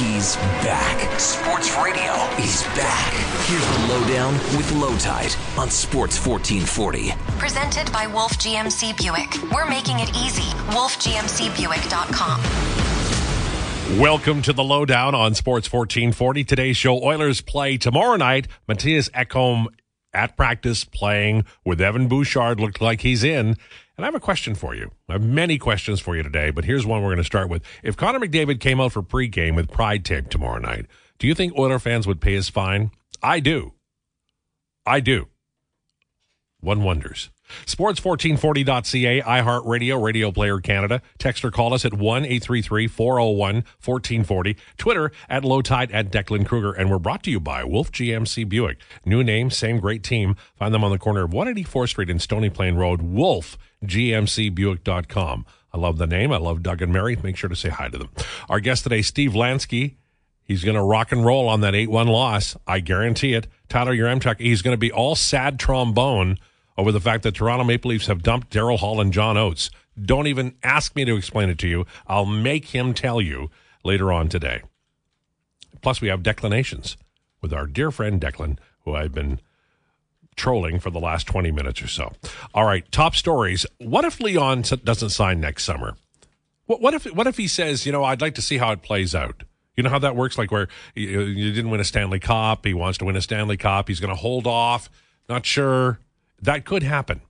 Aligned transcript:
He's 0.00 0.36
back. 0.64 1.20
Sports 1.20 1.76
radio 1.76 2.14
is 2.42 2.62
back. 2.74 3.12
Here's 3.46 3.66
the 3.66 3.86
lowdown 3.92 4.32
with 4.56 4.70
Lowetide 4.70 5.36
on 5.58 5.68
Sports 5.68 6.26
1440. 6.26 7.12
Presented 7.38 7.92
by 7.92 8.06
Wolf 8.06 8.32
GMC 8.38 8.96
Buick. 8.96 9.52
We're 9.52 9.68
making 9.68 10.00
it 10.00 10.08
easy. 10.16 10.54
WolfGMCBuick.com. 10.70 12.40
Welcome 14.00 14.40
to 14.40 14.54
the 14.54 14.64
lowdown 14.64 15.14
on 15.14 15.34
Sports 15.34 15.70
1440. 15.70 16.44
Today's 16.44 16.78
show 16.78 17.02
Oilers 17.04 17.42
play 17.42 17.76
tomorrow 17.76 18.16
night. 18.16 18.48
Mattias 18.66 19.10
Ekholm 19.10 19.66
at 20.12 20.36
practice 20.36 20.84
playing 20.84 21.44
with 21.64 21.80
Evan 21.80 22.08
Bouchard. 22.08 22.60
Looked 22.60 22.80
like 22.80 23.00
he's 23.02 23.24
in. 23.24 23.56
And 23.96 24.04
I 24.04 24.08
have 24.08 24.14
a 24.14 24.20
question 24.20 24.54
for 24.54 24.74
you. 24.74 24.90
I 25.08 25.12
have 25.12 25.22
many 25.22 25.58
questions 25.58 26.00
for 26.00 26.16
you 26.16 26.22
today, 26.22 26.50
but 26.50 26.64
here's 26.64 26.86
one 26.86 27.02
we're 27.02 27.08
going 27.08 27.18
to 27.18 27.24
start 27.24 27.50
with. 27.50 27.62
If 27.82 27.96
Connor 27.96 28.18
McDavid 28.18 28.58
came 28.58 28.80
out 28.80 28.92
for 28.92 29.02
pregame 29.02 29.54
with 29.56 29.70
pride 29.70 30.04
tape 30.04 30.30
tomorrow 30.30 30.58
night, 30.58 30.86
do 31.18 31.26
you 31.26 31.34
think 31.34 31.56
Oiler 31.58 31.78
fans 31.78 32.06
would 32.06 32.20
pay 32.20 32.34
his 32.34 32.48
fine? 32.48 32.92
I 33.22 33.40
do. 33.40 33.74
I 34.86 35.00
do. 35.00 35.28
One 36.60 36.82
wonders. 36.82 37.30
Sports1440.ca, 37.66 39.22
iHeartRadio, 39.22 40.02
Radio 40.02 40.30
Player 40.30 40.58
Canada. 40.60 41.02
Text 41.18 41.44
or 41.44 41.50
call 41.50 41.74
us 41.74 41.84
at 41.84 41.94
1 41.94 42.24
833 42.24 42.86
401 42.86 43.54
1440. 43.54 44.56
Twitter 44.76 45.12
at 45.28 45.42
Lowetide 45.42 45.90
at 45.92 46.10
Declan 46.10 46.46
Kruger. 46.46 46.72
And 46.72 46.90
we're 46.90 46.98
brought 46.98 47.22
to 47.24 47.30
you 47.30 47.40
by 47.40 47.64
Wolf 47.64 47.92
GMC 47.92 48.48
Buick. 48.48 48.78
New 49.04 49.22
name, 49.22 49.50
same 49.50 49.78
great 49.78 50.02
team. 50.02 50.36
Find 50.54 50.74
them 50.74 50.84
on 50.84 50.90
the 50.90 50.98
corner 50.98 51.24
of 51.24 51.30
184th 51.30 51.90
Street 51.90 52.10
and 52.10 52.20
Stony 52.20 52.50
Plain 52.50 52.76
Road. 52.76 53.02
Wolf 53.02 53.56
GMCBuick.com. 53.84 55.46
I 55.72 55.78
love 55.78 55.98
the 55.98 56.06
name. 56.06 56.32
I 56.32 56.36
love 56.38 56.62
Doug 56.62 56.82
and 56.82 56.92
Mary. 56.92 57.16
Make 57.22 57.36
sure 57.36 57.48
to 57.48 57.56
say 57.56 57.68
hi 57.68 57.88
to 57.88 57.98
them. 57.98 58.10
Our 58.48 58.60
guest 58.60 58.82
today, 58.82 59.02
Steve 59.02 59.32
Lansky. 59.32 59.96
He's 60.42 60.64
going 60.64 60.74
to 60.74 60.82
rock 60.82 61.12
and 61.12 61.24
roll 61.24 61.48
on 61.48 61.60
that 61.60 61.76
8 61.76 61.90
1 61.90 62.08
loss. 62.08 62.56
I 62.66 62.80
guarantee 62.80 63.34
it. 63.34 63.46
Tyler 63.68 63.94
Yaremchuk, 63.94 64.40
he's 64.40 64.62
going 64.62 64.74
to 64.74 64.78
be 64.78 64.90
all 64.90 65.14
sad 65.14 65.60
trombone 65.60 66.38
over 66.80 66.92
the 66.92 67.00
fact 67.00 67.24
that 67.24 67.34
Toronto 67.34 67.62
Maple 67.62 67.90
Leafs 67.90 68.06
have 68.06 68.22
dumped 68.22 68.50
Daryl 68.50 68.78
Hall 68.78 69.02
and 69.02 69.12
John 69.12 69.36
Oates. 69.36 69.70
Don't 70.00 70.26
even 70.26 70.54
ask 70.62 70.96
me 70.96 71.04
to 71.04 71.14
explain 71.14 71.50
it 71.50 71.58
to 71.58 71.68
you. 71.68 71.84
I'll 72.06 72.24
make 72.24 72.68
him 72.68 72.94
tell 72.94 73.20
you 73.20 73.50
later 73.84 74.10
on 74.10 74.30
today. 74.30 74.62
Plus, 75.82 76.00
we 76.00 76.08
have 76.08 76.22
Declanations 76.22 76.96
with 77.42 77.52
our 77.52 77.66
dear 77.66 77.90
friend 77.90 78.18
Declan, 78.18 78.56
who 78.84 78.94
I've 78.94 79.12
been 79.12 79.40
trolling 80.36 80.80
for 80.80 80.88
the 80.88 80.98
last 80.98 81.26
20 81.26 81.50
minutes 81.50 81.82
or 81.82 81.86
so. 81.86 82.12
All 82.54 82.64
right, 82.64 82.90
top 82.90 83.14
stories. 83.14 83.66
What 83.76 84.06
if 84.06 84.18
Leon 84.18 84.62
doesn't 84.82 85.10
sign 85.10 85.38
next 85.38 85.64
summer? 85.64 85.96
What, 86.64 86.94
if 86.94 87.04
what 87.14 87.26
if 87.26 87.36
he 87.36 87.46
says, 87.46 87.84
you 87.84 87.92
know, 87.92 88.04
I'd 88.04 88.22
like 88.22 88.36
to 88.36 88.42
see 88.42 88.56
how 88.56 88.72
it 88.72 88.80
plays 88.80 89.14
out? 89.14 89.42
You 89.76 89.82
know 89.82 89.90
how 89.90 89.98
that 89.98 90.16
works? 90.16 90.38
Like 90.38 90.50
where 90.50 90.68
you, 90.94 91.20
you 91.20 91.52
didn't 91.52 91.70
win 91.70 91.80
a 91.80 91.84
Stanley 91.84 92.20
Cup, 92.20 92.64
he 92.64 92.72
wants 92.72 92.96
to 92.98 93.04
win 93.04 93.16
a 93.16 93.20
Stanley 93.20 93.58
Cup, 93.58 93.88
he's 93.88 94.00
going 94.00 94.14
to 94.14 94.20
hold 94.20 94.46
off, 94.46 94.88
not 95.28 95.44
sure. 95.44 95.98
That 96.40 96.64
could 96.64 96.82
happen. 96.82 97.20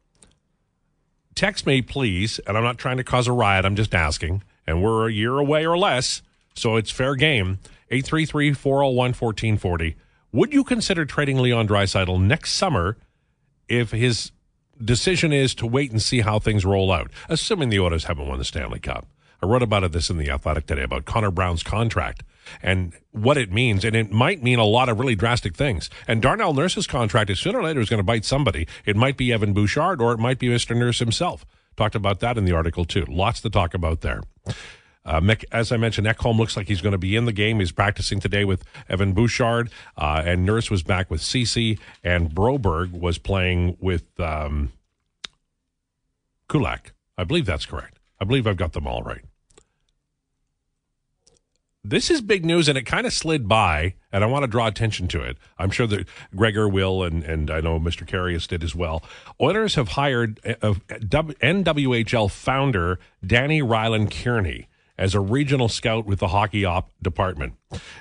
Text 1.34 1.66
me, 1.66 1.82
please, 1.82 2.38
and 2.46 2.56
I'm 2.56 2.64
not 2.64 2.78
trying 2.78 2.98
to 2.98 3.04
cause 3.04 3.26
a 3.26 3.32
riot, 3.32 3.64
I'm 3.64 3.76
just 3.76 3.94
asking. 3.94 4.42
And 4.66 4.82
we're 4.82 5.08
a 5.08 5.12
year 5.12 5.38
away 5.38 5.66
or 5.66 5.78
less, 5.78 6.22
so 6.54 6.76
it's 6.76 6.90
fair 6.90 7.14
game. 7.14 7.58
833 7.90 8.52
401 8.52 8.94
1440. 8.94 9.96
Would 10.32 10.52
you 10.52 10.62
consider 10.62 11.04
trading 11.04 11.38
Leon 11.38 11.66
Draisaitl 11.66 12.20
next 12.20 12.52
summer 12.52 12.96
if 13.68 13.90
his 13.90 14.30
decision 14.82 15.32
is 15.32 15.54
to 15.56 15.66
wait 15.66 15.90
and 15.90 16.00
see 16.00 16.20
how 16.20 16.38
things 16.38 16.64
roll 16.64 16.92
out, 16.92 17.10
assuming 17.28 17.68
the 17.68 17.80
Oilers 17.80 18.04
haven't 18.04 18.28
won 18.28 18.38
the 18.38 18.44
Stanley 18.44 18.78
Cup? 18.78 19.06
I 19.42 19.46
wrote 19.46 19.62
about 19.62 19.84
it 19.84 19.92
this 19.92 20.10
in 20.10 20.18
the 20.18 20.30
Athletic 20.30 20.66
today 20.66 20.82
about 20.82 21.04
Connor 21.04 21.30
Brown's 21.30 21.62
contract 21.62 22.22
and 22.62 22.92
what 23.12 23.36
it 23.36 23.52
means. 23.52 23.84
And 23.84 23.94
it 23.96 24.10
might 24.10 24.42
mean 24.42 24.58
a 24.58 24.64
lot 24.64 24.88
of 24.88 24.98
really 24.98 25.14
drastic 25.14 25.56
things. 25.56 25.90
And 26.06 26.22
Darnell 26.22 26.54
Nurse's 26.54 26.86
contract 26.86 27.30
is 27.30 27.40
sooner 27.40 27.60
or 27.60 27.64
later 27.64 27.80
is 27.80 27.90
going 27.90 27.98
to 27.98 28.04
bite 28.04 28.24
somebody. 28.24 28.66
It 28.84 28.96
might 28.96 29.16
be 29.16 29.32
Evan 29.32 29.52
Bouchard 29.52 30.00
or 30.00 30.12
it 30.12 30.18
might 30.18 30.38
be 30.38 30.48
Mr. 30.48 30.76
Nurse 30.76 30.98
himself. 30.98 31.44
Talked 31.76 31.94
about 31.94 32.20
that 32.20 32.36
in 32.36 32.44
the 32.44 32.52
article 32.52 32.84
too. 32.84 33.06
Lots 33.08 33.40
to 33.42 33.50
talk 33.50 33.74
about 33.74 34.00
there. 34.00 34.22
Uh, 35.04 35.34
as 35.50 35.72
I 35.72 35.76
mentioned, 35.76 36.06
Ekholm 36.06 36.36
looks 36.36 36.56
like 36.56 36.68
he's 36.68 36.82
going 36.82 36.92
to 36.92 36.98
be 36.98 37.16
in 37.16 37.24
the 37.24 37.32
game. 37.32 37.58
He's 37.58 37.72
practicing 37.72 38.20
today 38.20 38.44
with 38.44 38.64
Evan 38.88 39.14
Bouchard, 39.14 39.70
uh, 39.96 40.22
and 40.24 40.44
Nurse 40.44 40.70
was 40.70 40.82
back 40.82 41.10
with 41.10 41.22
Ceci, 41.22 41.78
and 42.04 42.30
Broberg 42.30 42.92
was 42.92 43.16
playing 43.16 43.78
with 43.80 44.04
um, 44.20 44.72
Kulak. 46.48 46.92
I 47.16 47.24
believe 47.24 47.46
that's 47.46 47.64
correct. 47.64 47.98
I 48.20 48.24
believe 48.24 48.46
I've 48.46 48.58
got 48.58 48.74
them 48.74 48.86
all 48.86 49.02
right. 49.02 49.24
This 51.82 52.10
is 52.10 52.20
big 52.20 52.44
news, 52.44 52.68
and 52.68 52.76
it 52.76 52.84
kind 52.84 53.06
of 53.06 53.12
slid 53.12 53.48
by, 53.48 53.94
and 54.12 54.22
I 54.22 54.26
want 54.26 54.42
to 54.42 54.46
draw 54.46 54.66
attention 54.66 55.08
to 55.08 55.22
it. 55.22 55.38
I'm 55.58 55.70
sure 55.70 55.86
that 55.86 56.06
Gregor 56.36 56.68
will, 56.68 57.02
and, 57.02 57.24
and 57.24 57.50
I 57.50 57.62
know 57.62 57.80
Mr. 57.80 58.06
Karius 58.06 58.46
did 58.46 58.62
as 58.62 58.74
well. 58.74 59.02
Oilers 59.40 59.76
have 59.76 59.88
hired 59.88 60.40
uh, 60.44 60.54
uh, 60.60 60.74
NWHL 60.90 62.30
founder 62.30 62.98
Dani 63.24 63.62
Rylan 63.62 64.10
Kearney 64.10 64.68
as 64.98 65.14
a 65.14 65.20
regional 65.20 65.70
scout 65.70 66.04
with 66.04 66.18
the 66.18 66.28
hockey 66.28 66.66
op 66.66 66.90
department. 67.00 67.54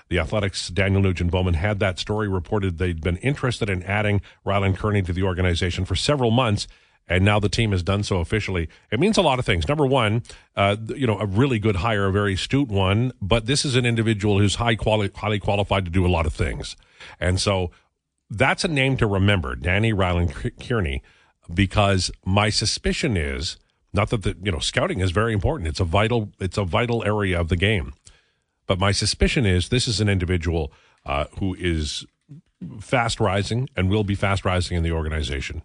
The 0.10 0.20
Athletics' 0.20 0.68
Daniel 0.68 1.02
Nugent 1.02 1.32
Bowman 1.32 1.54
had 1.54 1.80
that 1.80 2.00
story 2.00 2.28
reported 2.28 2.80
they'd 2.80 3.02
been 3.02 3.18
interested 3.18 3.70
in 3.70 3.82
adding 3.84 4.22
Rylan 4.46 4.76
Kearney 4.76 5.04
to 5.04 5.14
the 5.14 5.24
organization 5.24 5.86
for 5.86 5.96
several 5.96 6.32
months. 6.32 6.68
And 7.10 7.26
now 7.26 7.40
the 7.40 7.50
team 7.50 7.72
has 7.72 7.84
done 7.84 8.04
so 8.04 8.20
officially. 8.20 8.70
It 8.92 9.00
means 9.00 9.18
a 9.18 9.24
lot 9.24 9.40
of 9.40 9.46
things. 9.46 9.68
Number 9.68 9.86
one, 9.86 10.24
uh, 10.56 10.78
you 10.96 11.08
know, 11.08 11.20
a 11.20 11.26
really 11.26 11.58
good 11.58 11.78
hire, 11.78 12.06
a 12.06 12.12
very 12.12 12.36
astute 12.36 12.70
one. 12.70 13.12
But 13.22 13.48
this 13.48 13.66
is 13.66 13.76
an 13.76 13.86
individual 13.86 14.38
who's 14.38 14.56
high 14.56 14.76
quali- 14.76 15.12
highly 15.16 15.40
qualified 15.40 15.86
to 15.86 15.92
do 15.92 16.06
a 16.06 16.08
lot 16.08 16.28
of 16.28 16.34
things. 16.34 16.78
And 17.20 17.42
so 17.42 17.72
that's 18.30 18.64
a 18.64 18.68
name 18.68 18.96
to 18.98 19.08
remember, 19.08 19.56
Dani 19.56 19.92
Rylan 19.92 20.68
Kearney, 20.68 21.02
because 21.52 22.12
my 22.24 22.50
suspicion 22.50 23.18
is 23.18 23.58
not 23.92 24.10
that 24.12 24.22
the 24.22 24.38
you 24.44 24.52
know 24.52 24.60
scouting 24.60 25.00
is 25.00 25.12
very 25.12 25.34
important. 25.34 25.68
It's 25.68 25.80
a 25.80 25.86
vital 25.86 26.32
it's 26.40 26.58
a 26.58 26.64
vital 26.64 27.04
area 27.04 27.40
of 27.40 27.50
the 27.50 27.56
game. 27.56 27.94
But 28.68 28.78
my 28.78 28.92
suspicion 28.92 29.48
is 29.48 29.70
this 29.70 29.88
is 29.88 30.00
an 30.00 30.10
individual 30.10 30.72
uh, 31.06 31.26
who 31.40 31.56
is 31.56 32.06
fast 32.80 33.20
rising 33.20 33.68
and 33.76 33.90
will 33.90 34.04
be 34.04 34.16
fast 34.16 34.46
rising 34.46 34.78
in 34.78 34.84
the 34.84 34.92
organization, 34.92 35.64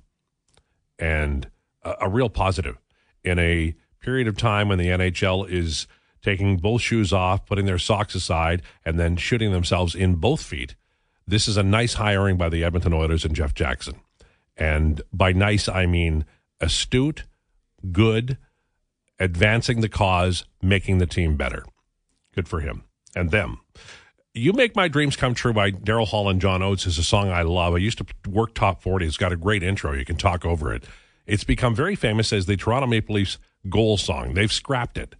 and 0.98 1.50
a, 1.82 1.94
a 2.02 2.08
real 2.08 2.28
positive 2.28 2.78
in 3.22 3.38
a 3.38 3.74
period 4.00 4.28
of 4.28 4.36
time 4.36 4.68
when 4.68 4.78
the 4.78 4.88
NHL 4.88 5.48
is 5.48 5.86
taking 6.22 6.56
both 6.56 6.80
shoes 6.80 7.12
off, 7.12 7.46
putting 7.46 7.66
their 7.66 7.78
socks 7.78 8.14
aside, 8.14 8.62
and 8.84 8.98
then 8.98 9.16
shooting 9.16 9.52
themselves 9.52 9.94
in 9.94 10.16
both 10.16 10.42
feet. 10.42 10.74
This 11.26 11.48
is 11.48 11.56
a 11.56 11.62
nice 11.62 11.94
hiring 11.94 12.36
by 12.36 12.48
the 12.48 12.64
Edmonton 12.64 12.92
Oilers 12.92 13.24
and 13.24 13.34
Jeff 13.34 13.54
Jackson. 13.54 14.00
And 14.56 15.02
by 15.12 15.32
nice, 15.32 15.68
I 15.68 15.86
mean 15.86 16.24
astute, 16.60 17.24
good, 17.92 18.38
advancing 19.18 19.80
the 19.80 19.88
cause, 19.88 20.44
making 20.62 20.98
the 20.98 21.06
team 21.06 21.36
better. 21.36 21.64
Good 22.34 22.48
for 22.48 22.60
him 22.60 22.84
and 23.14 23.30
them. 23.30 23.60
You 24.34 24.52
Make 24.52 24.74
My 24.74 24.88
Dreams 24.88 25.14
Come 25.16 25.34
True 25.34 25.52
by 25.52 25.70
Daryl 25.70 26.08
Hall 26.08 26.28
and 26.28 26.40
John 26.40 26.60
Oates 26.62 26.86
is 26.86 26.98
a 26.98 27.04
song 27.04 27.30
I 27.30 27.42
love. 27.42 27.74
I 27.74 27.78
used 27.78 27.98
to 27.98 28.06
work 28.28 28.54
top 28.54 28.82
40. 28.82 29.06
It's 29.06 29.16
got 29.16 29.32
a 29.32 29.36
great 29.36 29.62
intro. 29.62 29.92
You 29.92 30.04
can 30.04 30.16
talk 30.16 30.44
over 30.44 30.74
it. 30.74 30.84
It's 31.26 31.44
become 31.44 31.74
very 31.74 31.94
famous 31.94 32.32
as 32.32 32.46
the 32.46 32.56
Toronto 32.56 32.88
Maple 32.88 33.14
Leafs 33.14 33.38
goal 33.68 33.96
song. 33.96 34.34
They've 34.34 34.52
scrapped 34.52 34.98
it. 34.98 35.14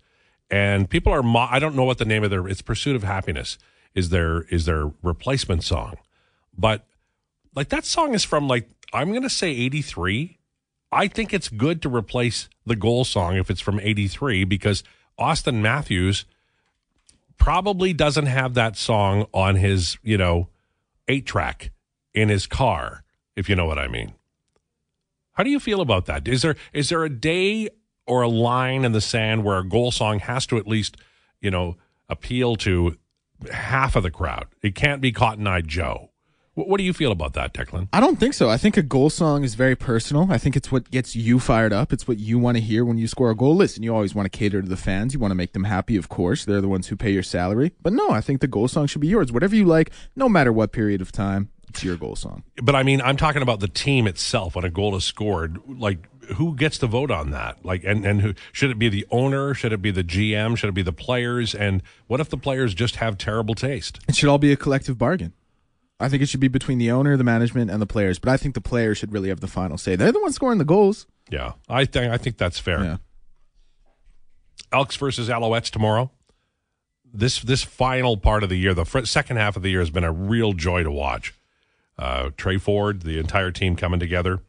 And 0.50 0.90
people 0.90 1.12
are, 1.12 1.22
mo- 1.22 1.48
I 1.48 1.60
don't 1.60 1.76
know 1.76 1.84
what 1.84 1.98
the 1.98 2.04
name 2.04 2.24
of 2.24 2.30
their, 2.30 2.46
it's 2.48 2.60
Pursuit 2.60 2.96
of 2.96 3.04
Happiness 3.04 3.56
is 3.94 4.08
their, 4.08 4.42
is 4.42 4.64
their 4.64 4.90
replacement 5.02 5.62
song. 5.62 5.94
But 6.56 6.84
like 7.54 7.68
that 7.68 7.84
song 7.84 8.14
is 8.14 8.24
from 8.24 8.48
like, 8.48 8.68
I'm 8.92 9.10
going 9.10 9.22
to 9.22 9.30
say 9.30 9.50
83 9.50 10.38
I 10.94 11.08
think 11.08 11.34
it's 11.34 11.48
good 11.48 11.82
to 11.82 11.88
replace 11.88 12.48
the 12.64 12.76
goal 12.76 13.04
song 13.04 13.36
if 13.36 13.50
it's 13.50 13.60
from 13.60 13.80
83 13.80 14.44
because 14.44 14.84
Auston 15.18 15.60
Matthews 15.60 16.24
probably 17.38 17.92
doesn't 17.92 18.26
have 18.26 18.54
that 18.54 18.76
song 18.76 19.26
on 19.32 19.56
his, 19.56 19.98
you 20.02 20.16
know, 20.16 20.48
eight 21.08 21.26
track 21.26 21.70
in 22.12 22.28
his 22.28 22.46
car, 22.46 23.04
if 23.36 23.48
you 23.48 23.56
know 23.56 23.66
what 23.66 23.78
I 23.78 23.88
mean. 23.88 24.14
How 25.32 25.42
do 25.42 25.50
you 25.50 25.60
feel 25.60 25.80
about 25.80 26.06
that? 26.06 26.26
Is 26.28 26.42
there 26.42 26.56
is 26.72 26.88
there 26.88 27.04
a 27.04 27.10
day 27.10 27.68
or 28.06 28.22
a 28.22 28.28
line 28.28 28.84
in 28.84 28.92
the 28.92 29.00
sand 29.00 29.44
where 29.44 29.58
a 29.58 29.68
goal 29.68 29.90
song 29.90 30.20
has 30.20 30.46
to 30.46 30.58
at 30.58 30.66
least, 30.66 30.96
you 31.40 31.50
know, 31.50 31.76
appeal 32.08 32.56
to 32.56 32.96
half 33.50 33.96
of 33.96 34.04
the 34.04 34.10
crowd? 34.10 34.46
It 34.62 34.74
can't 34.74 35.00
be 35.00 35.10
Cotton 35.10 35.46
Eye 35.46 35.62
Joe. 35.62 36.10
What 36.54 36.78
do 36.78 36.84
you 36.84 36.92
feel 36.92 37.10
about 37.10 37.32
that, 37.34 37.52
Declan? 37.52 37.88
I 37.92 37.98
don't 37.98 38.20
think 38.20 38.32
so. 38.32 38.48
I 38.48 38.56
think 38.56 38.76
a 38.76 38.82
goal 38.82 39.10
song 39.10 39.42
is 39.42 39.56
very 39.56 39.74
personal. 39.74 40.30
I 40.30 40.38
think 40.38 40.54
it's 40.54 40.70
what 40.70 40.88
gets 40.90 41.16
you 41.16 41.40
fired 41.40 41.72
up. 41.72 41.92
It's 41.92 42.06
what 42.06 42.18
you 42.18 42.38
want 42.38 42.56
to 42.56 42.62
hear 42.62 42.84
when 42.84 42.96
you 42.96 43.08
score 43.08 43.30
a 43.30 43.34
goal. 43.34 43.56
Listen, 43.56 43.82
you 43.82 43.92
always 43.92 44.14
want 44.14 44.30
to 44.30 44.38
cater 44.38 44.62
to 44.62 44.68
the 44.68 44.76
fans. 44.76 45.14
You 45.14 45.20
want 45.20 45.32
to 45.32 45.36
make 45.36 45.52
them 45.52 45.64
happy, 45.64 45.96
of 45.96 46.08
course. 46.08 46.44
They're 46.44 46.60
the 46.60 46.68
ones 46.68 46.86
who 46.86 46.96
pay 46.96 47.10
your 47.10 47.24
salary. 47.24 47.72
But 47.82 47.92
no, 47.92 48.10
I 48.10 48.20
think 48.20 48.40
the 48.40 48.46
goal 48.46 48.68
song 48.68 48.86
should 48.86 49.00
be 49.00 49.08
yours. 49.08 49.32
Whatever 49.32 49.56
you 49.56 49.64
like, 49.64 49.90
no 50.14 50.28
matter 50.28 50.52
what 50.52 50.70
period 50.70 51.00
of 51.00 51.10
time, 51.10 51.50
it's 51.68 51.82
your 51.82 51.96
goal 51.96 52.14
song. 52.14 52.44
But 52.62 52.76
I 52.76 52.84
mean, 52.84 53.00
I'm 53.00 53.16
talking 53.16 53.42
about 53.42 53.58
the 53.58 53.66
team 53.66 54.06
itself 54.06 54.54
when 54.54 54.64
a 54.64 54.70
goal 54.70 54.94
is 54.94 55.02
scored. 55.02 55.58
Like, 55.66 56.08
who 56.36 56.54
gets 56.54 56.78
to 56.78 56.86
vote 56.86 57.10
on 57.10 57.32
that? 57.32 57.64
Like, 57.64 57.82
and 57.82 58.06
and 58.06 58.20
who 58.20 58.34
should 58.52 58.70
it 58.70 58.78
be? 58.78 58.88
The 58.88 59.06
owner? 59.10 59.54
Should 59.54 59.72
it 59.72 59.82
be 59.82 59.90
the 59.90 60.04
GM? 60.04 60.56
Should 60.56 60.68
it 60.68 60.74
be 60.74 60.82
the 60.82 60.92
players? 60.92 61.52
And 61.52 61.82
what 62.06 62.20
if 62.20 62.28
the 62.28 62.36
players 62.36 62.74
just 62.74 62.96
have 62.96 63.18
terrible 63.18 63.56
taste? 63.56 63.98
It 64.08 64.14
should 64.14 64.28
all 64.28 64.38
be 64.38 64.52
a 64.52 64.56
collective 64.56 64.98
bargain. 64.98 65.32
I 66.00 66.08
think 66.08 66.22
it 66.22 66.28
should 66.28 66.40
be 66.40 66.48
between 66.48 66.78
the 66.78 66.90
owner, 66.90 67.16
the 67.16 67.24
management, 67.24 67.70
and 67.70 67.80
the 67.80 67.86
players. 67.86 68.18
But 68.18 68.30
I 68.30 68.36
think 68.36 68.54
the 68.54 68.60
players 68.60 68.98
should 68.98 69.12
really 69.12 69.28
have 69.28 69.40
the 69.40 69.46
final 69.46 69.78
say. 69.78 69.96
They're 69.96 70.12
the 70.12 70.20
ones 70.20 70.34
scoring 70.34 70.58
the 70.58 70.64
goals. 70.64 71.06
Yeah, 71.30 71.52
I 71.68 71.84
think 71.84 72.12
I 72.12 72.16
think 72.18 72.36
that's 72.36 72.58
fair. 72.58 72.82
Yeah. 72.82 72.96
Elks 74.72 74.96
versus 74.96 75.28
Alouettes 75.28 75.70
tomorrow. 75.70 76.10
This 77.12 77.40
this 77.40 77.62
final 77.62 78.16
part 78.16 78.42
of 78.42 78.48
the 78.48 78.56
year, 78.56 78.74
the 78.74 78.84
fr- 78.84 79.04
second 79.04 79.36
half 79.36 79.56
of 79.56 79.62
the 79.62 79.70
year, 79.70 79.80
has 79.80 79.90
been 79.90 80.04
a 80.04 80.12
real 80.12 80.52
joy 80.52 80.82
to 80.82 80.90
watch. 80.90 81.32
Uh, 81.96 82.30
Tre 82.36 82.58
Ford, 82.58 83.02
the 83.02 83.18
entire 83.20 83.52
team 83.52 83.76
coming 83.76 84.00
together. 84.00 84.40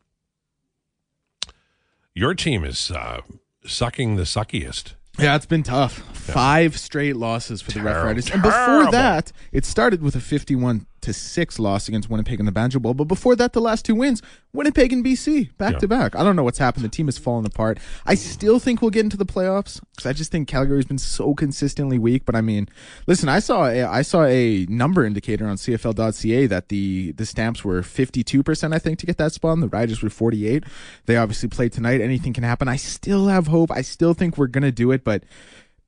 Your 2.15 2.33
team 2.33 2.63
is 2.63 2.89
uh, 2.91 3.21
sucking 3.65 4.15
the 4.15 4.23
suckiest. 4.23 4.93
Yeah, 5.19 5.35
it's 5.35 5.45
been 5.45 5.63
tough. 5.63 5.99
Five 6.13 6.77
straight 6.77 7.15
losses 7.15 7.61
for 7.61 7.71
the 7.71 7.81
Rough 7.81 8.03
Riders. 8.03 8.29
And 8.31 8.41
before 8.41 8.57
Terrible. 8.65 8.91
that, 8.91 9.31
it 9.51 9.63
started 9.63 10.01
with 10.01 10.15
a 10.15 10.19
51 10.19 10.87
to 11.05 11.13
6 11.13 11.59
loss 11.59 11.87
against 11.87 12.09
Winnipeg 12.09 12.39
in 12.39 12.45
the 12.45 12.51
Banjo 12.51 12.79
Bowl. 12.79 12.93
But 12.93 13.05
before 13.05 13.35
that, 13.37 13.53
the 13.53 13.61
last 13.61 13.85
two 13.85 13.95
wins, 13.95 14.21
Winnipeg 14.53 14.93
and 14.93 15.03
BC, 15.03 15.49
back 15.57 15.73
Yeah. 15.73 15.79
to 15.79 15.87
back. 15.87 16.15
I 16.15 16.23
don't 16.23 16.35
know 16.35 16.43
what's 16.43 16.59
happened. 16.59 16.83
The 16.85 16.89
team 16.89 17.07
has 17.07 17.17
fallen 17.17 17.45
apart. 17.45 17.79
I 18.05 18.15
still 18.15 18.59
think 18.59 18.81
we'll 18.81 18.91
get 18.91 19.03
into 19.05 19.17
the 19.17 19.25
playoffs 19.25 19.79
because 19.95 20.05
I 20.05 20.13
just 20.13 20.31
think 20.31 20.47
Calgary's 20.47 20.85
been 20.85 20.97
so 20.97 21.33
consistently 21.33 21.97
weak. 21.97 22.25
But 22.25 22.35
I 22.35 22.41
mean, 22.41 22.67
listen, 23.07 23.29
I 23.29 23.39
saw 23.39 23.65
a, 23.67 23.83
I 23.83 24.01
saw 24.01 24.25
a 24.25 24.65
number 24.69 25.05
indicator 25.05 25.47
on 25.47 25.57
CFL.ca 25.57 26.47
that 26.47 26.69
the, 26.69 27.11
the 27.13 27.25
Stamps 27.25 27.63
were 27.63 27.81
52%, 27.81 28.73
I 28.73 28.79
think, 28.79 28.99
to 28.99 29.05
get 29.05 29.17
that 29.17 29.31
spot. 29.33 29.53
and 29.53 29.63
The 29.63 29.67
Riders 29.69 30.01
were 30.01 30.09
48. 30.09 30.63
They 31.05 31.17
obviously 31.17 31.49
played 31.49 31.71
tonight. 31.71 32.01
Anything 32.01 32.33
can 32.33 32.43
happen. 32.43 32.67
I 32.67 32.75
still 32.77 33.27
have 33.27 33.47
hope. 33.47 33.71
I 33.71 33.81
still 33.81 34.13
think 34.13 34.37
we're 34.37 34.47
going 34.47 34.63
to 34.63 34.71
do 34.71 34.91
it. 34.91 35.03
But 35.03 35.23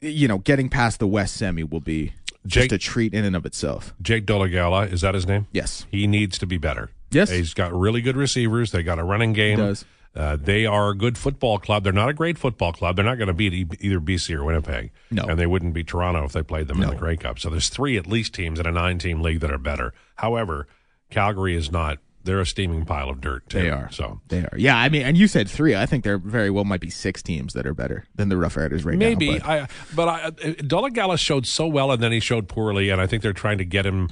you 0.02 0.28
know, 0.28 0.38
getting 0.40 0.70
past 0.70 1.00
the 1.00 1.08
West 1.08 1.36
semi 1.36 1.64
will 1.64 1.80
be 1.80 2.14
Jake- 2.46 2.70
just 2.70 2.72
a 2.74 2.78
treat 2.78 3.14
in 3.14 3.26
and 3.26 3.36
of 3.36 3.46
itself. 3.46 3.94
Jake 4.02 4.26
Dolegala, 4.26 4.92
is 4.92 5.02
that 5.02 5.16
his 5.16 5.26
name? 5.28 5.48
Yes. 5.52 5.86
He 5.92 6.08
needs 6.08 6.38
to 6.40 6.46
be 6.46 6.58
better. 6.58 6.92
Yes. 7.12 7.30
He's 7.30 7.54
got 7.54 7.74
really 7.74 8.02
good 8.02 8.18
receivers. 8.18 8.72
They 8.72 8.84
got 8.84 9.00
a 9.00 9.04
running 9.04 9.34
game. 9.34 9.58
He 9.58 9.64
does. 9.66 9.86
Uh, 10.16 10.36
they 10.36 10.66
are 10.66 10.90
a 10.90 10.96
good 10.96 11.16
football 11.18 11.60
club. 11.60 11.84
They're 11.84 11.94
not 11.94 12.10
a 12.10 12.14
great 12.14 12.40
football 12.40 12.74
club. 12.74 12.96
They're 12.96 13.06
not 13.06 13.20
going 13.20 13.28
to 13.28 13.34
beat 13.36 13.54
e- 13.54 13.68
either 13.82 14.00
BC 14.00 14.34
or 14.36 14.44
Winnipeg. 14.44 14.90
No. 15.12 15.24
And 15.26 15.40
they 15.40 15.46
wouldn't 15.46 15.76
beat 15.76 15.86
Toronto 15.88 16.26
if 16.26 16.34
they 16.34 16.42
played 16.42 16.68
them 16.68 16.82
in 16.82 16.90
the 16.90 16.96
Grey 16.96 17.18
Cup. 17.18 17.38
So 17.38 17.50
there's 17.52 17.70
three 17.70 17.98
at 17.98 18.08
least 18.08 18.34
teams 18.34 18.60
in 18.60 18.66
a 18.66 18.72
nine 18.72 18.98
team 18.98 19.22
league 19.22 19.42
that 19.42 19.52
are 19.52 19.60
better. 19.60 19.94
However, 20.16 20.68
Calgary 21.12 21.56
is 21.56 21.72
not. 21.72 22.00
They're 22.28 22.40
a 22.40 22.46
steaming 22.46 22.86
pile 22.86 23.10
of 23.10 23.20
dirt, 23.22 23.50
too. 23.50 23.62
They 23.64 23.70
are. 23.72 23.90
So 23.92 24.22
They 24.28 24.42
are. 24.42 24.56
Yeah, 24.56 24.78
I 24.78 24.90
mean, 24.90 25.02
and 25.02 25.18
you 25.18 25.28
said 25.28 25.50
three. 25.50 25.76
I 25.76 25.88
think 25.88 26.04
there 26.04 26.20
very 26.20 26.52
well 26.52 26.64
might 26.66 26.82
be 26.82 26.92
six 26.92 27.24
teams 27.24 27.54
that 27.54 27.66
are 27.66 27.74
better 27.74 28.06
than 28.16 28.30
the 28.30 28.38
Rough 28.38 28.56
Riders 28.56 28.86
right 28.86 28.98
maybe. 28.98 29.32
now. 29.32 29.38
but- 29.40 29.48
I, 29.50 29.68
but 29.96 30.08
I, 30.08 30.32
Dolegala 30.32 31.18
showed 31.18 31.48
so 31.48 31.66
well 31.66 31.92
and 31.92 32.04
then 32.04 32.12
he 32.12 32.20
showed 32.20 32.48
poorly. 32.48 32.90
And 32.92 33.02
I 33.02 33.08
think 33.08 33.24
they're 33.24 33.34
trying 33.34 33.58
to 33.58 33.66
get 33.66 33.86
him, 33.86 34.10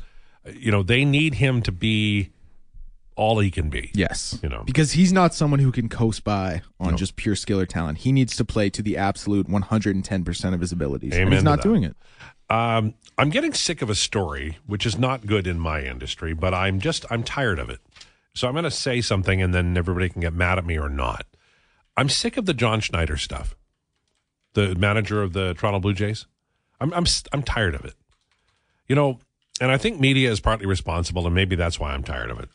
you 0.52 0.72
know, 0.72 0.82
they 0.82 1.06
need 1.06 1.36
him 1.36 1.62
to 1.62 1.72
be 1.72 2.32
all 3.16 3.40
he 3.40 3.50
can 3.50 3.70
be. 3.70 3.92
Yes. 3.94 4.38
You 4.44 4.50
know. 4.50 4.64
Because 4.66 4.92
he's 4.94 5.14
not 5.14 5.34
someone 5.34 5.60
who 5.60 5.72
can 5.72 5.88
coast 5.88 6.24
by 6.24 6.62
on 6.80 6.98
just 6.98 7.16
pure 7.16 7.36
skill 7.36 7.60
or 7.60 7.66
talent. 7.66 8.00
He 8.00 8.12
needs 8.12 8.36
to 8.36 8.44
play 8.46 8.70
to 8.72 8.82
the 8.82 8.98
absolute 8.98 9.48
110% 9.48 10.54
of 10.54 10.60
his 10.60 10.72
abilities. 10.72 11.16
and 11.16 11.32
he's 11.32 11.44
not 11.44 11.62
doing 11.62 11.84
it. 11.84 11.96
Um, 12.50 12.94
I'm 13.18 13.30
getting 13.30 13.54
sick 13.54 13.82
of 13.82 13.90
a 13.90 13.96
story, 13.96 14.58
which 14.66 14.86
is 14.86 14.98
not 14.98 15.26
good 15.26 15.48
in 15.48 15.60
my 15.60 15.82
industry, 15.82 16.34
but 16.34 16.54
I'm 16.54 16.80
just 16.80 17.06
I'm 17.10 17.24
tired 17.24 17.60
of 17.60 17.70
it. 17.70 17.80
So 18.34 18.48
I'm 18.48 18.54
going 18.54 18.66
to 18.66 18.72
say 18.72 19.02
something, 19.02 19.42
and 19.42 19.54
then 19.54 19.78
everybody 19.78 20.10
can 20.10 20.22
get 20.22 20.34
mad 20.34 20.58
at 20.58 20.66
me 20.66 20.78
or 20.78 20.90
not. 20.90 21.26
I'm 21.98 22.10
sick 22.10 22.38
of 22.38 22.46
the 22.46 22.54
John 22.54 22.82
Schneider 22.82 23.18
stuff, 23.18 23.56
the 24.54 24.76
manager 24.76 25.24
of 25.24 25.34
the 25.34 25.54
Toronto 25.54 25.80
Blue 25.80 25.94
Jays. 25.94 26.28
I'm 26.80 26.94
I'm 26.94 27.06
I'm 27.32 27.44
tired 27.44 27.76
of 27.76 27.86
it. 27.86 27.96
You 28.88 28.96
know, 28.96 29.20
and 29.60 29.72
I 29.72 29.78
think 29.78 30.00
media 30.00 30.30
is 30.30 30.40
partly 30.40 30.66
responsible, 30.66 31.26
and 31.26 31.34
maybe 31.34 31.56
that's 31.56 31.80
why 31.80 31.94
I'm 31.94 32.04
tired 32.04 32.30
of 32.30 32.40
it. 32.40 32.50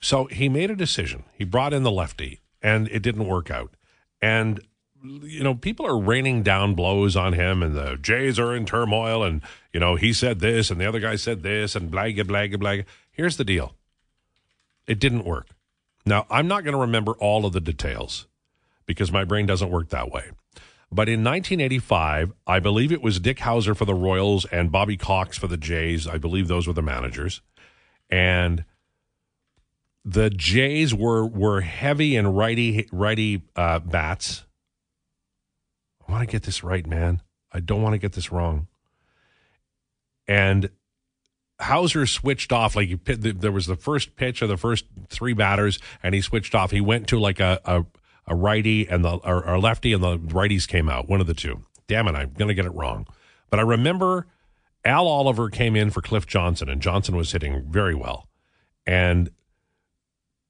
So 0.00 0.26
he 0.26 0.48
made 0.48 0.70
a 0.70 0.76
decision. 0.76 1.24
He 1.32 1.44
brought 1.44 1.72
in 1.72 1.82
the 1.82 1.90
lefty, 1.90 2.40
and 2.60 2.88
it 2.88 3.02
didn't 3.02 3.26
work 3.26 3.50
out. 3.50 3.74
And 4.20 4.60
you 5.02 5.42
know, 5.42 5.54
people 5.54 5.86
are 5.86 5.98
raining 5.98 6.42
down 6.42 6.74
blows 6.74 7.16
on 7.16 7.32
him, 7.32 7.62
and 7.62 7.74
the 7.74 7.96
Jays 8.00 8.38
are 8.38 8.54
in 8.54 8.66
turmoil, 8.66 9.24
and 9.24 9.42
you 9.72 9.80
know, 9.80 9.96
he 9.96 10.12
said 10.12 10.40
this, 10.40 10.70
and 10.70 10.80
the 10.80 10.86
other 10.86 11.00
guy 11.00 11.16
said 11.16 11.42
this, 11.42 11.74
and 11.74 11.90
blah 11.90 12.10
blah 12.12 12.24
blah 12.24 12.56
blah. 12.56 12.76
Here's 13.10 13.36
the 13.36 13.44
deal: 13.44 13.74
it 14.86 14.98
didn't 14.98 15.24
work. 15.24 15.48
Now, 16.04 16.26
I'm 16.30 16.48
not 16.48 16.64
going 16.64 16.74
to 16.74 16.80
remember 16.80 17.12
all 17.12 17.46
of 17.46 17.52
the 17.52 17.60
details 17.60 18.26
because 18.86 19.12
my 19.12 19.24
brain 19.24 19.46
doesn't 19.46 19.70
work 19.70 19.90
that 19.90 20.10
way. 20.10 20.30
But 20.90 21.08
in 21.08 21.24
1985, 21.24 22.32
I 22.46 22.58
believe 22.58 22.92
it 22.92 23.02
was 23.02 23.18
Dick 23.18 23.38
Howser 23.38 23.76
for 23.76 23.84
the 23.84 23.94
Royals 23.94 24.44
and 24.46 24.70
Bobby 24.70 24.96
Cox 24.96 25.38
for 25.38 25.46
the 25.46 25.56
Jays. 25.56 26.06
I 26.06 26.18
believe 26.18 26.48
those 26.48 26.66
were 26.66 26.74
the 26.74 26.82
managers, 26.82 27.40
and 28.10 28.64
the 30.04 30.28
Jays 30.28 30.94
were 30.94 31.26
were 31.26 31.62
heavy 31.62 32.16
and 32.16 32.36
righty 32.36 32.88
righty 32.92 33.42
uh, 33.56 33.78
bats. 33.78 34.44
Want 36.12 36.28
to 36.28 36.30
get 36.30 36.42
this 36.42 36.62
right, 36.62 36.86
man. 36.86 37.22
I 37.50 37.60
don't 37.60 37.80
want 37.80 37.94
to 37.94 37.98
get 37.98 38.12
this 38.12 38.30
wrong. 38.30 38.66
And 40.28 40.68
Howser 41.58 42.06
switched 42.06 42.52
off 42.52 42.76
like 42.76 42.88
he 42.88 42.96
there 42.96 43.50
was 43.50 43.64
the 43.64 43.76
first 43.76 44.14
pitch 44.14 44.42
of 44.42 44.50
the 44.50 44.58
first 44.58 44.84
three 45.08 45.32
batters, 45.32 45.78
and 46.02 46.14
he 46.14 46.20
switched 46.20 46.54
off. 46.54 46.70
He 46.70 46.82
went 46.82 47.06
to 47.08 47.18
like 47.18 47.40
a 47.40 47.58
a, 47.64 47.86
a 48.26 48.36
righty 48.36 48.86
and 48.86 49.02
the 49.02 49.14
or, 49.24 49.42
or 49.42 49.58
lefty, 49.58 49.94
and 49.94 50.02
the 50.02 50.18
righties 50.18 50.68
came 50.68 50.90
out. 50.90 51.08
One 51.08 51.22
of 51.22 51.26
the 51.26 51.32
two. 51.32 51.62
Damn 51.86 52.06
it, 52.08 52.14
I'm 52.14 52.34
gonna 52.36 52.52
get 52.52 52.66
it 52.66 52.74
wrong. 52.74 53.06
But 53.48 53.58
I 53.58 53.62
remember 53.62 54.26
Al 54.84 55.08
Oliver 55.08 55.48
came 55.48 55.74
in 55.76 55.88
for 55.88 56.02
Cliff 56.02 56.26
Johnson, 56.26 56.68
and 56.68 56.82
Johnson 56.82 57.16
was 57.16 57.32
hitting 57.32 57.64
very 57.70 57.94
well. 57.94 58.28
And 58.84 59.30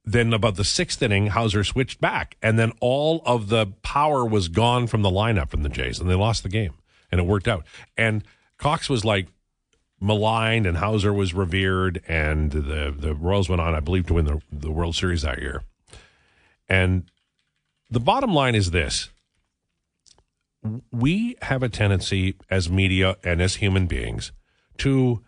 then 0.05 0.33
about 0.33 0.57
the 0.57 0.65
sixth 0.65 1.01
inning, 1.03 1.29
Howser 1.29 1.65
switched 1.65 2.01
back, 2.01 2.37
and 2.43 2.59
then 2.59 2.73
all 2.81 3.23
of 3.25 3.49
the 3.49 3.67
power 3.83 4.25
was 4.25 4.49
gone 4.49 4.87
from 4.87 5.03
the 5.03 5.11
lineup 5.11 5.51
from 5.51 5.63
the 5.63 5.69
Jays, 5.69 6.01
and 6.01 6.11
they 6.11 6.15
lost 6.15 6.43
the 6.43 6.49
game, 6.49 6.75
and 7.11 7.21
it 7.21 7.25
worked 7.25 7.47
out. 7.47 7.65
And 7.97 8.25
Cox 8.59 8.89
was 8.89 9.05
like 9.05 9.29
maligned, 10.01 10.67
and 10.67 10.79
Howser 10.79 11.15
was 11.15 11.35
revered, 11.35 12.03
and 12.09 12.51
the 12.51 12.95
the 12.97 13.15
Royals 13.15 13.49
went 13.49 13.61
on, 13.61 13.75
I 13.75 13.81
believe, 13.81 14.07
to 14.07 14.15
win 14.15 14.25
the 14.25 14.41
the 14.51 14.73
World 14.73 14.97
Series 14.97 15.23
that 15.23 15.41
year. 15.41 15.63
And 16.69 17.11
the 17.91 18.01
bottom 18.01 18.35
line 18.35 18.57
is 18.57 18.73
this: 18.73 19.11
we 20.91 21.37
have 21.43 21.63
a 21.63 21.69
tendency 21.69 22.35
as 22.51 22.69
media 22.69 23.17
and 23.23 23.41
as 23.41 23.57
human 23.57 23.87
beings 23.87 24.33
to 24.79 25.23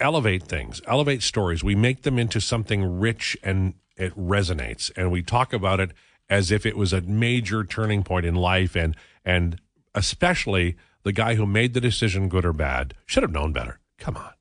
elevate 0.00 0.42
things, 0.42 0.80
elevate 0.86 1.22
stories. 1.22 1.62
We 1.62 1.76
make 1.76 2.02
them 2.02 2.18
into 2.18 2.40
something 2.40 2.98
rich 2.98 3.36
and 3.44 3.74
it 4.02 4.16
resonates, 4.16 4.90
and 4.96 5.10
we 5.10 5.22
talk 5.22 5.52
about 5.52 5.80
it 5.80 5.92
as 6.28 6.50
if 6.50 6.66
it 6.66 6.76
was 6.76 6.92
a 6.92 7.00
major 7.02 7.64
turning 7.64 8.02
point 8.02 8.26
in 8.26 8.34
life, 8.34 8.74
and 8.74 8.96
and 9.24 9.60
especially 9.94 10.76
the 11.02 11.12
guy 11.12 11.34
who 11.34 11.46
made 11.46 11.74
the 11.74 11.80
decision, 11.80 12.28
good 12.28 12.44
or 12.44 12.52
bad, 12.52 12.94
should 13.06 13.22
have 13.22 13.32
known 13.32 13.52
better. 13.52 13.78
Come 13.98 14.16
on, 14.16 14.32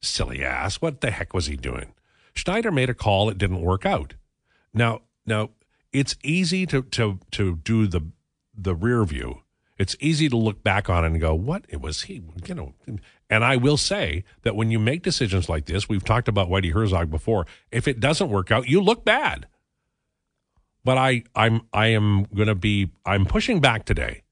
silly 0.00 0.44
ass! 0.44 0.76
What 0.76 1.00
the 1.00 1.10
heck 1.10 1.32
was 1.32 1.46
he 1.46 1.56
doing? 1.56 1.94
Schneider 2.34 2.70
made 2.70 2.90
a 2.90 2.94
call; 2.94 3.30
it 3.30 3.38
didn't 3.38 3.62
work 3.62 3.86
out. 3.86 4.14
Now, 4.74 5.02
now 5.24 5.50
it's 5.92 6.16
easy 6.22 6.66
to 6.66 6.82
to 6.82 7.20
to 7.32 7.56
do 7.56 7.86
the 7.86 8.10
the 8.54 8.74
rear 8.74 9.04
view. 9.04 9.42
It's 9.78 9.96
easy 10.00 10.28
to 10.28 10.36
look 10.36 10.62
back 10.62 10.88
on 10.88 11.04
it 11.04 11.08
and 11.08 11.20
go, 11.20 11.34
"What 11.34 11.64
it 11.68 11.80
was 11.80 12.02
he?" 12.02 12.22
You 12.46 12.54
know. 12.54 12.74
And 13.28 13.44
I 13.44 13.56
will 13.56 13.76
say 13.76 14.24
that 14.42 14.54
when 14.54 14.70
you 14.70 14.78
make 14.78 15.02
decisions 15.02 15.48
like 15.48 15.66
this, 15.66 15.88
we've 15.88 16.04
talked 16.04 16.28
about 16.28 16.48
Whitey 16.48 16.72
Herzog 16.72 17.10
before. 17.10 17.46
If 17.72 17.88
it 17.88 17.98
doesn't 17.98 18.30
work 18.30 18.52
out, 18.52 18.68
you 18.68 18.80
look 18.80 19.04
bad. 19.04 19.46
But 20.84 20.96
I, 20.98 21.24
I'm, 21.34 21.62
I 21.72 21.88
am 21.88 22.24
going 22.34 22.46
to 22.46 22.54
be, 22.54 22.90
I'm 23.04 23.26
pushing 23.26 23.60
back 23.60 23.84
today. 23.84 24.22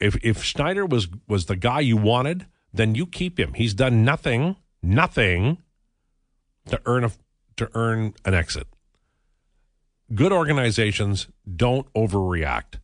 If 0.00 0.16
if 0.22 0.44
Schneider 0.44 0.86
was 0.86 1.08
was 1.26 1.46
the 1.46 1.56
guy 1.56 1.80
you 1.80 1.96
wanted, 1.96 2.46
then 2.72 2.94
you 2.94 3.04
keep 3.06 3.38
him. 3.38 3.54
He's 3.54 3.74
done 3.74 4.04
nothing, 4.04 4.56
nothing 4.82 5.58
to 6.66 6.80
earn 6.86 7.04
a 7.04 7.10
to 7.56 7.68
earn 7.74 8.14
an 8.24 8.34
exit. 8.34 8.68
Good 10.14 10.32
organizations 10.32 11.28
don't 11.56 11.92
overreact. 11.94 12.78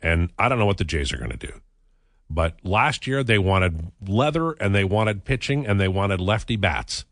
And 0.00 0.30
I 0.38 0.48
don't 0.48 0.58
know 0.58 0.66
what 0.66 0.78
the 0.78 0.84
Jays 0.84 1.12
are 1.12 1.18
going 1.18 1.30
to 1.30 1.36
do. 1.36 1.60
But 2.30 2.58
last 2.64 3.06
year 3.06 3.22
they 3.22 3.38
wanted 3.38 3.92
leather 4.06 4.52
and 4.52 4.74
they 4.74 4.84
wanted 4.84 5.24
pitching 5.24 5.66
and 5.66 5.80
they 5.80 5.88
wanted 5.88 6.20
lefty 6.20 6.56
bats. 6.56 7.04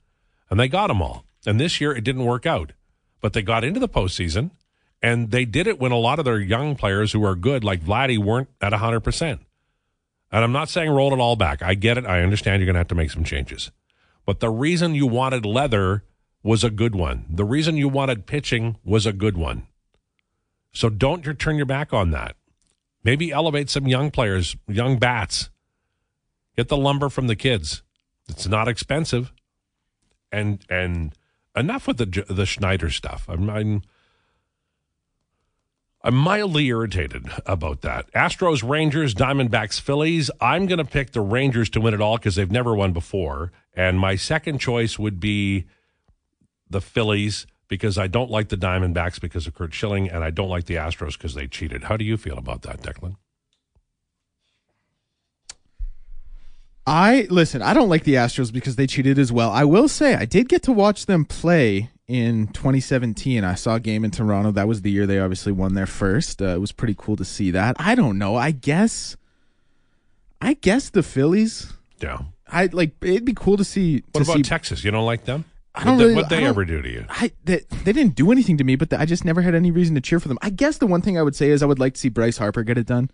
And 0.50 0.58
they 0.58 0.68
got 0.68 0.88
them 0.88 1.02
all. 1.02 1.24
And 1.46 1.58
this 1.60 1.80
year 1.80 1.92
it 1.92 2.04
didn't 2.04 2.24
work 2.24 2.46
out. 2.46 2.72
But 3.20 3.32
they 3.32 3.42
got 3.42 3.64
into 3.64 3.80
the 3.80 3.88
postseason 3.88 4.50
and 5.02 5.30
they 5.30 5.44
did 5.44 5.66
it 5.66 5.80
when 5.80 5.92
a 5.92 5.98
lot 5.98 6.18
of 6.18 6.24
their 6.24 6.40
young 6.40 6.76
players 6.76 7.12
who 7.12 7.24
are 7.24 7.34
good, 7.34 7.64
like 7.64 7.82
Vladdy, 7.82 8.18
weren't 8.18 8.48
at 8.60 8.72
100%. 8.72 9.38
And 10.30 10.44
I'm 10.44 10.52
not 10.52 10.68
saying 10.68 10.90
roll 10.90 11.12
it 11.12 11.20
all 11.20 11.36
back. 11.36 11.62
I 11.62 11.74
get 11.74 11.98
it. 11.98 12.06
I 12.06 12.22
understand 12.22 12.60
you're 12.60 12.66
going 12.66 12.74
to 12.74 12.80
have 12.80 12.88
to 12.88 12.94
make 12.94 13.10
some 13.10 13.24
changes. 13.24 13.70
But 14.24 14.40
the 14.40 14.50
reason 14.50 14.94
you 14.94 15.06
wanted 15.06 15.44
leather 15.44 16.04
was 16.42 16.64
a 16.64 16.70
good 16.70 16.94
one. 16.94 17.26
The 17.28 17.44
reason 17.44 17.76
you 17.76 17.88
wanted 17.88 18.26
pitching 18.26 18.76
was 18.84 19.04
a 19.04 19.12
good 19.12 19.36
one. 19.36 19.66
So 20.72 20.88
don't 20.88 21.22
turn 21.38 21.56
your 21.56 21.66
back 21.66 21.92
on 21.92 22.12
that. 22.12 22.36
Maybe 23.04 23.32
elevate 23.32 23.68
some 23.68 23.86
young 23.86 24.10
players, 24.10 24.56
young 24.68 24.98
bats. 24.98 25.50
Get 26.56 26.68
the 26.68 26.76
lumber 26.76 27.08
from 27.08 27.26
the 27.26 27.36
kids. 27.36 27.82
It's 28.28 28.46
not 28.46 28.68
expensive. 28.68 29.32
And 30.30 30.64
and 30.68 31.14
enough 31.56 31.86
with 31.86 31.98
the 31.98 32.24
the 32.28 32.46
Schneider 32.46 32.90
stuff. 32.90 33.26
I'm, 33.28 33.50
I'm 33.50 33.82
I'm 36.04 36.14
mildly 36.16 36.66
irritated 36.66 37.26
about 37.46 37.82
that. 37.82 38.12
Astros, 38.12 38.68
Rangers, 38.68 39.14
Diamondbacks, 39.14 39.80
Phillies. 39.80 40.30
I'm 40.40 40.66
going 40.66 40.78
to 40.78 40.84
pick 40.84 41.12
the 41.12 41.20
Rangers 41.20 41.70
to 41.70 41.80
win 41.80 41.94
it 41.94 42.00
all 42.00 42.16
because 42.16 42.34
they've 42.34 42.50
never 42.50 42.74
won 42.74 42.92
before. 42.92 43.52
And 43.74 44.00
my 44.00 44.16
second 44.16 44.58
choice 44.58 44.98
would 44.98 45.20
be 45.20 45.66
the 46.68 46.80
Phillies 46.80 47.46
because 47.72 47.96
I 47.96 48.06
don't 48.06 48.30
like 48.30 48.50
the 48.50 48.56
Diamondbacks 48.58 49.18
because 49.18 49.46
of 49.46 49.54
Curt 49.54 49.72
Schilling, 49.72 50.06
and 50.10 50.22
I 50.22 50.28
don't 50.28 50.50
like 50.50 50.66
the 50.66 50.74
Astros 50.74 51.14
because 51.14 51.32
they 51.32 51.46
cheated. 51.46 51.84
How 51.84 51.96
do 51.96 52.04
you 52.04 52.18
feel 52.18 52.36
about 52.36 52.60
that, 52.62 52.82
Declan? 52.82 53.16
I 56.86 57.26
listen. 57.30 57.62
I 57.62 57.72
don't 57.72 57.88
like 57.88 58.04
the 58.04 58.12
Astros 58.12 58.52
because 58.52 58.76
they 58.76 58.86
cheated 58.86 59.18
as 59.18 59.32
well. 59.32 59.50
I 59.50 59.64
will 59.64 59.88
say 59.88 60.14
I 60.14 60.26
did 60.26 60.50
get 60.50 60.62
to 60.64 60.72
watch 60.72 61.06
them 61.06 61.24
play 61.24 61.88
in 62.06 62.48
2017. 62.48 63.42
I 63.42 63.54
saw 63.54 63.76
a 63.76 63.80
game 63.80 64.04
in 64.04 64.10
Toronto. 64.10 64.50
That 64.50 64.68
was 64.68 64.82
the 64.82 64.90
year 64.90 65.06
they 65.06 65.18
obviously 65.18 65.52
won 65.52 65.72
their 65.72 65.86
first. 65.86 66.42
Uh, 66.42 66.48
it 66.48 66.60
was 66.60 66.72
pretty 66.72 66.94
cool 66.98 67.16
to 67.16 67.24
see 67.24 67.52
that. 67.52 67.76
I 67.78 67.94
don't 67.94 68.18
know. 68.18 68.36
I 68.36 68.50
guess. 68.50 69.16
I 70.42 70.52
guess 70.52 70.90
the 70.90 71.02
Phillies. 71.02 71.72
Yeah. 72.00 72.18
I 72.46 72.66
like. 72.66 73.02
It'd 73.02 73.24
be 73.24 73.32
cool 73.32 73.56
to 73.56 73.64
see. 73.64 74.02
What 74.12 74.24
to 74.24 74.30
about 74.30 74.36
see, 74.36 74.42
Texas? 74.42 74.84
You 74.84 74.90
don't 74.90 75.06
like 75.06 75.24
them? 75.24 75.46
I 75.74 75.84
don't 75.84 75.96
what 75.96 76.02
really- 76.02 76.14
what 76.14 76.28
they 76.28 76.44
ever 76.44 76.64
do 76.64 76.82
to 76.82 76.88
you? 76.90 77.06
I 77.08 77.32
they, 77.44 77.60
they 77.84 77.92
didn't 77.92 78.14
do 78.14 78.30
anything 78.30 78.56
to 78.58 78.64
me, 78.64 78.76
but 78.76 78.92
I 78.92 79.04
just 79.06 79.24
never 79.24 79.40
had 79.42 79.54
any 79.54 79.70
reason 79.70 79.94
to 79.94 80.00
cheer 80.00 80.20
for 80.20 80.28
them. 80.28 80.38
I 80.42 80.50
guess 80.50 80.78
the 80.78 80.86
one 80.86 81.00
thing 81.02 81.16
I 81.18 81.22
would 81.22 81.34
say 81.36 81.48
is 81.50 81.62
I 81.62 81.66
would 81.66 81.78
like 81.78 81.94
to 81.94 82.00
see 82.00 82.08
Bryce 82.10 82.36
Harper 82.38 82.62
get 82.62 82.76
it 82.78 82.86
done. 82.86 83.10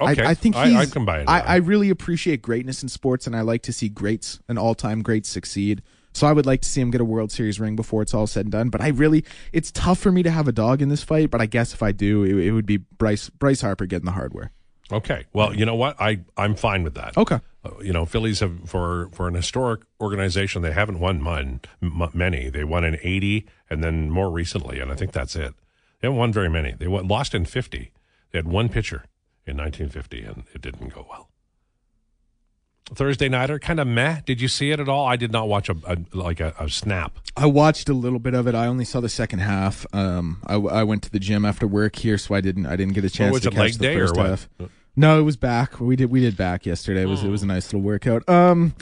Okay. 0.00 0.22
I, 0.24 0.30
I 0.30 0.34
think 0.34 0.56
I- 0.56 0.68
he's. 0.68 0.76
I 0.76 0.86
can 0.86 1.04
buy 1.04 1.20
into 1.20 1.30
I. 1.30 1.40
I 1.40 1.56
really 1.56 1.90
appreciate 1.90 2.42
greatness 2.42 2.82
in 2.82 2.88
sports, 2.88 3.26
and 3.26 3.36
I 3.36 3.42
like 3.42 3.62
to 3.62 3.72
see 3.72 3.88
greats 3.88 4.40
and 4.48 4.58
all-time 4.58 5.02
greats 5.02 5.28
succeed. 5.28 5.82
So 6.12 6.26
I 6.26 6.32
would 6.32 6.46
like 6.46 6.62
to 6.62 6.68
see 6.68 6.80
him 6.80 6.90
get 6.90 7.00
a 7.00 7.04
World 7.04 7.30
Series 7.30 7.60
ring 7.60 7.76
before 7.76 8.02
it's 8.02 8.12
all 8.14 8.26
said 8.26 8.46
and 8.46 8.50
done. 8.52 8.68
But 8.70 8.80
I 8.80 8.88
really, 8.88 9.24
it's 9.52 9.70
tough 9.70 10.00
for 10.00 10.10
me 10.10 10.24
to 10.24 10.30
have 10.30 10.48
a 10.48 10.52
dog 10.52 10.82
in 10.82 10.88
this 10.88 11.04
fight. 11.04 11.30
But 11.30 11.40
I 11.40 11.46
guess 11.46 11.72
if 11.72 11.82
I 11.84 11.92
do, 11.92 12.24
it, 12.24 12.34
it 12.46 12.50
would 12.50 12.66
be 12.66 12.78
Bryce 12.78 13.28
Bryce 13.30 13.60
Harper 13.60 13.86
getting 13.86 14.06
the 14.06 14.12
hardware. 14.12 14.50
Okay. 14.90 15.26
Well, 15.32 15.54
you 15.54 15.64
know 15.64 15.76
what? 15.76 16.00
I 16.00 16.20
I'm 16.36 16.56
fine 16.56 16.82
with 16.82 16.94
that. 16.94 17.16
Okay. 17.16 17.38
Uh, 17.62 17.70
you 17.82 17.92
know, 17.92 18.06
Phillies 18.06 18.40
have 18.40 18.68
for 18.68 19.08
for 19.12 19.28
an 19.28 19.34
historic 19.34 19.82
organization, 20.00 20.62
they 20.62 20.72
haven't 20.72 20.98
won 20.98 21.20
mon, 21.20 21.60
m- 21.82 22.10
many. 22.14 22.48
They 22.48 22.64
won 22.64 22.84
in 22.84 22.98
'80, 23.02 23.46
and 23.68 23.84
then 23.84 24.10
more 24.10 24.30
recently, 24.30 24.80
and 24.80 24.90
I 24.90 24.94
think 24.94 25.12
that's 25.12 25.36
it. 25.36 25.54
They 26.00 26.08
haven't 26.08 26.18
won 26.18 26.32
very 26.32 26.48
many. 26.48 26.72
They 26.72 26.88
won, 26.88 27.06
lost 27.06 27.34
in 27.34 27.44
'50. 27.44 27.92
They 28.30 28.38
had 28.38 28.48
one 28.48 28.68
pitcher 28.68 29.04
in 29.46 29.56
1950, 29.56 30.22
and 30.22 30.44
it 30.54 30.62
didn't 30.62 30.94
go 30.94 31.06
well. 31.10 31.28
Thursday 32.94 33.28
nighter, 33.28 33.58
kind 33.58 33.78
of 33.78 33.86
meh. 33.86 34.20
Did 34.26 34.40
you 34.40 34.48
see 34.48 34.72
it 34.72 34.80
at 34.80 34.88
all? 34.88 35.06
I 35.06 35.16
did 35.16 35.30
not 35.30 35.48
watch 35.48 35.68
a, 35.68 35.76
a 35.86 35.98
like 36.12 36.40
a, 36.40 36.54
a 36.58 36.68
snap. 36.68 37.18
I 37.36 37.46
watched 37.46 37.88
a 37.88 37.94
little 37.94 38.18
bit 38.18 38.34
of 38.34 38.48
it. 38.48 38.54
I 38.54 38.66
only 38.66 38.84
saw 38.84 39.00
the 39.00 39.08
second 39.08 39.40
half. 39.40 39.86
Um, 39.92 40.38
I, 40.46 40.54
I 40.54 40.82
went 40.82 41.02
to 41.04 41.10
the 41.10 41.20
gym 41.20 41.44
after 41.44 41.66
work 41.66 41.96
here, 41.96 42.18
so 42.18 42.34
I 42.34 42.40
didn't 42.40 42.66
I 42.66 42.76
didn't 42.76 42.94
get 42.94 43.04
a 43.04 43.10
chance 43.10 43.32
was 43.32 43.42
to 43.42 43.48
it, 43.48 43.52
catch 43.52 43.60
leg 43.60 43.72
the 43.74 43.78
day 43.78 43.94
or 43.94 44.08
first 44.08 44.16
what? 44.16 44.26
half. 44.26 44.48
No, 45.00 45.18
it 45.18 45.22
was 45.22 45.38
back. 45.38 45.80
We 45.80 45.96
did 45.96 46.10
we 46.10 46.20
did 46.20 46.36
back 46.36 46.66
yesterday. 46.66 47.02
It 47.02 47.06
was 47.06 47.24
it 47.24 47.30
was 47.30 47.42
a 47.42 47.46
nice 47.46 47.66
little 47.72 47.80
workout. 47.80 48.28
Um, 48.28 48.74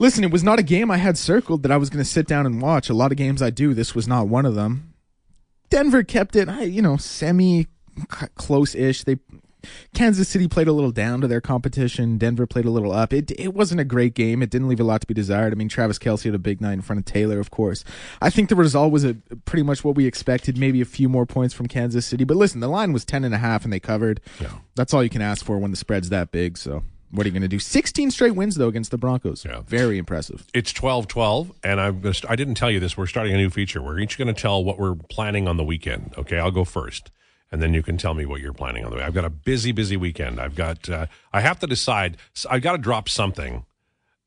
listen, 0.00 0.24
it 0.24 0.32
was 0.32 0.42
not 0.42 0.58
a 0.58 0.64
game 0.64 0.90
I 0.90 0.96
had 0.96 1.16
circled 1.16 1.62
that 1.62 1.70
I 1.70 1.76
was 1.76 1.90
going 1.90 2.02
to 2.02 2.10
sit 2.10 2.26
down 2.26 2.44
and 2.44 2.60
watch. 2.60 2.90
A 2.90 2.94
lot 2.94 3.12
of 3.12 3.16
games 3.16 3.40
I 3.40 3.50
do. 3.50 3.72
This 3.72 3.94
was 3.94 4.08
not 4.08 4.26
one 4.26 4.44
of 4.46 4.56
them. 4.56 4.94
Denver 5.68 6.02
kept 6.02 6.34
it, 6.34 6.48
I- 6.48 6.64
you 6.64 6.82
know, 6.82 6.96
semi 6.96 7.68
close 8.34 8.74
ish. 8.74 9.04
They 9.04 9.18
Kansas 9.94 10.28
City 10.28 10.48
played 10.48 10.68
a 10.68 10.72
little 10.72 10.90
down 10.90 11.20
to 11.20 11.28
their 11.28 11.40
competition. 11.40 12.18
Denver 12.18 12.46
played 12.46 12.64
a 12.64 12.70
little 12.70 12.92
up. 12.92 13.12
It 13.12 13.30
it 13.38 13.54
wasn't 13.54 13.80
a 13.80 13.84
great 13.84 14.14
game. 14.14 14.42
It 14.42 14.50
didn't 14.50 14.68
leave 14.68 14.80
a 14.80 14.84
lot 14.84 15.00
to 15.00 15.06
be 15.06 15.14
desired. 15.14 15.52
I 15.52 15.56
mean, 15.56 15.68
Travis 15.68 15.98
Kelce 15.98 16.24
had 16.24 16.34
a 16.34 16.38
big 16.38 16.60
night 16.60 16.74
in 16.74 16.82
front 16.82 16.98
of 16.98 17.04
Taylor, 17.04 17.40
of 17.40 17.50
course. 17.50 17.84
I 18.20 18.30
think 18.30 18.48
the 18.48 18.56
result 18.56 18.92
was 18.92 19.04
a, 19.04 19.14
pretty 19.44 19.62
much 19.62 19.84
what 19.84 19.94
we 19.94 20.06
expected. 20.06 20.56
Maybe 20.58 20.80
a 20.80 20.84
few 20.86 21.08
more 21.08 21.26
points 21.26 21.54
from 21.54 21.66
Kansas 21.66 22.06
City, 22.06 22.24
but 22.24 22.36
listen, 22.36 22.60
the 22.60 22.68
line 22.68 22.92
was 22.92 23.04
ten 23.04 23.24
and 23.24 23.34
a 23.34 23.38
half, 23.38 23.64
and 23.64 23.72
they 23.72 23.80
covered. 23.80 24.20
Yeah. 24.40 24.52
That's 24.74 24.94
all 24.94 25.02
you 25.02 25.10
can 25.10 25.22
ask 25.22 25.44
for 25.44 25.58
when 25.58 25.70
the 25.70 25.76
spread's 25.76 26.08
that 26.10 26.32
big. 26.32 26.58
So. 26.58 26.82
What 27.12 27.26
are 27.26 27.28
you 27.28 27.32
going 27.32 27.42
to 27.42 27.48
do? 27.48 27.58
16 27.58 28.12
straight 28.12 28.36
wins 28.36 28.54
though 28.54 28.68
against 28.68 28.92
the 28.92 28.98
Broncos. 28.98 29.44
Yeah. 29.44 29.62
Very 29.66 29.98
impressive. 29.98 30.46
It's 30.54 30.72
12 30.72 31.08
12, 31.08 31.52
and 31.64 31.80
I'm 31.80 32.00
gonna 32.00 32.14
st- 32.14 32.30
I 32.30 32.36
didn't 32.36 32.54
tell 32.54 32.70
you 32.70 32.78
this. 32.78 32.96
We're 32.96 33.06
starting 33.08 33.34
a 33.34 33.36
new 33.36 33.50
feature. 33.50 33.82
We're 33.82 33.98
each 33.98 34.16
going 34.16 34.32
to 34.32 34.40
tell 34.40 34.62
what 34.62 34.78
we're 34.78 34.94
planning 34.94 35.48
on 35.48 35.56
the 35.56 35.64
weekend. 35.64 36.14
Okay, 36.16 36.38
I'll 36.38 36.52
go 36.52 36.64
first, 36.64 37.10
and 37.50 37.60
then 37.60 37.74
you 37.74 37.82
can 37.82 37.96
tell 37.96 38.14
me 38.14 38.24
what 38.24 38.40
you're 38.40 38.52
planning 38.52 38.84
on 38.84 38.90
the 38.90 38.96
way. 38.96 39.02
I've 39.02 39.14
got 39.14 39.24
a 39.24 39.30
busy, 39.30 39.72
busy 39.72 39.96
weekend. 39.96 40.40
I've 40.40 40.54
got, 40.54 40.88
uh, 40.88 41.06
I 41.32 41.40
have 41.40 41.58
to 41.60 41.66
decide. 41.66 42.16
I've 42.48 42.62
got 42.62 42.72
to 42.72 42.78
drop 42.78 43.08
something, 43.08 43.64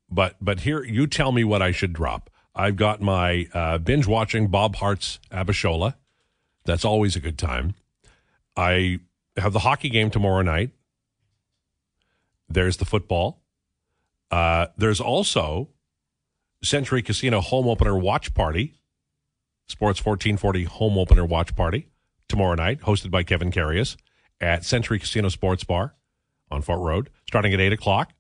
but 0.10 0.36
but 0.42 0.62
here, 0.62 0.84
you 0.84 1.08
tell 1.08 1.32
me 1.32 1.44
what 1.44 1.62
I 1.62 1.72
should 1.72 1.94
drop. 1.94 2.30
I've 2.56 2.76
got 2.76 3.02
my 3.02 3.48
uh, 3.54 3.78
binge 3.80 4.06
watching 4.06 4.48
Bob 4.48 4.76
Hearts 4.76 5.20
Abishola. 5.32 5.96
That's 6.66 6.86
always 6.86 7.16
a 7.16 7.20
good 7.20 7.38
time. 7.38 7.76
I 8.56 9.00
have 9.38 9.54
the 9.54 9.60
hockey 9.60 9.90
game 9.90 10.12
tomorrow 10.12 10.44
night. 10.44 10.72
There's 12.48 12.78
the 12.78 12.86
football. 12.86 13.42
Uh, 14.30 14.68
there's 14.78 15.00
also 15.02 15.70
Century 16.62 17.02
Casino 17.02 17.42
home 17.42 17.68
opener 17.68 17.98
watch 17.98 18.34
party, 18.34 18.76
Sports 19.68 20.04
1440 20.06 20.66
home 20.66 20.98
opener 20.98 21.26
watch 21.26 21.56
party 21.56 21.88
tomorrow 22.34 22.56
night, 22.56 22.82
hosted 22.82 23.12
by 23.12 23.22
Kevin 23.22 23.52
Karius 23.52 23.96
at 24.42 24.66
Century 24.66 24.98
Casino 24.98 25.30
Sports 25.30 25.64
Bar 25.64 25.94
on 26.50 26.64
Fort 26.64 26.80
Road, 26.80 27.12
starting 27.28 27.54
at 27.54 27.60
8 27.60 27.74
o'clock. 27.74 28.12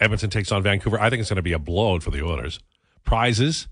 Edmonton 0.00 0.30
takes 0.30 0.50
on 0.50 0.64
Vancouver. 0.64 1.00
I 1.00 1.10
think 1.10 1.20
it's 1.20 1.28
going 1.28 1.36
to 1.36 1.42
be 1.42 1.52
a 1.52 1.60
blowout 1.60 2.02
for 2.02 2.10
the 2.10 2.24
Oilers. 2.24 2.58
Prizes 3.04 3.68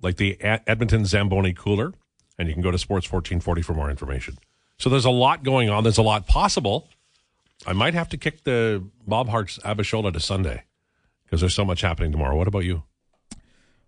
like 0.00 0.16
the 0.16 0.40
Ed- 0.40 0.62
Edmonton 0.66 1.04
Zamboni 1.04 1.52
cooler, 1.52 1.92
and 2.38 2.48
you 2.48 2.54
can 2.54 2.62
go 2.62 2.70
to 2.70 2.78
Sports 2.78 3.12
1440 3.12 3.60
for 3.60 3.74
more 3.74 3.90
information. 3.90 4.38
So 4.78 4.88
there's 4.88 5.04
a 5.04 5.10
lot 5.10 5.42
going 5.42 5.68
on. 5.68 5.82
There's 5.82 5.98
a 5.98 6.02
lot 6.02 6.26
possible. 6.26 6.88
I 7.66 7.74
might 7.74 7.92
have 7.92 8.08
to 8.08 8.16
kick 8.16 8.44
the 8.44 8.82
Bob 9.06 9.28
Hearts 9.28 9.58
Abishola 9.66 10.14
to 10.14 10.20
Sunday 10.20 10.64
because 11.24 11.40
there's 11.40 11.54
so 11.54 11.64
much 11.66 11.82
happening 11.82 12.10
tomorrow. 12.10 12.36
What 12.36 12.48
about 12.48 12.64
you? 12.64 12.84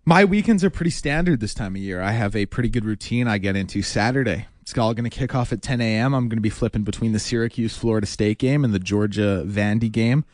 My 0.05 0.25
weekends 0.25 0.63
are 0.63 0.69
pretty 0.69 0.91
standard 0.91 1.39
this 1.39 1.55
time 1.55 1.75
of 1.75 1.81
year. 1.81 2.01
I 2.01 2.11
have 2.11 2.35
a 2.35 2.45
pretty 2.45 2.69
good 2.69 2.85
routine 2.85 3.27
I 3.27 3.39
get 3.39 3.55
into 3.55 3.81
Saturday. 3.81 4.45
It's 4.69 4.77
all 4.77 4.93
going 4.93 5.09
to 5.09 5.15
kick 5.15 5.33
off 5.33 5.51
at 5.51 5.63
10 5.63 5.81
a.m. 5.81 6.13
I'm 6.13 6.29
going 6.29 6.37
to 6.37 6.41
be 6.41 6.51
flipping 6.51 6.83
between 6.83 7.11
the 7.11 7.17
Syracuse 7.17 7.75
Florida 7.75 8.05
State 8.05 8.37
game 8.37 8.63
and 8.63 8.71
the 8.71 8.77
Georgia 8.77 9.43
Vandy 9.43 9.91
game. 9.91 10.25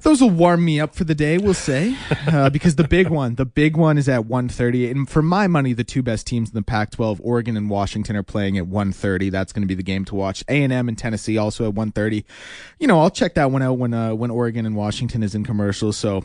Those 0.00 0.20
will 0.20 0.30
warm 0.30 0.64
me 0.64 0.80
up 0.80 0.92
for 0.92 1.04
the 1.04 1.14
day, 1.14 1.38
we'll 1.38 1.54
say, 1.54 1.96
uh, 2.32 2.50
because 2.50 2.74
the 2.74 2.88
big 2.88 3.08
one, 3.08 3.36
the 3.36 3.44
big 3.44 3.76
one 3.76 3.96
is 3.96 4.08
at 4.08 4.22
1:30, 4.22 4.90
and 4.90 5.08
for 5.08 5.22
my 5.22 5.46
money, 5.46 5.72
the 5.72 5.84
two 5.84 6.02
best 6.02 6.26
teams 6.26 6.48
in 6.48 6.54
the 6.56 6.62
Pac-12, 6.62 7.20
Oregon 7.22 7.56
and 7.56 7.70
Washington, 7.70 8.16
are 8.16 8.24
playing 8.24 8.58
at 8.58 8.64
1:30. 8.64 9.30
That's 9.30 9.52
going 9.52 9.62
to 9.62 9.68
be 9.68 9.74
the 9.74 9.84
game 9.84 10.04
to 10.06 10.16
watch. 10.16 10.42
A&M 10.48 10.88
and 10.88 10.98
Tennessee 10.98 11.38
also 11.38 11.68
at 11.68 11.74
1:30. 11.74 12.24
You 12.80 12.88
know, 12.88 13.00
I'll 13.00 13.10
check 13.10 13.34
that 13.34 13.52
one 13.52 13.62
out 13.62 13.74
when 13.74 13.94
uh, 13.94 14.14
when 14.14 14.32
Oregon 14.32 14.66
and 14.66 14.74
Washington 14.74 15.22
is 15.22 15.36
in 15.36 15.44
commercials. 15.44 15.96
So 15.96 16.24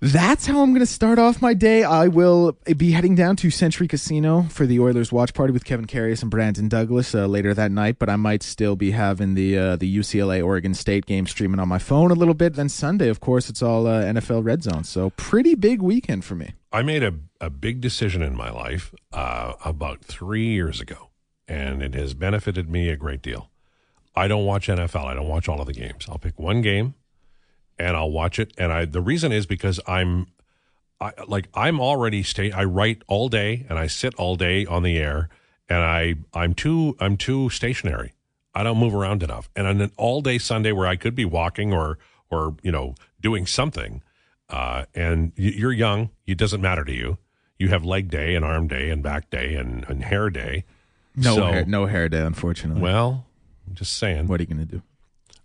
that's 0.00 0.46
how 0.46 0.60
I'm 0.60 0.70
going 0.70 0.80
to 0.80 0.86
start 0.86 1.18
off 1.18 1.40
my 1.40 1.54
day. 1.54 1.82
I 1.82 2.08
will 2.08 2.58
be 2.76 2.92
heading 2.92 3.14
down 3.14 3.36
to 3.36 3.50
Century 3.50 3.88
Casino 3.88 4.42
for 4.50 4.66
the 4.66 4.78
Oilers 4.78 5.10
watch 5.10 5.32
party 5.32 5.54
with 5.54 5.64
Kevin 5.64 5.86
Karius 5.86 6.20
and 6.20 6.30
Brandon 6.30 6.68
Douglas 6.68 7.14
uh, 7.14 7.26
later 7.26 7.54
that 7.54 7.70
night. 7.70 7.98
But 7.98 8.10
I 8.10 8.16
might 8.16 8.42
still 8.42 8.76
be 8.76 8.90
having 8.90 9.34
the 9.34 9.56
uh, 9.56 9.76
the 9.76 9.96
UCLA 9.98 10.44
Oregon 10.44 10.74
State 10.74 11.06
game 11.06 11.26
streaming 11.26 11.60
on 11.60 11.68
my 11.68 11.78
phone 11.78 12.10
a 12.10 12.14
little 12.14 12.34
bit. 12.34 12.54
Then 12.54 12.68
Sunday, 12.68 13.08
of 13.08 13.20
course, 13.20 13.48
it's 13.48 13.62
all 13.62 13.86
uh, 13.86 14.02
NFL 14.02 14.44
Red 14.44 14.62
Zone. 14.62 14.84
So 14.84 15.10
pretty 15.10 15.54
big 15.54 15.80
weekend 15.80 16.24
for 16.24 16.34
me. 16.34 16.52
I 16.72 16.82
made 16.82 17.02
a, 17.02 17.14
a 17.40 17.48
big 17.48 17.80
decision 17.80 18.20
in 18.20 18.36
my 18.36 18.50
life 18.50 18.94
uh, 19.12 19.54
about 19.64 20.04
three 20.04 20.46
years 20.46 20.78
ago, 20.78 21.08
and 21.48 21.82
it 21.82 21.94
has 21.94 22.12
benefited 22.12 22.68
me 22.68 22.90
a 22.90 22.96
great 22.96 23.22
deal. 23.22 23.50
I 24.14 24.28
don't 24.28 24.44
watch 24.44 24.68
NFL. 24.68 25.04
I 25.06 25.14
don't 25.14 25.28
watch 25.28 25.48
all 25.48 25.60
of 25.60 25.66
the 25.66 25.72
games. 25.72 26.06
I'll 26.08 26.18
pick 26.18 26.38
one 26.38 26.60
game, 26.60 26.94
and 27.78 27.96
I'll 27.96 28.10
watch 28.10 28.38
it. 28.38 28.52
And 28.58 28.72
I 28.72 28.84
the 28.84 29.00
reason 29.00 29.32
is 29.32 29.46
because 29.46 29.80
I'm, 29.86 30.26
I 31.00 31.12
like 31.26 31.48
I'm 31.54 31.80
already 31.80 32.22
stay. 32.22 32.50
I 32.52 32.64
write 32.64 33.02
all 33.06 33.28
day 33.28 33.66
and 33.68 33.78
I 33.78 33.86
sit 33.86 34.14
all 34.16 34.36
day 34.36 34.64
on 34.66 34.82
the 34.82 34.98
air, 34.98 35.28
and 35.68 35.78
I 35.80 36.14
I'm 36.34 36.54
too 36.54 36.96
I'm 37.00 37.16
too 37.16 37.50
stationary. 37.50 38.12
I 38.54 38.62
don't 38.62 38.78
move 38.78 38.94
around 38.94 39.22
enough. 39.22 39.50
And 39.54 39.66
on 39.66 39.80
an 39.80 39.90
all 39.98 40.22
day 40.22 40.38
Sunday 40.38 40.72
where 40.72 40.86
I 40.86 40.96
could 40.96 41.14
be 41.14 41.24
walking 41.26 41.72
or 41.72 41.98
or 42.30 42.56
you 42.62 42.72
know 42.72 42.94
doing 43.20 43.46
something, 43.46 44.02
uh, 44.48 44.84
and 44.94 45.32
you're 45.36 45.72
young, 45.72 46.10
it 46.26 46.38
doesn't 46.38 46.60
matter 46.60 46.84
to 46.84 46.92
you. 46.92 47.18
You 47.58 47.68
have 47.68 47.84
leg 47.84 48.10
day 48.10 48.34
and 48.34 48.44
arm 48.44 48.68
day 48.68 48.90
and 48.90 49.02
back 49.02 49.30
day 49.30 49.54
and, 49.54 49.84
and 49.88 50.02
hair 50.04 50.28
day. 50.30 50.64
No 51.14 51.34
So- 51.36 51.46
hair, 51.46 51.64
no 51.64 51.86
hair 51.86 52.08
day, 52.08 52.20
unfortunately. 52.20 52.82
Well, 52.82 53.24
I'm 53.66 53.74
just 53.74 53.96
saying. 53.96 54.26
what 54.26 54.38
are 54.40 54.42
you 54.42 54.46
going 54.46 54.66
to 54.66 54.70
do? 54.76 54.82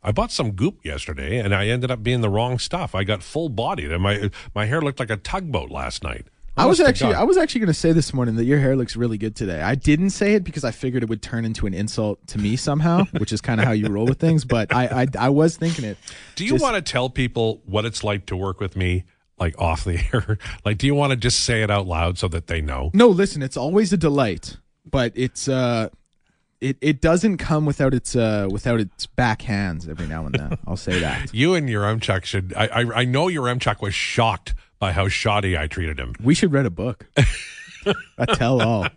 I 0.03 0.11
bought 0.11 0.31
some 0.31 0.51
goop 0.51 0.83
yesterday, 0.83 1.37
and 1.37 1.53
I 1.53 1.67
ended 1.67 1.91
up 1.91 2.01
being 2.01 2.21
the 2.21 2.29
wrong 2.29 2.57
stuff. 2.57 2.95
I 2.95 3.03
got 3.03 3.21
full 3.21 3.49
bodied, 3.49 3.91
and 3.91 4.01
my 4.01 4.31
my 4.55 4.65
hair 4.65 4.81
looked 4.81 4.99
like 4.99 5.11
a 5.11 5.17
tugboat 5.17 5.69
last 5.69 6.03
night. 6.03 6.27
I 6.57 6.65
was 6.65 6.81
Honest 6.81 6.99
to 6.99 7.05
actually 7.05 7.15
I 7.15 7.23
was 7.23 7.37
actually 7.37 7.59
going 7.59 7.67
to 7.67 7.73
say 7.73 7.93
this 7.93 8.13
morning 8.13 8.35
that 8.35 8.43
your 8.43 8.59
hair 8.59 8.75
looks 8.75 8.95
really 8.97 9.17
good 9.17 9.35
today. 9.35 9.61
I 9.61 9.75
didn't 9.75 10.09
say 10.09 10.33
it 10.33 10.43
because 10.43 10.65
I 10.65 10.71
figured 10.71 11.01
it 11.01 11.07
would 11.07 11.21
turn 11.21 11.45
into 11.45 11.65
an 11.65 11.73
insult 11.73 12.25
to 12.27 12.39
me 12.39 12.57
somehow, 12.57 13.05
which 13.17 13.31
is 13.31 13.39
kind 13.41 13.61
of 13.61 13.67
how 13.67 13.71
you 13.71 13.87
roll 13.87 14.05
with 14.05 14.19
things. 14.19 14.43
But 14.43 14.73
I 14.73 15.03
I, 15.03 15.07
I 15.17 15.29
was 15.29 15.55
thinking 15.55 15.85
it. 15.85 15.97
Do 16.35 16.45
you 16.45 16.55
want 16.55 16.75
to 16.75 16.81
tell 16.81 17.09
people 17.09 17.61
what 17.65 17.85
it's 17.85 18.03
like 18.03 18.25
to 18.27 18.35
work 18.35 18.59
with 18.59 18.75
me, 18.75 19.05
like 19.39 19.57
off 19.59 19.85
the 19.85 19.99
air? 20.13 20.37
like, 20.65 20.77
do 20.77 20.87
you 20.87 20.95
want 20.95 21.11
to 21.11 21.15
just 21.17 21.41
say 21.41 21.61
it 21.63 21.71
out 21.71 21.87
loud 21.87 22.17
so 22.17 22.27
that 22.27 22.47
they 22.47 22.59
know? 22.59 22.91
No, 22.93 23.07
listen, 23.07 23.41
it's 23.41 23.57
always 23.57 23.93
a 23.93 23.97
delight, 23.97 24.57
but 24.89 25.13
it's 25.15 25.47
uh, 25.47 25.89
it 26.61 26.77
it 26.81 27.01
doesn't 27.01 27.37
come 27.37 27.65
without 27.65 27.93
its 27.93 28.15
uh 28.15 28.47
without 28.51 28.79
its 28.79 29.07
backhands 29.07 29.89
every 29.89 30.07
now 30.07 30.25
and 30.25 30.35
then. 30.35 30.57
I'll 30.67 30.77
say 30.77 30.99
that. 30.99 31.33
You 31.33 31.55
and 31.55 31.69
your 31.69 31.97
Chuck 31.97 32.23
should. 32.25 32.53
I, 32.55 32.67
I 32.67 33.01
I 33.01 33.05
know 33.05 33.27
your 33.27 33.53
Chuck 33.57 33.81
was 33.81 33.93
shocked 33.95 34.53
by 34.79 34.91
how 34.93 35.07
shoddy 35.07 35.57
I 35.57 35.67
treated 35.67 35.99
him 35.99 36.13
We 36.23 36.33
should 36.33 36.51
read 36.53 36.65
a 36.65 36.69
book. 36.71 37.07
a 38.17 38.27
tell 38.35 38.61
all. 38.61 38.87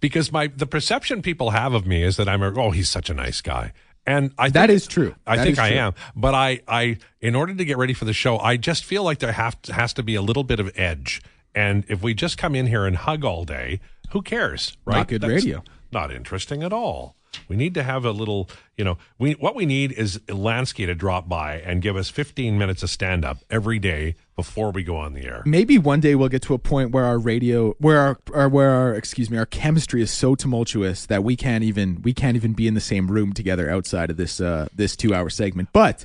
because 0.00 0.32
my 0.32 0.48
the 0.48 0.66
perception 0.66 1.22
people 1.22 1.50
have 1.50 1.74
of 1.74 1.86
me 1.86 2.02
is 2.02 2.16
that 2.16 2.28
I'm 2.28 2.42
a 2.42 2.52
oh 2.58 2.70
he's 2.70 2.88
such 2.88 3.10
a 3.10 3.14
nice 3.14 3.40
guy. 3.40 3.72
And 4.04 4.32
I 4.36 4.48
That 4.48 4.66
think- 4.66 4.76
is 4.76 4.86
true. 4.88 5.14
I 5.26 5.36
That 5.36 5.44
think 5.44 5.58
I 5.60 5.68
true. 5.70 5.78
am, 5.78 5.94
but 6.16 6.34
I, 6.34 6.60
I, 6.66 6.96
in 7.20 7.36
order 7.36 7.54
to 7.54 7.64
get 7.64 7.76
ready 7.78 7.94
for 7.94 8.04
the 8.04 8.12
show, 8.12 8.36
I 8.36 8.56
just 8.56 8.84
feel 8.84 9.04
like 9.04 9.20
there 9.20 9.30
have 9.30 9.62
to, 9.62 9.72
has 9.74 9.92
to 9.92 10.02
be 10.02 10.16
a 10.16 10.22
little 10.22 10.42
bit 10.42 10.58
of 10.58 10.72
edge. 10.76 11.22
And 11.54 11.84
if 11.86 12.02
we 12.02 12.12
just 12.12 12.36
come 12.36 12.56
in 12.56 12.66
here 12.66 12.84
and 12.84 12.96
hug 12.96 13.24
all 13.24 13.44
day, 13.44 13.78
who 14.10 14.20
cares, 14.20 14.76
right? 14.84 14.96
Not 14.96 15.06
good 15.06 15.22
radio. 15.22 15.62
Not 15.92 16.10
interesting 16.10 16.62
at 16.62 16.72
all. 16.72 17.16
We 17.48 17.56
need 17.56 17.74
to 17.74 17.82
have 17.82 18.04
a 18.04 18.10
little, 18.10 18.48
you 18.76 18.84
know, 18.84 18.98
we 19.18 19.32
what 19.32 19.54
we 19.54 19.66
need 19.66 19.92
is 19.92 20.18
Lansky 20.28 20.86
to 20.86 20.94
drop 20.94 21.28
by 21.28 21.56
and 21.60 21.80
give 21.80 21.96
us 21.96 22.08
15 22.10 22.58
minutes 22.58 22.82
of 22.82 22.90
stand 22.90 23.24
up 23.24 23.38
every 23.50 23.78
day 23.78 24.16
before 24.36 24.70
we 24.70 24.82
go 24.82 24.96
on 24.96 25.14
the 25.14 25.24
air. 25.24 25.42
Maybe 25.46 25.78
one 25.78 26.00
day 26.00 26.14
we'll 26.14 26.28
get 26.28 26.42
to 26.42 26.54
a 26.54 26.58
point 26.58 26.92
where 26.92 27.04
our 27.04 27.18
radio, 27.18 27.72
where 27.78 28.18
our, 28.34 28.48
where 28.48 28.70
our, 28.70 28.94
excuse 28.94 29.30
me, 29.30 29.38
our 29.38 29.46
chemistry 29.46 30.02
is 30.02 30.10
so 30.10 30.34
tumultuous 30.34 31.06
that 31.06 31.24
we 31.24 31.36
can't 31.36 31.64
even 31.64 32.02
we 32.02 32.12
can't 32.12 32.36
even 32.36 32.52
be 32.52 32.66
in 32.66 32.74
the 32.74 32.80
same 32.80 33.10
room 33.10 33.32
together 33.32 33.70
outside 33.70 34.10
of 34.10 34.16
this 34.16 34.40
uh 34.40 34.68
this 34.74 34.96
two 34.96 35.14
hour 35.14 35.30
segment. 35.30 35.70
But 35.72 36.04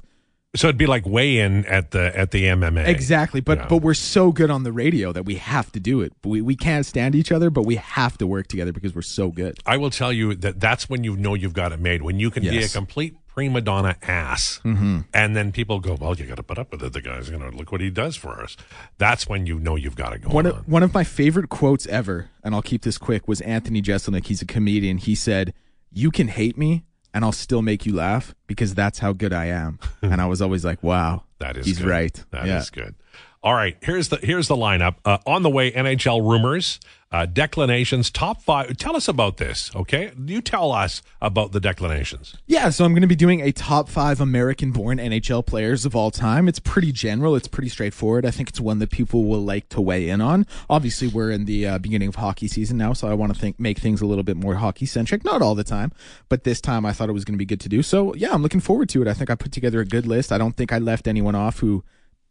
So 0.56 0.68
it'd 0.68 0.78
be 0.78 0.88
like 0.88 1.06
weigh 1.06 1.38
in 1.40 1.66
at 1.66 1.92
the 1.92 2.18
at 2.18 2.32
the 2.32 2.46
MMA. 2.46 2.88
exactly, 2.88 3.42
but 3.42 3.58
Yeah. 3.60 3.68
but 3.68 3.78
we're 3.78 3.94
so 3.94 4.32
good 4.32 4.50
on 4.50 4.64
the 4.64 4.72
radio 4.72 5.12
that 5.12 5.24
we 5.26 5.36
have 5.36 5.72
to 5.74 5.80
do 5.80 6.02
it. 6.02 6.14
We 6.24 6.42
we 6.42 6.56
can't 6.56 6.86
stand 6.86 7.16
each 7.16 7.32
other, 7.32 7.50
but 7.50 7.64
we 7.64 7.76
have 7.76 8.18
to 8.20 8.26
work 8.28 8.48
together 8.48 8.72
because 8.72 8.96
we're 8.96 9.02
so 9.02 9.30
good. 9.30 9.60
I 9.66 9.78
will 9.78 9.90
tell 9.92 10.12
you 10.12 10.34
that 10.36 10.60
that's 10.60 10.90
when 10.90 11.04
you 11.04 11.16
know 11.16 11.34
you've 11.34 11.54
got 11.54 11.74
it 11.74 11.80
made. 11.80 12.02
When 12.02 12.20
you 12.20 12.32
can 12.32 12.44
be 12.44 12.58
a 12.64 12.70
complete 12.70 13.18
prima 13.28 13.62
donna 13.62 13.98
ass, 14.02 14.60
mm-hmm. 14.64 15.02
and 15.14 15.36
then 15.36 15.52
people 15.52 15.80
go, 15.80 15.96
"Well, 16.00 16.16
you 16.16 16.26
got 16.26 16.38
to 16.38 16.44
put 16.44 16.58
up 16.58 16.72
with 16.72 16.82
it. 16.82 16.94
The 16.94 17.02
guy's 17.02 17.30
going 17.30 17.44
to 17.44 17.56
look 17.56 17.72
what 17.72 17.82
he 17.82 17.90
does 17.92 18.16
for 18.16 18.42
us." 18.42 18.56
That's 18.98 19.28
when 19.28 19.46
you 19.46 19.60
know 19.60 19.76
you've 19.76 19.98
got 19.98 20.14
it 20.14 20.22
going 20.22 20.34
One 20.34 20.48
on. 20.48 20.54
of, 20.54 20.68
one 20.68 20.82
of 20.82 20.94
my 20.94 21.04
favorite 21.04 21.50
quotes 21.50 21.86
ever, 21.88 22.30
and 22.44 22.56
I'll 22.56 22.64
keep 22.64 22.82
this 22.82 22.98
quick, 22.98 23.28
was 23.28 23.42
Anthony 23.42 23.82
Jeselnik. 23.82 24.26
He's 24.26 24.42
a 24.42 24.46
comedian. 24.46 24.98
He 24.98 25.14
said, 25.14 25.54
"You 25.92 26.10
can 26.10 26.30
hate 26.30 26.58
me, 26.58 26.84
and 27.18 27.26
I'll 27.26 27.32
still 27.32 27.64
make 27.64 27.84
you 27.88 27.96
laugh 27.96 28.36
because 28.46 28.76
that's 28.76 29.00
how 29.00 29.12
good 29.12 29.34
I 29.34 29.46
am." 29.46 29.80
and 30.04 30.22
I 30.22 30.28
was 30.28 30.40
always 30.40 30.64
like, 30.64 30.84
"Wow, 30.84 31.24
That 31.40 31.58
is 31.58 31.66
he's 31.66 31.80
good. 31.80 31.88
right." 31.88 32.24
That 32.30 32.44
is 32.48 32.72
yeah. 32.76 32.84
good. 32.84 32.96
All 33.44 33.54
right, 33.54 33.78
here's 33.82 34.10
the 34.10 34.18
here's 34.18 34.48
the 34.48 34.56
lineup. 34.56 34.96
Uh, 35.06 35.20
on 35.28 35.44
the 35.44 35.50
way, 35.50 35.72
NHL 35.72 36.28
rumors, 36.28 36.80
uh, 37.12 37.28
Declanations, 37.28 38.10
top 38.10 38.42
five. 38.42 38.76
Tell 38.78 38.96
us 38.96 39.08
about 39.08 39.38
this, 39.38 39.70
okay? 39.76 40.12
You 40.18 40.42
tell 40.42 40.72
us 40.72 41.04
about 41.22 41.52
the 41.52 41.60
Declanations. 41.60 42.36
Yeah, 42.48 42.72
so 42.72 42.84
I'm 42.84 42.94
going 42.94 43.04
to 43.04 43.08
be 43.08 43.16
doing 43.16 43.42
a 43.42 43.52
top 43.52 43.90
five 43.90 44.20
American 44.20 44.72
born 44.72 44.98
NHL 44.98 45.46
players 45.46 45.86
of 45.86 45.96
all 45.96 46.10
time. 46.10 46.48
It's 46.48 46.60
pretty 46.60 46.92
general, 46.92 47.36
it's 47.36 47.48
pretty 47.48 47.70
straightforward. 47.70 48.26
I 48.26 48.32
think 48.32 48.50
it's 48.50 48.60
one 48.60 48.80
that 48.80 48.90
people 48.90 49.26
will 49.26 49.44
like 49.44 49.70
to 49.70 49.82
weigh 49.82 50.10
in 50.10 50.20
on. 50.20 50.48
Obviously, 50.68 51.08
we're 51.08 51.30
in 51.30 51.46
the 51.46 51.68
uh, 51.68 51.78
beginning 51.78 52.10
of 52.10 52.16
hockey 52.16 52.48
season 52.48 52.78
now, 52.78 52.94
so 52.94 53.08
I 53.08 53.14
want 53.14 53.36
to 53.36 53.40
think 53.40 53.60
make 53.60 53.78
things 53.78 54.02
a 54.02 54.08
little 54.08 54.24
bit 54.24 54.36
more 54.36 54.56
hockey 54.56 54.88
centric. 54.88 55.24
Not 55.24 55.44
all 55.44 55.54
the 55.54 55.64
time, 55.64 55.92
but 56.28 56.44
this 56.44 56.60
time 56.60 56.88
I 56.88 56.92
thought 56.92 57.08
it 57.08 57.14
was 57.14 57.24
going 57.24 57.36
to 57.36 57.38
be 57.38 57.46
good 57.46 57.62
to 57.62 57.70
do. 57.70 57.84
So, 57.84 58.16
yeah, 58.16 58.34
I'm 58.34 58.42
looking 58.42 58.62
forward 58.62 58.90
to 58.90 59.02
it. 59.04 59.08
I 59.08 59.14
think 59.14 59.30
I 59.30 59.36
put 59.36 59.52
together 59.52 59.80
a 59.80 59.86
good 59.86 60.08
list. 60.08 60.32
I 60.32 60.40
don't 60.40 60.58
think 60.58 60.74
I 60.74 60.80
left 60.80 61.08
anyone 61.08 61.36
off 61.36 61.60
who 61.60 61.84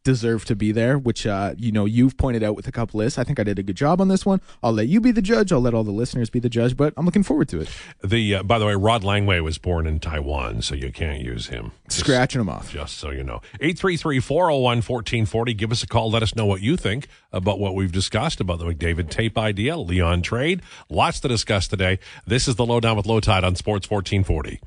deserve 0.07 0.45
to 0.45 0.55
be 0.55 0.71
there, 0.71 0.97
which 0.97 1.27
uh, 1.27 1.53
you 1.59 1.73
know 1.73 1.85
you've 1.85 2.17
pointed 2.17 2.43
out 2.45 2.55
with 2.57 2.67
a 2.69 2.73
couple 2.73 2.99
lists. 2.99 3.19
I 3.19 3.25
think 3.25 3.41
I 3.41 3.43
did 3.43 3.59
a 3.59 3.63
good 3.65 3.77
job 3.77 4.01
on 4.01 4.07
this 4.09 4.25
one. 4.25 4.41
I'll 4.63 4.73
let 4.73 4.87
you 4.87 5.01
be 5.01 5.11
the 5.11 5.21
judge. 5.21 5.53
I'll 5.53 5.61
let 5.61 5.75
all 5.75 5.83
the 5.85 5.91
listeners 5.91 6.31
be 6.31 6.39
the 6.39 6.49
judge, 6.49 6.77
but 6.77 6.95
I'm 6.97 7.05
looking 7.05 7.25
forward 7.25 7.49
to 7.49 7.61
it. 7.61 7.69
The 8.03 8.37
uh, 8.37 8.43
by 8.45 8.59
the 8.61 8.67
way, 8.67 8.75
Rod 8.77 9.03
Langway 9.03 9.43
was 9.43 9.59
born 9.59 9.87
in 9.87 9.99
Taiwan, 9.99 10.63
so 10.63 10.75
you 10.77 10.93
can't 10.93 11.21
use 11.21 11.49
him. 11.49 11.73
Just- 11.89 12.01
Scratching 12.01 12.39
them 12.39 12.49
off. 12.49 12.71
just 12.71 12.99
so 12.99 13.11
you 13.11 13.25
know. 13.25 13.43
833-401-1440. 13.61 15.57
Give 15.57 15.73
us 15.73 15.83
a 15.83 15.87
call. 15.87 16.11
Let 16.11 16.23
us 16.23 16.35
know 16.37 16.47
what 16.47 16.61
you 16.63 16.77
think 16.77 17.09
about 17.33 17.59
what 17.59 17.75
we've 17.75 17.93
discussed 17.93 18.41
about 18.41 18.61
the 18.61 18.65
McDavid 18.67 19.11
tape 19.11 19.37
idea, 19.37 19.77
Leon 19.77 20.23
trade. 20.23 20.63
Lots 20.89 21.21
to 21.21 21.29
discuss 21.29 21.67
today. 21.69 21.99
This 22.27 22.47
is 22.49 22.55
the 22.55 22.65
Lowdown 22.65 22.97
with 22.97 23.07
Lowetide 23.07 23.43
on 23.43 23.57
Sports 23.57 23.91
1440. 23.91 24.61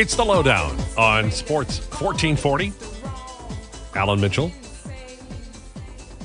It's 0.00 0.16
the 0.16 0.24
Lowdown 0.24 0.76
on 0.96 1.30
Sports 1.30 1.78
1440. 2.00 3.01
Allan 3.94 4.20
Mitchell. 4.20 4.50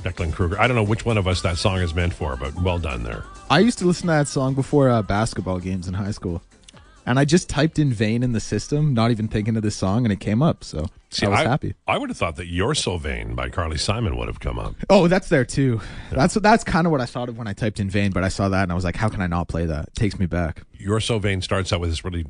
Declan 0.03 0.31
Kruger. 0.31 0.59
I 0.59 0.67
don't 0.67 0.75
know 0.75 0.83
which 0.83 1.05
one 1.05 1.17
of 1.17 1.27
us 1.27 1.41
that 1.41 1.57
song 1.57 1.79
is 1.79 1.93
meant 1.93 2.13
for, 2.13 2.35
but 2.35 2.53
well 2.61 2.79
done 2.79 3.03
there. 3.03 3.23
I 3.49 3.59
used 3.59 3.79
to 3.79 3.85
listen 3.85 4.07
to 4.07 4.13
that 4.13 4.27
song 4.27 4.53
before 4.53 4.89
uh, 4.89 5.01
basketball 5.01 5.59
games 5.59 5.87
in 5.87 5.93
high 5.93 6.11
school. 6.11 6.41
And 7.05 7.17
I 7.17 7.23
just 7.23 7.47
typed 7.47 7.79
in 7.79 7.93
Vain 7.93 8.21
in 8.21 8.33
the 8.33 8.41
system, 8.41 8.93
not 8.93 9.11
even 9.11 9.29
thinking 9.29 9.55
of 9.55 9.63
this 9.63 9.77
song, 9.77 10.05
and 10.05 10.11
it 10.11 10.19
came 10.19 10.41
up. 10.41 10.65
So 10.65 10.87
I 11.21 11.27
was 11.29 11.39
happy. 11.39 11.73
I 11.87 11.97
would 11.97 12.09
have 12.09 12.17
thought 12.17 12.35
that 12.35 12.47
You're 12.47 12.75
So 12.75 12.97
Vain 12.97 13.33
by 13.33 13.47
Carly 13.49 13.77
Simon 13.77 14.17
would 14.17 14.27
have 14.27 14.41
come 14.41 14.59
up. 14.59 14.75
Oh, 14.89 15.07
that's 15.07 15.29
there 15.29 15.45
too. 15.45 15.79
That's 16.11 16.33
that's 16.33 16.65
kind 16.65 16.85
of 16.85 16.91
what 16.91 16.99
I 16.99 17.05
thought 17.05 17.29
of 17.29 17.37
when 17.37 17.47
I 17.47 17.53
typed 17.53 17.79
in 17.79 17.89
Vain, 17.89 18.11
but 18.11 18.25
I 18.25 18.27
saw 18.27 18.49
that 18.49 18.63
and 18.63 18.73
I 18.73 18.75
was 18.75 18.83
like, 18.83 18.97
how 18.97 19.07
can 19.07 19.21
I 19.21 19.27
not 19.27 19.47
play 19.47 19.65
that? 19.65 19.87
It 19.87 19.95
takes 19.95 20.19
me 20.19 20.25
back. 20.25 20.63
You're 20.73 20.99
So 20.99 21.17
Vain 21.17 21.41
starts 21.41 21.71
out 21.71 21.79
with 21.79 21.91
this 21.91 22.03
really 22.03 22.25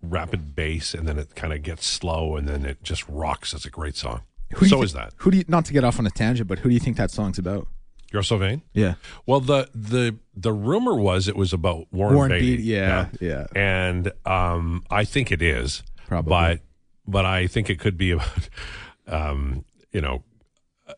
rapid 0.00 0.56
bass, 0.56 0.94
and 0.94 1.06
then 1.06 1.18
it 1.18 1.34
kind 1.34 1.52
of 1.52 1.62
gets 1.62 1.84
slow, 1.86 2.36
and 2.36 2.48
then 2.48 2.64
it 2.64 2.82
just 2.82 3.06
rocks. 3.08 3.52
It's 3.52 3.66
a 3.66 3.70
great 3.70 3.96
song. 3.96 4.22
Who 4.54 4.66
so 4.66 4.78
thi- 4.78 4.84
is 4.84 4.92
that. 4.92 5.12
Who 5.18 5.30
do 5.30 5.38
you 5.38 5.44
not 5.48 5.64
to 5.66 5.72
get 5.72 5.84
off 5.84 5.98
on 5.98 6.06
a 6.06 6.10
tangent, 6.10 6.48
but 6.48 6.60
who 6.60 6.68
do 6.68 6.74
you 6.74 6.80
think 6.80 6.96
that 6.96 7.10
song's 7.10 7.38
about? 7.38 7.68
You're 8.12 8.22
So 8.22 8.38
Vain? 8.38 8.62
Yeah. 8.72 8.94
Well, 9.26 9.40
the 9.40 9.68
the 9.74 10.16
the 10.34 10.52
rumor 10.52 10.94
was 10.94 11.28
it 11.28 11.36
was 11.36 11.52
about 11.52 11.92
Warren, 11.92 12.14
Warren 12.14 12.30
Beatty. 12.30 12.56
Beatty, 12.56 12.62
yeah, 12.68 13.08
yeah. 13.20 13.46
And 13.54 14.12
um, 14.24 14.84
I 14.90 15.04
think 15.04 15.32
it 15.32 15.42
is. 15.42 15.82
Probably. 16.06 16.30
But, 16.30 16.60
but 17.06 17.24
I 17.24 17.46
think 17.46 17.68
it 17.68 17.80
could 17.80 17.98
be 17.98 18.12
about, 18.12 18.48
um, 19.08 19.64
you 19.92 20.00
know, 20.00 20.22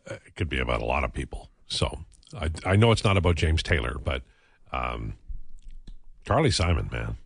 it 0.05 0.35
could 0.35 0.49
be 0.49 0.59
about 0.59 0.81
a 0.81 0.85
lot 0.85 1.03
of 1.03 1.13
people. 1.13 1.49
So 1.67 1.99
I, 2.39 2.49
I 2.65 2.75
know 2.75 2.91
it's 2.91 3.03
not 3.03 3.17
about 3.17 3.35
James 3.35 3.63
Taylor, 3.63 3.97
but 4.03 4.21
um, 4.71 5.13
Carly 6.25 6.51
Simon, 6.51 6.89
man. 6.91 7.17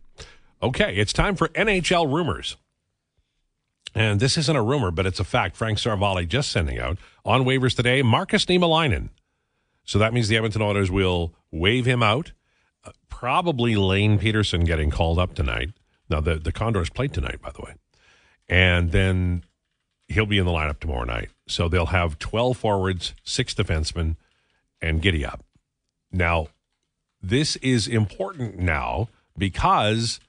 Okay, 0.62 0.96
it's 0.96 1.12
time 1.12 1.36
for 1.36 1.48
NHL 1.48 2.10
rumors. 2.12 2.56
And 3.94 4.18
this 4.18 4.36
isn't 4.36 4.56
a 4.56 4.62
rumor, 4.62 4.90
but 4.90 5.06
it's 5.06 5.20
a 5.20 5.24
fact. 5.24 5.56
Frank 5.56 5.78
Seravalli 5.78 6.26
just 6.26 6.50
sending 6.50 6.78
out 6.78 6.98
on 7.24 7.44
waivers 7.44 7.76
today 7.76 8.02
Markus 8.02 8.44
Niemeläinen. 8.46 9.10
So 9.84 9.98
that 9.98 10.12
means 10.12 10.28
the 10.28 10.36
Edmonton 10.36 10.62
Oilers 10.62 10.90
will 10.90 11.34
waive 11.52 11.86
him 11.86 12.02
out. 12.02 12.32
Uh, 12.84 12.90
probably 13.08 13.76
Lane 13.76 14.18
Pederson 14.18 14.66
getting 14.66 14.90
called 14.90 15.18
up 15.18 15.34
tonight. 15.34 15.70
Now, 16.08 16.20
the, 16.20 16.36
the 16.36 16.52
Condors 16.52 16.90
played 16.90 17.12
tonight, 17.12 17.40
by 17.40 17.50
the 17.50 17.62
way. 17.62 17.74
And 18.48 18.92
then 18.92 19.44
he'll 20.08 20.26
be 20.26 20.38
in 20.38 20.46
the 20.46 20.52
lineup 20.52 20.80
tomorrow 20.80 21.04
night. 21.04 21.30
So 21.46 21.68
they'll 21.68 21.86
have 21.86 22.18
12 22.18 22.56
forwards, 22.56 23.14
six 23.22 23.54
defensemen, 23.54 24.16
and 24.80 25.00
Giddy 25.00 25.24
up. 25.24 25.44
Now, 26.12 26.48
this 27.22 27.56
is 27.56 27.88
important 27.88 28.58
now 28.58 29.08
because 29.36 30.20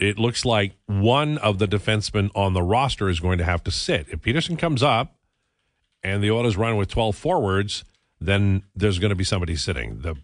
it 0.00 0.18
looks 0.18 0.46
like 0.46 0.72
one 0.86 1.36
of 1.38 1.58
the 1.58 1.68
defensemen 1.68 2.30
on 2.34 2.54
the 2.54 2.62
roster 2.62 3.10
is 3.10 3.20
going 3.20 3.36
to 3.38 3.44
have 3.44 3.62
to 3.64 3.70
sit. 3.70 4.08
If 4.08 4.22
Pederson 4.22 4.58
comes 4.58 4.82
up 4.82 5.14
and 6.02 6.22
the 6.22 6.30
Oilers 6.30 6.56
run 6.56 6.76
with 6.78 6.88
12 6.88 7.14
forwards, 7.14 7.84
then 8.18 8.62
there's 8.74 8.98
going 8.98 9.10
to 9.10 9.16
be 9.16 9.24
somebody 9.24 9.54
sitting. 9.56 10.00
The 10.00 10.16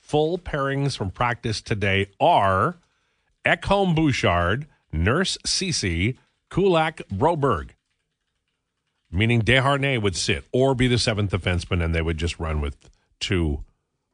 full 0.00 0.38
pairings 0.38 0.96
from 0.96 1.10
practice 1.10 1.62
today 1.62 2.08
are 2.20 2.78
Ekholm 3.46 3.94
Bouchard, 3.94 4.66
Nurse 4.92 5.38
Ceci, 5.46 6.18
Kulak 6.50 7.00
Broberg. 7.08 7.70
Meaning 9.10 9.42
Desharnais 9.42 10.02
would 10.02 10.16
sit 10.16 10.44
or 10.52 10.74
be 10.74 10.88
the 10.88 10.98
seventh 10.98 11.30
defenseman, 11.30 11.84
and 11.84 11.94
they 11.94 12.02
would 12.02 12.18
just 12.18 12.40
run 12.40 12.60
with 12.60 12.90
two 13.20 13.62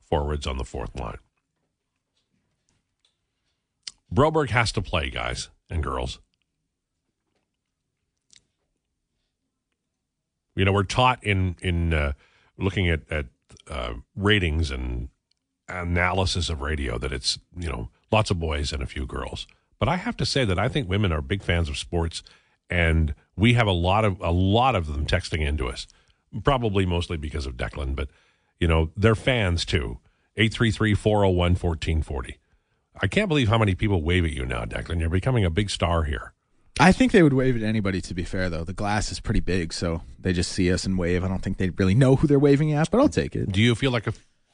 forwards 0.01 0.47
on 0.47 0.59
the 0.59 0.65
fourth 0.65 0.95
line. 0.99 1.19
Broberg 4.13 4.51
has 4.51 4.73
to 4.73 4.83
play, 4.83 5.11
guys 5.11 5.51
and 5.71 5.83
girls. 5.83 6.19
You 10.55 10.65
know, 10.65 10.73
we're 10.73 10.83
taught 10.83 11.23
in 11.23 11.57
in 11.61 11.95
uh, 11.95 12.13
looking 12.57 12.89
at 12.89 13.01
at 13.11 13.27
uh, 13.71 13.95
ratings 14.17 14.71
and 14.71 15.09
analysis 15.69 16.49
of 16.49 16.63
radio 16.63 16.99
that 16.99 17.13
it's 17.13 17.39
you 17.57 17.69
know 17.69 17.91
lots 18.11 18.31
of 18.31 18.41
boys 18.41 18.73
and 18.73 18.83
a 18.83 18.87
few 18.87 19.07
girls. 19.07 19.47
But 19.79 19.89
I 19.89 19.97
have 19.97 20.17
to 20.17 20.27
say 20.27 20.45
that 20.45 20.59
I 20.59 20.69
think 20.69 20.89
women 20.89 21.13
are 21.13 21.23
big 21.23 21.43
fans 21.43 21.69
of 21.69 21.79
sports, 21.79 22.23
and 22.69 23.15
we 23.37 23.55
have 23.55 23.67
a 23.69 23.73
lot 23.73 24.05
of 24.05 24.21
a 24.21 24.33
lot 24.33 24.75
of 24.75 24.87
them 24.87 25.07
texting 25.07 25.47
into 25.47 25.69
us. 25.69 25.87
Probably 26.43 26.85
mostly 26.85 27.17
because 27.17 27.47
of 27.47 27.57
Declan, 27.57 27.95
but 27.95 28.09
You 28.61 28.67
know, 28.69 28.91
they're 28.97 29.15
fans 29.15 29.65
too. 29.65 29.99
833 30.37 30.95
401 30.95 31.51
1440. 31.55 32.39
I 33.01 33.07
can't 33.07 33.29
believe 33.29 33.49
how 33.49 33.59
many 33.59 33.75
people 33.75 34.03
wave 34.03 34.25
at 34.25 34.33
you 34.33 34.45
now, 34.45 34.65
Declan. 34.65 35.01
You're 35.01 35.09
becoming 35.09 35.45
a 35.45 35.51
big 35.51 35.71
star 35.71 36.05
here. 36.05 36.33
I 36.81 36.93
think 36.93 37.13
they 37.13 37.23
would 37.23 37.33
wave 37.33 37.57
at 37.57 37.63
anybody. 37.63 38.01
To 38.03 38.15
be 38.15 38.25
fair, 38.25 38.49
though, 38.49 38.65
the 38.65 38.73
glass 38.73 39.11
is 39.11 39.21
pretty 39.21 39.41
big, 39.41 39.73
so 39.73 40.03
they 40.19 40.33
just 40.33 40.53
see 40.53 40.73
us 40.73 40.85
and 40.85 40.99
wave. 40.99 41.25
I 41.25 41.29
don't 41.29 41.43
think 41.43 41.57
they 41.59 41.71
really 41.71 41.95
know 41.95 42.17
who 42.17 42.27
they're 42.27 42.39
waving 42.39 42.73
at, 42.73 42.91
but 42.91 43.01
I'll 43.01 43.09
take 43.09 43.35
it. 43.35 43.51
Do 43.51 43.61
you 43.61 43.75
feel 43.75 43.91
like 43.91 44.07
a 44.07 44.13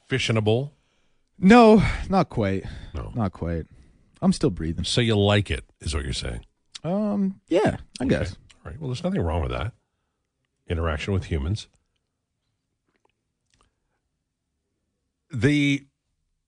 fish 0.09 0.31
in 0.31 0.37
a 0.37 0.41
bowl? 0.41 0.73
No, 1.39 1.83
not 2.09 2.29
quite. 2.31 2.65
No. 2.95 3.13
not 3.15 3.33
quite. 3.33 3.67
I'm 4.23 4.33
still 4.33 4.51
breathing. 4.51 4.85
So 4.85 5.01
you 5.01 5.17
like 5.17 5.51
it, 5.51 5.65
is 5.81 5.95
what 5.95 6.05
you're 6.05 6.13
saying. 6.13 6.47
Um, 6.83 7.41
yeah, 7.49 7.77
I 8.01 8.05
guess. 8.07 8.33
All 8.65 8.71
right. 8.71 8.81
Well, 8.81 8.89
there's 8.89 9.05
nothing 9.05 9.21
wrong 9.21 9.43
with 9.43 9.51
that. 9.51 9.73
Interaction 10.67 11.13
with 11.13 11.25
humans. 11.25 11.69
The, 15.31 15.85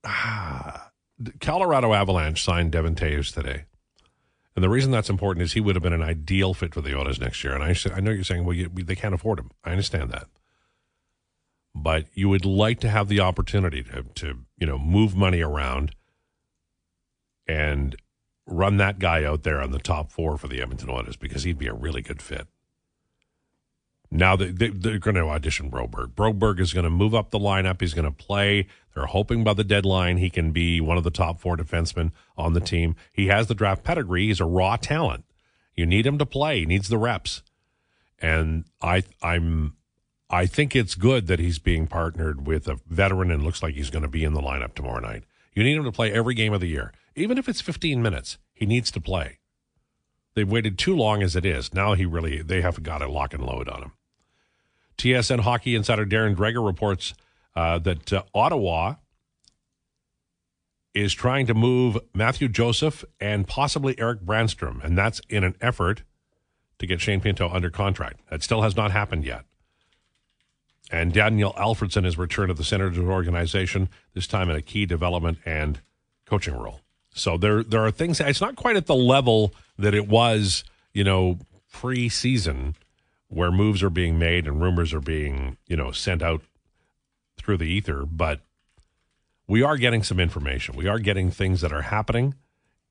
ah, 0.04 0.90
Colorado 1.40 1.92
Avalanche 1.92 2.42
signed 2.42 2.72
Devon 2.72 2.94
Toews 2.94 3.32
today. 3.32 3.64
And 4.54 4.62
the 4.62 4.68
reason 4.68 4.90
that's 4.90 5.10
important 5.10 5.42
is 5.42 5.52
he 5.52 5.60
would 5.60 5.76
have 5.76 5.82
been 5.82 5.92
an 5.92 6.02
ideal 6.02 6.54
fit 6.54 6.74
for 6.74 6.80
the 6.80 6.98
Oilers 6.98 7.20
next 7.20 7.44
year. 7.44 7.54
And 7.54 7.62
I, 7.62 7.76
I 7.94 8.00
know 8.00 8.10
you're 8.10 8.24
saying, 8.24 8.44
well, 8.44 8.56
you, 8.56 8.68
they 8.68 8.94
can't 8.94 9.14
afford 9.14 9.38
him. 9.38 9.50
I 9.64 9.70
understand 9.70 10.10
that. 10.10 10.28
But 11.74 12.06
you 12.14 12.30
would 12.30 12.46
like 12.46 12.80
to 12.80 12.88
have 12.88 13.08
the 13.08 13.20
opportunity 13.20 13.82
to, 13.82 14.04
to 14.14 14.38
you 14.56 14.66
know, 14.66 14.78
move 14.78 15.14
money 15.14 15.42
around 15.42 15.94
and 17.46 17.96
run 18.46 18.78
that 18.78 18.98
guy 18.98 19.24
out 19.24 19.42
there 19.42 19.60
on 19.60 19.72
the 19.72 19.78
top 19.78 20.10
four 20.10 20.38
for 20.38 20.48
the 20.48 20.62
Edmonton 20.62 20.88
Oilers 20.88 21.16
because 21.16 21.44
he'd 21.44 21.58
be 21.58 21.66
a 21.66 21.74
really 21.74 22.00
good 22.00 22.22
fit. 22.22 22.46
Now 24.10 24.36
they, 24.36 24.50
they, 24.50 24.68
they're 24.68 24.98
going 24.98 25.16
to 25.16 25.28
audition 25.28 25.70
Broberg. 25.70 26.14
Broberg 26.14 26.60
is 26.60 26.72
going 26.72 26.84
to 26.84 26.90
move 26.90 27.14
up 27.14 27.30
the 27.30 27.38
lineup. 27.38 27.80
He's 27.80 27.94
going 27.94 28.04
to 28.04 28.10
play. 28.10 28.68
They're 28.94 29.06
hoping 29.06 29.44
by 29.44 29.54
the 29.54 29.64
deadline 29.64 30.18
he 30.18 30.30
can 30.30 30.52
be 30.52 30.80
one 30.80 30.96
of 30.96 31.04
the 31.04 31.10
top 31.10 31.40
four 31.40 31.56
defensemen 31.56 32.12
on 32.36 32.52
the 32.52 32.60
team. 32.60 32.96
He 33.12 33.26
has 33.26 33.46
the 33.46 33.54
draft 33.54 33.84
pedigree. 33.84 34.28
He's 34.28 34.40
a 34.40 34.44
raw 34.44 34.76
talent. 34.76 35.24
You 35.74 35.86
need 35.86 36.06
him 36.06 36.18
to 36.18 36.26
play. 36.26 36.60
He 36.60 36.66
needs 36.66 36.88
the 36.88 36.98
reps. 36.98 37.42
And 38.18 38.64
I, 38.80 39.02
I'm, 39.22 39.76
I 40.30 40.46
think 40.46 40.74
it's 40.74 40.94
good 40.94 41.26
that 41.26 41.38
he's 41.38 41.58
being 41.58 41.86
partnered 41.86 42.46
with 42.46 42.68
a 42.68 42.80
veteran 42.88 43.30
and 43.30 43.42
looks 43.42 43.62
like 43.62 43.74
he's 43.74 43.90
going 43.90 44.02
to 44.02 44.08
be 44.08 44.24
in 44.24 44.32
the 44.32 44.40
lineup 44.40 44.74
tomorrow 44.74 45.00
night. 45.00 45.24
You 45.52 45.62
need 45.62 45.76
him 45.76 45.84
to 45.84 45.92
play 45.92 46.12
every 46.12 46.34
game 46.34 46.52
of 46.52 46.60
the 46.60 46.68
year, 46.68 46.92
even 47.14 47.38
if 47.38 47.48
it's 47.48 47.60
15 47.60 48.02
minutes. 48.02 48.38
He 48.54 48.64
needs 48.66 48.90
to 48.92 49.00
play. 49.00 49.38
They've 50.34 50.50
waited 50.50 50.78
too 50.78 50.94
long 50.94 51.22
as 51.22 51.34
it 51.34 51.46
is. 51.46 51.72
Now 51.72 51.94
he 51.94 52.04
really 52.04 52.42
they 52.42 52.60
have 52.60 52.82
got 52.82 53.02
a 53.02 53.08
lock 53.08 53.32
and 53.32 53.44
load 53.44 53.68
on 53.68 53.82
him. 53.82 53.92
TSN 54.98 55.40
hockey 55.40 55.74
insider 55.74 56.06
Darren 56.06 56.34
Dreger 56.34 56.64
reports 56.64 57.14
uh, 57.54 57.78
that 57.80 58.12
uh, 58.12 58.22
Ottawa 58.34 58.94
is 60.94 61.12
trying 61.12 61.46
to 61.46 61.54
move 61.54 61.98
Mathieu 62.14 62.48
Joseph 62.48 63.04
and 63.20 63.46
possibly 63.46 63.98
Erik 63.98 64.20
Brännström, 64.20 64.82
and 64.82 64.96
that's 64.96 65.20
in 65.28 65.44
an 65.44 65.54
effort 65.60 66.02
to 66.78 66.86
get 66.86 67.00
Shane 67.00 67.20
Pinto 67.20 67.48
under 67.48 67.70
contract. 67.70 68.20
That 68.30 68.42
still 68.42 68.62
has 68.62 68.76
not 68.76 68.90
happened 68.92 69.24
yet. 69.24 69.44
And 70.90 71.12
Daniel 71.12 71.52
Alfredsson 71.54 72.04
has 72.04 72.16
returned 72.16 72.48
to 72.48 72.54
the 72.54 72.64
Senators 72.64 72.98
organization, 72.98 73.88
this 74.14 74.26
time 74.26 74.48
in 74.48 74.56
a 74.56 74.62
key 74.62 74.86
development 74.86 75.38
and 75.44 75.80
coaching 76.26 76.56
role. 76.56 76.80
So 77.14 77.36
there 77.36 77.62
there 77.62 77.84
are 77.84 77.90
things 77.90 78.20
it's 78.20 78.40
not 78.40 78.56
quite 78.56 78.76
at 78.76 78.86
the 78.86 78.94
level 78.94 79.54
that 79.78 79.94
it 79.94 80.06
was, 80.06 80.64
you 80.92 81.02
know, 81.02 81.38
pre-season 81.72 82.74
where 83.28 83.50
moves 83.50 83.82
are 83.82 83.90
being 83.90 84.18
made 84.18 84.46
and 84.46 84.60
rumors 84.60 84.94
are 84.94 85.00
being, 85.00 85.56
you 85.66 85.76
know, 85.76 85.90
sent 85.90 86.22
out 86.22 86.42
through 87.36 87.56
the 87.56 87.64
ether, 87.64 88.04
but 88.04 88.40
we 89.48 89.62
are 89.62 89.76
getting 89.76 90.02
some 90.02 90.20
information. 90.20 90.76
We 90.76 90.88
are 90.88 90.98
getting 90.98 91.30
things 91.30 91.60
that 91.60 91.72
are 91.72 91.82
happening 91.82 92.34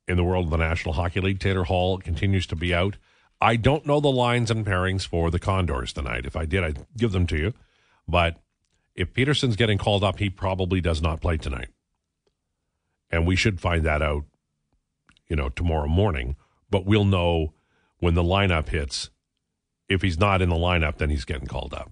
in 0.08 0.18
the 0.18 0.24
world 0.24 0.46
of 0.46 0.52
the 0.52 0.58
National 0.58 0.94
Hockey 0.94 1.20
League. 1.20 1.40
Taylor 1.40 1.64
Hall 1.64 1.98
continues 1.98 2.46
to 2.48 2.56
be 2.56 2.74
out. 2.74 2.98
I 3.42 3.56
don't 3.58 3.86
know 3.86 4.00
the 4.00 4.12
lines 4.12 4.50
and 4.50 4.66
pairings 4.66 5.06
for 5.06 5.30
the 5.30 5.40
Condors 5.40 5.94
tonight. 5.94 6.26
If 6.26 6.36
I 6.36 6.46
did, 6.46 6.64
I'd 6.64 6.86
give 6.96 7.12
them 7.12 7.28
to 7.28 7.38
you. 7.38 7.54
But 8.08 8.38
if 8.96 9.14
Pederson's 9.14 9.56
getting 9.56 9.78
called 9.78 10.04
up, 10.04 10.20
he 10.20 10.30
probably 10.30 10.80
does 10.80 11.02
not 11.02 11.22
play 11.22 11.38
tonight. 11.38 11.70
And 13.12 13.28
we 13.28 13.36
should 13.36 13.60
find 13.60 13.84
that 13.84 14.02
out, 14.02 14.24
you 15.28 15.36
know, 15.36 15.50
tomorrow 15.50 15.88
morning. 15.88 16.38
But 16.70 16.86
we'll 16.86 17.06
know 17.06 17.54
when 18.00 18.14
the 18.14 18.24
lineup 18.24 18.70
hits. 18.70 19.10
If 19.88 20.02
he's 20.02 20.20
not 20.20 20.42
in 20.42 20.50
the 20.50 20.56
lineup, 20.56 20.98
then 20.98 21.10
he's 21.10 21.26
getting 21.26 21.48
called 21.48 21.74
up. 21.74 21.92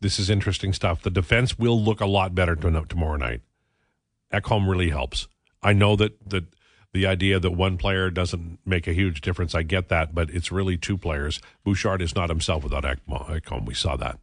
This 0.00 0.18
is 0.18 0.28
interesting 0.28 0.72
stuff. 0.72 1.02
The 1.02 1.10
defense 1.10 1.58
will 1.58 1.80
look 1.80 2.00
a 2.00 2.06
lot 2.06 2.34
better 2.34 2.56
tomorrow 2.56 3.16
night. 3.16 3.40
Ekholm 4.32 4.68
really 4.68 4.90
helps. 4.90 5.28
I 5.62 5.72
know 5.72 5.94
that 5.96 6.28
that 6.28 6.44
the 6.92 7.06
idea 7.06 7.38
that 7.38 7.52
one 7.52 7.78
player 7.78 8.10
doesn't 8.10 8.58
make 8.66 8.86
a 8.86 8.92
huge 8.92 9.20
difference, 9.20 9.54
I 9.54 9.62
get 9.62 9.88
that, 9.88 10.14
but 10.14 10.28
it's 10.30 10.52
really 10.52 10.76
two 10.76 10.98
players. 10.98 11.40
Bouchard 11.64 12.02
is 12.02 12.14
not 12.14 12.28
himself 12.28 12.64
without 12.64 12.84
Ekholm. 12.84 13.64
We 13.64 13.74
saw 13.74 13.96
that. 13.96 14.18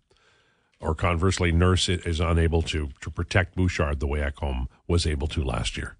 Or 0.81 0.93
conversely, 0.93 1.51
Nurse 1.51 1.89
is 1.89 2.19
unable 2.19 2.61
to 2.63 2.89
to 3.01 3.09
protect 3.09 3.55
Bouchard 3.55 3.99
the 3.99 4.07
way 4.07 4.19
Ekholm 4.19 4.67
was 4.87 5.07
able 5.07 5.27
to 5.29 5.43
last 5.43 5.77
year. 5.77 5.95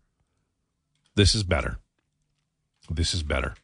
This 1.16 1.34
is 1.34 1.44
better. 1.44 1.80
This 2.90 3.14
is 3.14 3.24
better. 3.24 3.56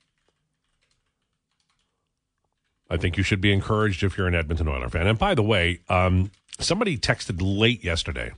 I 2.89 2.97
think 2.97 3.17
you 3.17 3.23
should 3.23 3.41
be 3.41 3.51
encouraged 3.51 4.03
if 4.03 4.17
you're 4.17 4.27
an 4.27 4.35
Edmonton 4.35 4.67
Oilers 4.67 4.91
fan. 4.91 5.07
And 5.07 5.17
by 5.17 5.33
the 5.33 5.43
way, 5.43 5.81
um, 5.89 6.31
somebody 6.59 6.97
texted 6.97 7.37
late 7.39 7.83
yesterday 7.83 8.31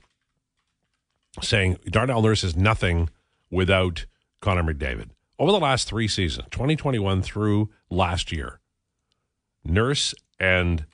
saying 1.42 1.78
Darnell 1.86 2.22
Nurse 2.22 2.42
is 2.42 2.56
nothing 2.56 3.10
without 3.50 4.06
Connor 4.40 4.62
McDavid. 4.62 5.10
Over 5.38 5.52
the 5.52 5.60
last 5.60 5.86
three 5.86 6.08
seasons, 6.08 6.48
2021 6.50 7.22
through 7.22 7.70
last 7.90 8.32
year, 8.32 8.60
Nurse 9.64 10.14
and 10.40 10.86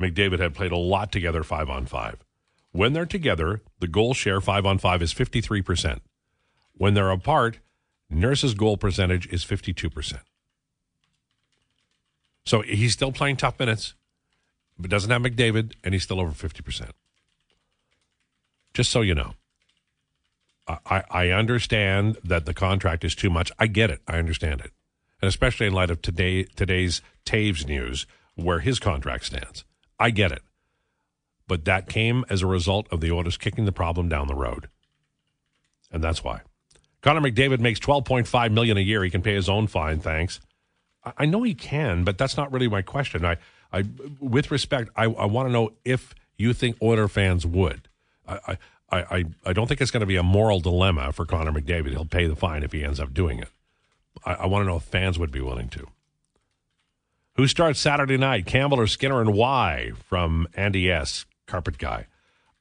McDavid 0.00 0.40
have 0.40 0.54
played 0.54 0.72
a 0.72 0.76
lot 0.76 1.12
together 1.12 1.42
five 1.42 1.68
on 1.68 1.86
five. 1.86 2.16
When 2.72 2.92
they're 2.92 3.06
together, 3.06 3.62
the 3.80 3.88
goal 3.88 4.14
share 4.14 4.40
five 4.40 4.66
on 4.66 4.78
five 4.78 5.02
is 5.02 5.12
53%. 5.12 6.00
When 6.72 6.94
they're 6.94 7.10
apart, 7.10 7.58
Nurse's 8.10 8.54
goal 8.54 8.76
percentage 8.76 9.26
is 9.28 9.44
52%. 9.44 10.20
So 12.44 12.62
he's 12.62 12.92
still 12.92 13.12
playing 13.12 13.36
tough 13.36 13.58
minutes, 13.58 13.94
but 14.78 14.90
doesn't 14.90 15.10
have 15.10 15.22
McDavid, 15.22 15.74
and 15.84 15.92
he's 15.92 16.02
still 16.02 16.20
over 16.20 16.32
50%. 16.32 16.90
Just 18.72 18.90
so 18.90 19.00
you 19.00 19.14
know. 19.14 19.34
I, 20.86 21.02
I 21.10 21.28
understand 21.30 22.18
that 22.22 22.44
the 22.44 22.54
contract 22.54 23.04
is 23.04 23.14
too 23.14 23.30
much. 23.30 23.50
I 23.58 23.66
get 23.66 23.90
it. 23.90 24.00
I 24.06 24.18
understand 24.18 24.60
it. 24.60 24.70
And 25.20 25.28
especially 25.28 25.66
in 25.66 25.72
light 25.72 25.90
of 25.90 26.02
today 26.02 26.44
today's 26.44 27.02
Toews 27.24 27.66
news 27.66 28.06
where 28.34 28.60
his 28.60 28.78
contract 28.78 29.24
stands. 29.24 29.64
I 29.98 30.10
get 30.10 30.30
it. 30.30 30.42
But 31.46 31.64
that 31.64 31.88
came 31.88 32.24
as 32.28 32.42
a 32.42 32.46
result 32.46 32.86
of 32.92 33.00
the 33.00 33.10
Oilers 33.10 33.38
kicking 33.38 33.64
the 33.64 33.72
problem 33.72 34.08
down 34.08 34.28
the 34.28 34.34
road. 34.34 34.68
And 35.90 36.04
that's 36.04 36.22
why. 36.22 36.42
Connor 37.02 37.20
McDavid 37.20 37.60
makes 37.60 37.78
12.5 37.80 38.52
million 38.52 38.76
a 38.76 38.80
year. 38.80 39.04
He 39.04 39.10
can 39.10 39.22
pay 39.22 39.34
his 39.34 39.48
own 39.48 39.66
fine, 39.66 40.00
thanks. 40.00 40.40
I, 41.04 41.12
I 41.18 41.26
know 41.26 41.42
he 41.42 41.54
can, 41.54 42.04
but 42.04 42.18
that's 42.18 42.36
not 42.36 42.52
really 42.52 42.68
my 42.68 42.82
question. 42.82 43.24
I, 43.24 43.36
I 43.72 43.84
with 44.20 44.50
respect, 44.50 44.90
I, 44.96 45.04
I 45.04 45.26
want 45.26 45.48
to 45.48 45.52
know 45.52 45.72
if 45.84 46.14
you 46.36 46.52
think 46.52 46.76
Oiler 46.82 47.08
fans 47.08 47.46
would. 47.46 47.88
I, 48.26 48.58
I, 48.90 48.98
I, 48.98 49.24
I 49.46 49.52
don't 49.52 49.66
think 49.66 49.80
it's 49.80 49.90
going 49.90 50.00
to 50.00 50.06
be 50.06 50.16
a 50.16 50.22
moral 50.22 50.60
dilemma 50.60 51.12
for 51.12 51.26
Connor 51.26 51.52
McDavid. 51.52 51.90
He'll 51.90 52.04
pay 52.04 52.26
the 52.26 52.36
fine 52.36 52.62
if 52.62 52.72
he 52.72 52.84
ends 52.84 53.00
up 53.00 53.12
doing 53.12 53.38
it. 53.38 53.48
I, 54.24 54.34
I 54.34 54.46
want 54.46 54.62
to 54.64 54.66
know 54.66 54.76
if 54.76 54.84
fans 54.84 55.18
would 55.18 55.30
be 55.30 55.40
willing 55.40 55.68
to. 55.70 55.86
Who 57.36 57.46
starts 57.46 57.78
Saturday 57.78 58.16
night? 58.16 58.46
Campbell 58.46 58.80
or 58.80 58.88
Skinner 58.88 59.20
and 59.20 59.32
why? 59.32 59.92
From 60.08 60.48
Andy 60.54 60.90
S. 60.90 61.24
Carpet 61.46 61.78
Guy. 61.78 62.06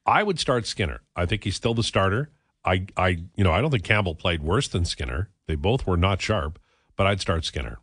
I 0.06 0.24
would 0.24 0.40
start 0.40 0.68
Skinner. 0.68 1.02
I 1.16 1.26
think 1.26 1.44
he's 1.44 1.56
still 1.56 1.74
the 1.74 1.84
starter. 1.84 2.30
I, 2.68 2.86
I, 2.98 3.08
you 3.36 3.44
know, 3.46 3.54
I 3.54 3.62
don't 3.62 3.72
think 3.72 3.86
Campbell 3.86 4.14
played 4.14 4.44
worse 4.44 4.68
than 4.68 4.84
Skinner. 4.84 5.30
They 5.48 5.56
both 5.56 5.88
were 5.88 5.96
not 5.96 6.22
sharp, 6.22 6.60
but 6.98 7.08
I'd 7.08 7.22
start 7.22 7.46
Skinner. 7.46 7.80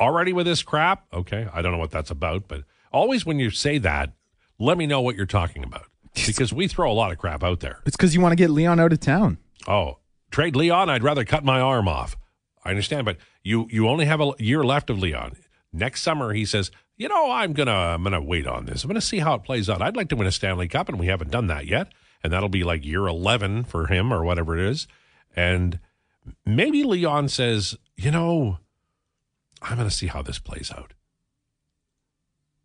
Already 0.00 0.32
with 0.32 0.46
this 0.46 0.64
crap? 0.64 1.04
Okay, 1.12 1.46
I 1.52 1.62
don't 1.62 1.70
know 1.70 1.78
what 1.78 1.92
that's 1.92 2.10
about, 2.10 2.48
but 2.48 2.64
always 2.92 3.24
when 3.24 3.38
you 3.38 3.50
say 3.50 3.78
that, 3.78 4.12
let 4.58 4.76
me 4.76 4.88
know 4.88 5.00
what 5.00 5.14
you're 5.14 5.26
talking 5.26 5.62
about 5.62 5.84
because 6.26 6.52
we 6.52 6.66
throw 6.66 6.90
a 6.90 6.92
lot 6.92 7.12
of 7.12 7.18
crap 7.18 7.44
out 7.44 7.60
there. 7.60 7.78
It's 7.86 7.96
because 7.96 8.16
you 8.16 8.20
want 8.20 8.32
to 8.32 8.36
get 8.36 8.50
Leon 8.50 8.80
out 8.80 8.92
of 8.92 8.98
town. 8.98 9.38
Oh, 9.68 9.98
trade 10.32 10.56
Leon? 10.56 10.90
I'd 10.90 11.04
rather 11.04 11.24
cut 11.24 11.44
my 11.44 11.60
arm 11.60 11.86
off. 11.86 12.16
I 12.64 12.70
understand, 12.70 13.04
but 13.04 13.16
you 13.44 13.68
you 13.70 13.88
only 13.88 14.06
have 14.06 14.20
a 14.20 14.32
year 14.38 14.64
left 14.64 14.90
of 14.90 14.98
Leon. 14.98 15.36
Next 15.72 16.02
summer, 16.02 16.32
he 16.32 16.44
says, 16.44 16.70
you 16.96 17.08
know, 17.08 17.30
I'm 17.30 17.52
gonna 17.52 17.72
I'm 17.72 18.02
gonna 18.02 18.22
wait 18.22 18.46
on 18.46 18.66
this. 18.66 18.82
I'm 18.82 18.88
gonna 18.88 19.00
see 19.00 19.18
how 19.20 19.34
it 19.34 19.44
plays 19.44 19.70
out. 19.70 19.82
I'd 19.82 19.96
like 19.96 20.08
to 20.10 20.16
win 20.16 20.26
a 20.26 20.32
Stanley 20.32 20.68
Cup, 20.68 20.88
and 20.88 20.98
we 20.98 21.06
haven't 21.06 21.30
done 21.30 21.46
that 21.48 21.66
yet. 21.66 21.92
And 22.22 22.32
that'll 22.32 22.48
be 22.48 22.64
like 22.64 22.84
year 22.84 23.06
11 23.06 23.64
for 23.64 23.86
him 23.86 24.12
or 24.12 24.24
whatever 24.24 24.56
it 24.56 24.64
is. 24.64 24.86
And 25.34 25.80
maybe 26.46 26.84
Leon 26.84 27.28
says, 27.28 27.76
you 27.96 28.10
know, 28.10 28.58
I'm 29.60 29.76
gonna 29.76 29.90
see 29.90 30.08
how 30.08 30.22
this 30.22 30.38
plays 30.38 30.70
out. 30.70 30.94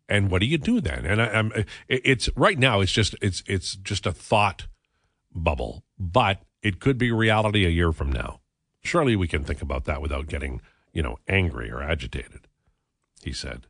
And 0.08 0.30
what 0.30 0.40
do 0.40 0.46
you 0.46 0.58
do 0.58 0.80
then? 0.80 1.04
And 1.04 1.20
I, 1.20 1.26
I'm, 1.26 1.52
it's 1.86 2.30
right 2.34 2.58
now. 2.58 2.80
It's 2.80 2.92
just 2.92 3.14
it's 3.20 3.42
it's 3.46 3.76
just 3.76 4.06
a 4.06 4.12
thought 4.12 4.66
bubble, 5.34 5.84
but 5.98 6.42
it 6.62 6.80
could 6.80 6.96
be 6.96 7.12
reality 7.12 7.66
a 7.66 7.70
year 7.70 7.92
from 7.92 8.10
now. 8.10 8.40
Surely 8.82 9.16
we 9.16 9.28
can 9.28 9.44
think 9.44 9.60
about 9.60 9.84
that 9.84 10.00
without 10.00 10.26
getting 10.26 10.62
you 10.92 11.02
know 11.02 11.18
angry 11.28 11.70
or 11.70 11.82
agitated. 11.82 12.48
He 13.22 13.32
said. 13.32 13.66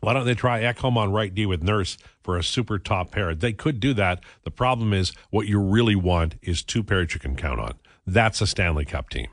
Why 0.00 0.12
don't 0.12 0.26
they 0.26 0.34
try 0.34 0.62
Ekholm 0.62 0.96
on 0.96 1.12
right 1.12 1.34
D 1.34 1.44
with 1.46 1.62
Nurse 1.62 1.98
for 2.22 2.36
a 2.36 2.44
super 2.44 2.78
top 2.78 3.10
pair? 3.10 3.34
They 3.34 3.52
could 3.52 3.80
do 3.80 3.92
that. 3.94 4.22
The 4.44 4.50
problem 4.50 4.92
is 4.92 5.12
what 5.30 5.46
you 5.46 5.60
really 5.60 5.96
want 5.96 6.36
is 6.42 6.62
two 6.62 6.82
pairs 6.82 7.12
you 7.12 7.20
can 7.20 7.36
count 7.36 7.60
on. 7.60 7.74
That's 8.06 8.40
a 8.40 8.46
Stanley 8.46 8.84
Cup 8.84 9.10
team. 9.10 9.28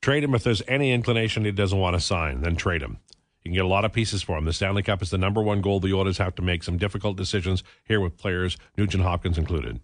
Trade 0.00 0.24
him 0.24 0.34
if 0.34 0.42
there's 0.42 0.62
any 0.66 0.92
inclination 0.92 1.44
he 1.44 1.52
doesn't 1.52 1.78
want 1.78 1.94
to 1.94 2.00
sign, 2.00 2.40
then 2.40 2.56
trade 2.56 2.82
him. 2.82 2.98
You 3.44 3.50
can 3.50 3.54
get 3.54 3.64
a 3.64 3.68
lot 3.68 3.84
of 3.84 3.92
pieces 3.92 4.22
for 4.22 4.36
him. 4.38 4.44
The 4.44 4.52
Stanley 4.52 4.82
Cup 4.82 5.02
is 5.02 5.10
the 5.10 5.18
number 5.18 5.42
one 5.42 5.60
goal. 5.60 5.80
The 5.80 5.92
Oilers 5.92 6.18
have 6.18 6.34
to 6.36 6.42
make 6.42 6.62
some 6.62 6.76
difficult 6.76 7.16
decisions 7.16 7.62
here 7.84 8.00
with 8.00 8.16
players, 8.16 8.56
Nugent 8.76 9.02
Hopkins 9.04 9.38
included. 9.38 9.80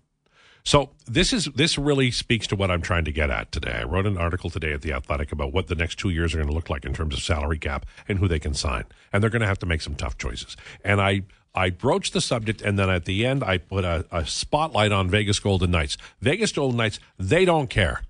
So 0.69 0.91
this 1.07 1.33
is 1.33 1.47
this 1.55 1.79
really 1.79 2.11
speaks 2.11 2.47
to 2.49 2.55
what 2.55 2.71
I'm 2.71 2.83
trying 2.83 3.07
to 3.07 3.11
get 3.11 3.31
at 3.31 3.51
today. 3.53 3.73
I 3.81 3.85
wrote 3.85 4.05
an 4.05 4.19
article 4.19 4.51
today 4.51 4.75
at 4.75 4.83
the 4.83 4.93
Athletic 4.93 5.33
about 5.33 5.51
what 5.51 5.69
the 5.69 5.75
next 5.75 5.99
two 5.99 6.11
years 6.11 6.35
are 6.35 6.37
going 6.37 6.49
to 6.51 6.55
look 6.55 6.69
like 6.69 6.85
in 6.85 6.93
terms 6.93 7.15
of 7.15 7.23
salary 7.23 7.59
cap 7.59 7.87
and 8.07 8.19
who 8.19 8.29
they 8.29 8.39
can 8.39 8.53
sign, 8.53 8.85
and 9.11 9.23
they're 9.23 9.31
going 9.31 9.41
to 9.41 9.49
have 9.49 9.59
to 9.61 9.67
make 9.67 9.81
some 9.81 9.95
tough 9.95 10.19
choices. 10.19 10.59
And 10.85 11.01
I 11.01 11.23
I 11.55 11.71
broached 11.71 12.13
the 12.13 12.21
subject, 12.21 12.61
and 12.61 12.79
then 12.79 12.91
at 12.91 13.07
the 13.07 13.25
end 13.25 13.43
I 13.43 13.57
put 13.57 13.87
a, 13.87 14.05
a 14.13 14.27
spotlight 14.27 14.93
on 14.93 15.09
Vegas 15.09 15.41
Golden 15.41 15.71
Knights. 15.71 15.97
Vegas 16.21 16.53
Golden 16.53 16.77
Knights 16.77 17.01
they 17.19 17.47
don't 17.47 17.71
care. 17.71 18.03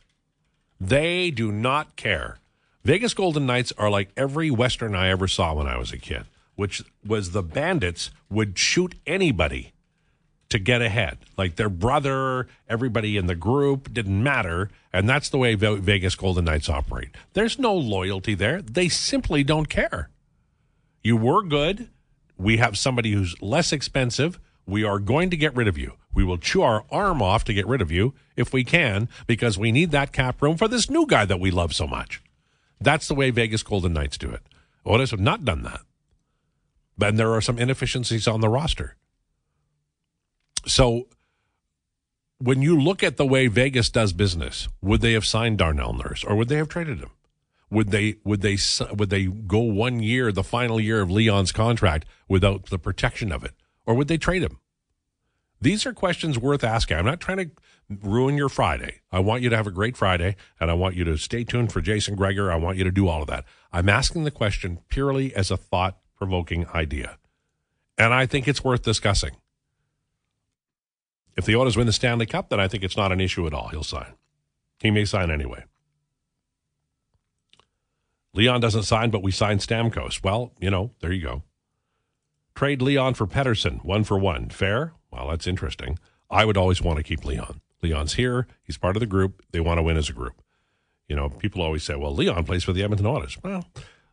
They 0.81 1.31
do 1.31 1.53
not 1.53 1.95
care. 1.95 2.39
Vegas 2.83 3.15
Golden 3.15 3.47
Knights 3.47 3.73
are 3.79 3.89
like 3.89 4.09
every 4.17 4.51
Western 4.51 4.97
I 4.97 5.11
ever 5.11 5.29
saw 5.29 5.55
when 5.55 5.69
I 5.69 5.79
was 5.79 5.93
a 5.93 5.97
kid, 5.97 6.25
which 6.57 6.83
was 7.07 7.31
the 7.31 7.43
bandits 7.45 8.11
would 8.29 8.59
shoot 8.59 8.97
anybody 9.07 9.75
to 10.51 10.59
get 10.59 10.81
ahead. 10.81 11.19
Like 11.37 11.57
their 11.57 11.69
brother, 11.69 12.49
everybody 12.69 13.17
in 13.17 13.27
the 13.27 13.35
group 13.35 13.93
didn't 13.93 14.23
matter. 14.23 14.71
And 14.93 15.09
that's 15.09 15.29
the 15.29 15.39
way 15.39 15.55
Vegas 15.55 16.15
Golden 16.15 16.47
Knights 16.47 16.69
operate. 16.69 17.11
There's 17.35 17.59
no 17.59 17.75
loyalty 17.75 18.35
there. 18.35 18.63
They 18.63 18.89
simply 18.89 19.45
don't 19.45 19.69
care. 19.69 20.11
You 21.03 21.17
were 21.17 21.43
good. 21.43 21.89
We 22.37 22.57
have 22.59 22.79
somebody 22.79 23.13
who's 23.13 23.41
less 23.43 23.73
expensive. 23.73 24.39
We 24.67 24.85
are 24.85 24.99
going 24.99 25.31
to 25.31 25.37
get 25.37 25.57
rid 25.57 25.69
of 25.69 25.79
you. 25.79 25.95
We 26.15 26.25
will 26.25 26.39
chew 26.39 26.63
our 26.63 26.85
arm 26.91 27.23
off 27.23 27.45
to 27.45 27.55
get 27.55 27.67
rid 27.67 27.81
of 27.81 27.91
you 27.91 28.15
if 28.37 28.53
we 28.53 28.65
can 28.65 29.09
because 29.27 29.59
we 29.59 29.73
need 29.73 29.91
that 29.91 30.13
cap 30.13 30.41
room 30.43 30.57
for 30.57 30.69
this 30.69 30.91
new 30.91 31.07
guy 31.07 31.25
that 31.25 31.41
we 31.41 31.51
love 31.51 31.75
so 31.75 31.87
much. 31.87 32.23
That's 32.81 33.09
the 33.09 33.15
way 33.15 33.31
Vegas 33.31 33.63
Golden 33.63 33.93
Knights 33.93 34.19
do 34.19 34.31
it. 34.31 34.41
Oilers 34.87 35.11
have 35.11 35.21
not 35.21 35.45
done 35.45 35.63
that. 35.63 35.81
And 37.01 37.19
there 37.19 37.33
are 37.35 37.41
some 37.41 37.59
inefficiencies 37.59 38.27
on 38.27 38.41
the 38.41 38.49
roster. 38.49 38.97
So 40.69 41.09
when 42.39 42.63
you 42.63 42.79
look 42.79 43.03
at 43.03 43.17
the 43.17 43.27
way 43.27 43.49
Vegas 43.49 43.91
does 43.91 44.13
business, 44.13 44.69
would 44.81 45.01
they 45.01 45.15
have 45.15 45.27
signed 45.27 45.59
Darnell 45.59 45.95
Nurse 45.95 46.23
or 46.25 46.37
would 46.37 46.49
they 46.49 46.57
have 46.57 46.69
traded 46.69 47.01
him? 47.01 47.11
Would 47.71 47.91
they 47.91 48.17
would 48.25 48.41
they 48.41 48.57
would 48.95 49.11
they 49.11 49.25
go 49.27 49.59
one 49.59 50.01
year, 50.01 50.33
the 50.33 50.45
final 50.45 50.81
year 50.81 51.01
of 51.01 51.11
Leon's 51.11 51.53
contract, 51.53 52.07
without 52.27 52.67
the 52.67 52.79
protection 52.79 53.31
of 53.31 53.45
it, 53.45 53.53
or 53.85 53.95
would 53.95 54.09
they 54.09 54.17
trade 54.17 54.43
him? 54.43 54.59
These 55.61 55.85
are 55.85 55.93
questions 55.93 56.39
worth 56.39 56.65
asking. 56.65 56.97
I'm 56.97 57.05
not 57.05 57.21
trying 57.21 57.39
to 57.39 57.51
ruin 57.91 58.39
your 58.39 58.49
Friday. 58.49 59.01
I 59.11 59.19
want 59.19 59.43
you 59.43 59.51
to 59.51 59.57
have 59.57 59.67
a 59.67 59.73
great 59.73 59.97
Friday, 59.97 60.37
and 60.61 60.71
I 60.71 60.75
want 60.75 60.95
you 60.95 61.05
to 61.05 61.19
stay 61.19 61.45
tuned 61.45 61.73
for 61.73 61.83
Jason 61.83 62.15
Gregor. 62.15 62.51
I 62.51 62.57
want 62.57 62.79
you 62.79 62.85
to 62.85 62.91
do 62.91 63.09
all 63.09 63.21
of 63.21 63.29
that. 63.29 63.45
I'm 63.71 63.89
asking 63.89 64.25
the 64.25 64.31
question 64.31 64.79
purely 64.89 65.35
as 65.35 65.51
a 65.51 65.57
thought 65.57 65.99
provoking 66.17 66.67
idea, 66.69 67.19
and 67.99 68.15
I 68.15 68.25
think 68.25 68.49
it's 68.49 68.65
worth 68.65 68.83
discussing. 68.83 69.33
If 71.39 71.45
the 71.45 71.55
Oilers 71.55 71.77
win 71.77 71.87
the 71.87 71.93
Stanley 71.93 72.27
Cup, 72.27 72.49
then 72.49 72.59
I 72.59 72.67
think 72.67 72.83
it's 72.83 72.97
not 72.97 73.13
an 73.13 73.21
issue 73.21 73.47
at 73.47 73.55
all. 73.55 73.69
He'll 73.69 73.85
sign. 73.85 74.15
He 74.81 74.91
may 74.91 75.05
sign 75.05 75.31
anyway. 75.31 75.65
Leon 78.35 78.61
doesn't 78.61 78.83
sign, 78.83 79.11
but 79.11 79.23
we 79.23 79.31
sign 79.31 79.59
Stamkos. 79.59 80.23
Well, 80.25 80.53
you 80.59 80.69
know, 80.69 80.91
there 81.01 81.13
you 81.13 81.23
go. 81.23 81.45
Trade 82.57 82.83
Leon 82.83 83.15
for 83.15 83.25
Pettersson, 83.25 83.85
one 83.85 84.03
for 84.03 84.19
one. 84.19 84.51
Fair? 84.51 84.95
Well, 85.13 85.29
that's 85.29 85.47
interesting. 85.47 86.01
I 86.29 86.45
would 86.45 86.57
always 86.57 86.83
want 86.83 86.97
to 86.97 87.05
keep 87.05 87.25
Leon. 87.25 87.61
Leon's 87.85 88.15
here. 88.15 88.49
He's 88.65 88.77
part 88.77 88.97
of 88.97 89.01
the 89.01 89.07
group. 89.07 89.45
They 89.53 89.61
want 89.61 89.79
to 89.79 89.83
win 89.85 89.97
as 89.97 90.11
a 90.11 90.15
group. 90.15 90.43
You 91.07 91.15
know, 91.15 91.29
people 91.29 91.63
always 91.63 91.85
say, 91.85 91.95
well, 91.95 92.13
Leon 92.13 92.47
plays 92.47 92.65
for 92.65 92.73
the 92.73 92.83
Edmonton 92.83 93.07
Oilers. 93.07 93.39
Well, 93.45 93.65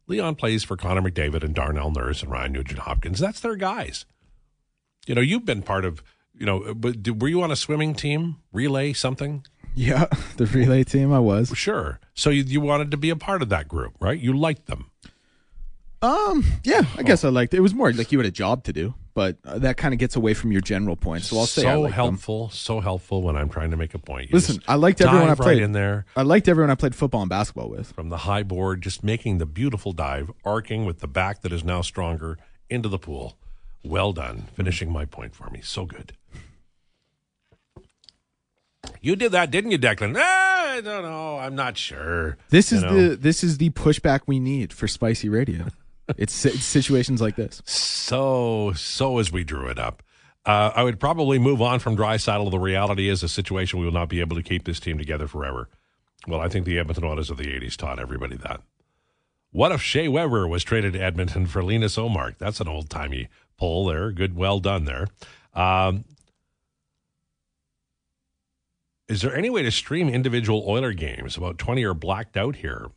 Leon 0.05 0.35
plays 0.35 0.63
for 0.63 0.77
Connor 0.77 1.01
McDavid 1.01 1.43
and 1.43 1.55
Darnell 1.55 1.89
Nurse 1.89 2.21
and 2.21 2.31
Ryan 2.31 2.51
Nugent 2.51 2.81
Hopkins. 2.81 3.17
That's 3.17 3.39
their 3.39 3.55
guys. 3.55 4.05
You 5.07 5.15
know, 5.15 5.21
you've 5.21 5.45
been 5.45 5.63
part 5.63 5.85
of 5.85 6.03
you 6.37 6.45
know, 6.45 6.73
but 6.73 7.03
did, 7.03 7.21
were 7.21 7.27
you 7.27 7.41
on 7.41 7.51
a 7.51 7.55
swimming 7.55 7.93
team, 7.93 8.37
relay, 8.51 8.93
something? 8.93 9.45
Yeah, 9.73 10.05
the 10.37 10.45
relay 10.45 10.83
team. 10.83 11.11
I 11.11 11.19
was 11.19 11.51
sure. 11.55 11.99
So 12.13 12.29
you, 12.29 12.43
you 12.43 12.61
wanted 12.61 12.91
to 12.91 12.97
be 12.97 13.09
a 13.09 13.15
part 13.15 13.41
of 13.41 13.49
that 13.49 13.67
group, 13.67 13.93
right? 13.99 14.19
You 14.19 14.37
liked 14.37 14.67
them. 14.67 14.91
Um, 16.01 16.45
yeah, 16.63 16.83
I 16.97 17.03
guess 17.03 17.23
I 17.23 17.29
liked 17.29 17.53
it. 17.53 17.57
It 17.57 17.61
was 17.61 17.73
more 17.73 17.91
like 17.91 18.11
you 18.11 18.19
had 18.19 18.27
a 18.27 18.31
job 18.31 18.63
to 18.65 18.73
do, 18.73 18.93
but 19.15 19.37
uh, 19.43 19.57
that 19.59 19.77
kind 19.77 19.93
of 19.93 19.99
gets 19.99 20.15
away 20.15 20.35
from 20.35 20.51
your 20.51 20.61
general 20.61 20.95
point. 20.95 21.23
So 21.23 21.37
I'll 21.39 21.47
say 21.47 21.63
so 21.63 21.85
helpful, 21.85 22.47
them. 22.47 22.55
so 22.55 22.79
helpful 22.79 23.23
when 23.23 23.35
I'm 23.35 23.49
trying 23.49 23.71
to 23.71 23.77
make 23.77 23.95
a 23.95 23.99
point. 23.99 24.29
You 24.29 24.35
Listen, 24.35 24.61
I 24.67 24.75
liked 24.75 25.01
everyone 25.01 25.29
I 25.29 25.35
played 25.35 25.55
right 25.55 25.61
in 25.63 25.71
there. 25.71 26.05
I 26.15 26.21
liked 26.21 26.47
everyone 26.47 26.69
I 26.69 26.75
played 26.75 26.93
football 26.93 27.21
and 27.21 27.29
basketball 27.29 27.69
with. 27.69 27.91
From 27.93 28.09
the 28.09 28.17
high 28.17 28.43
board, 28.43 28.81
just 28.81 29.03
making 29.03 29.39
the 29.39 29.47
beautiful 29.47 29.93
dive, 29.93 30.31
arcing 30.43 30.85
with 30.85 30.99
the 30.99 31.07
back 31.07 31.41
that 31.41 31.51
is 31.51 31.63
now 31.63 31.81
stronger 31.81 32.37
into 32.69 32.87
the 32.87 32.99
pool. 32.99 33.37
Well 33.85 34.13
done, 34.13 34.47
finishing 34.55 34.91
my 34.91 35.05
point 35.05 35.35
for 35.35 35.49
me. 35.51 35.61
So 35.63 35.85
good. 35.85 36.13
You 38.99 39.15
did 39.15 39.31
that, 39.33 39.51
didn't 39.51 39.71
you, 39.71 39.77
Declan? 39.77 40.15
Ah, 40.17 40.71
I 40.71 40.81
don't 40.81 41.03
know. 41.03 41.37
I'm 41.37 41.55
not 41.55 41.77
sure. 41.77 42.37
This 42.49 42.71
is 42.71 42.81
know? 42.81 43.09
the 43.09 43.15
this 43.15 43.43
is 43.43 43.59
the 43.59 43.69
pushback 43.71 44.21
we 44.25 44.39
need 44.39 44.73
for 44.73 44.87
spicy 44.87 45.29
radio. 45.29 45.67
it's, 46.17 46.45
it's 46.45 46.63
situations 46.63 47.21
like 47.21 47.35
this. 47.35 47.61
So 47.65 48.73
so 48.75 49.19
as 49.19 49.31
we 49.31 49.43
drew 49.43 49.67
it 49.67 49.77
up. 49.77 50.01
Uh, 50.45 50.71
I 50.75 50.83
would 50.83 50.99
probably 50.99 51.39
move 51.39 51.61
on 51.61 51.79
from 51.79 51.97
Draisaitl. 51.97 52.51
The 52.51 52.59
reality 52.59 53.09
is 53.09 53.23
a 53.23 53.29
situation 53.29 53.79
we 53.79 53.85
will 53.85 53.93
not 53.93 54.09
be 54.09 54.19
able 54.19 54.35
to 54.35 54.43
keep 54.43 54.65
this 54.65 54.79
team 54.79 54.97
together 54.97 55.27
forever. 55.27 55.69
Well, 56.27 56.39
I 56.39 56.49
think 56.49 56.65
the 56.65 56.77
Edmonton 56.77 57.03
Oilers 57.03 57.31
of 57.31 57.37
the 57.37 57.47
80s 57.47 57.75
taught 57.75 57.99
everybody 57.99 58.35
that. 58.37 58.61
What 59.51 59.71
if 59.71 59.81
Shea 59.81 60.07
Weber 60.07 60.47
was 60.47 60.63
traded 60.63 60.93
to 60.93 60.99
Edmonton 60.99 61.47
for 61.47 61.63
Linus 61.63 61.95
Ullmark? 61.97 62.37
That's 62.37 62.59
an 62.59 62.67
old 62.67 62.89
timey 62.89 63.29
pull 63.57 63.85
there. 63.85 64.11
Good, 64.11 64.35
well 64.35 64.59
done 64.59 64.85
there. 64.85 65.07
Um, 65.53 66.05
is 69.07 69.21
there 69.21 69.35
any 69.35 69.49
way 69.49 69.61
to 69.61 69.71
stream 69.71 70.09
individual 70.09 70.63
Oiler 70.67 70.93
games? 70.93 71.37
About 71.37 71.59
20 71.59 71.83
are 71.83 71.93
blacked 71.93 72.37
out 72.37 72.55
here. 72.55 72.87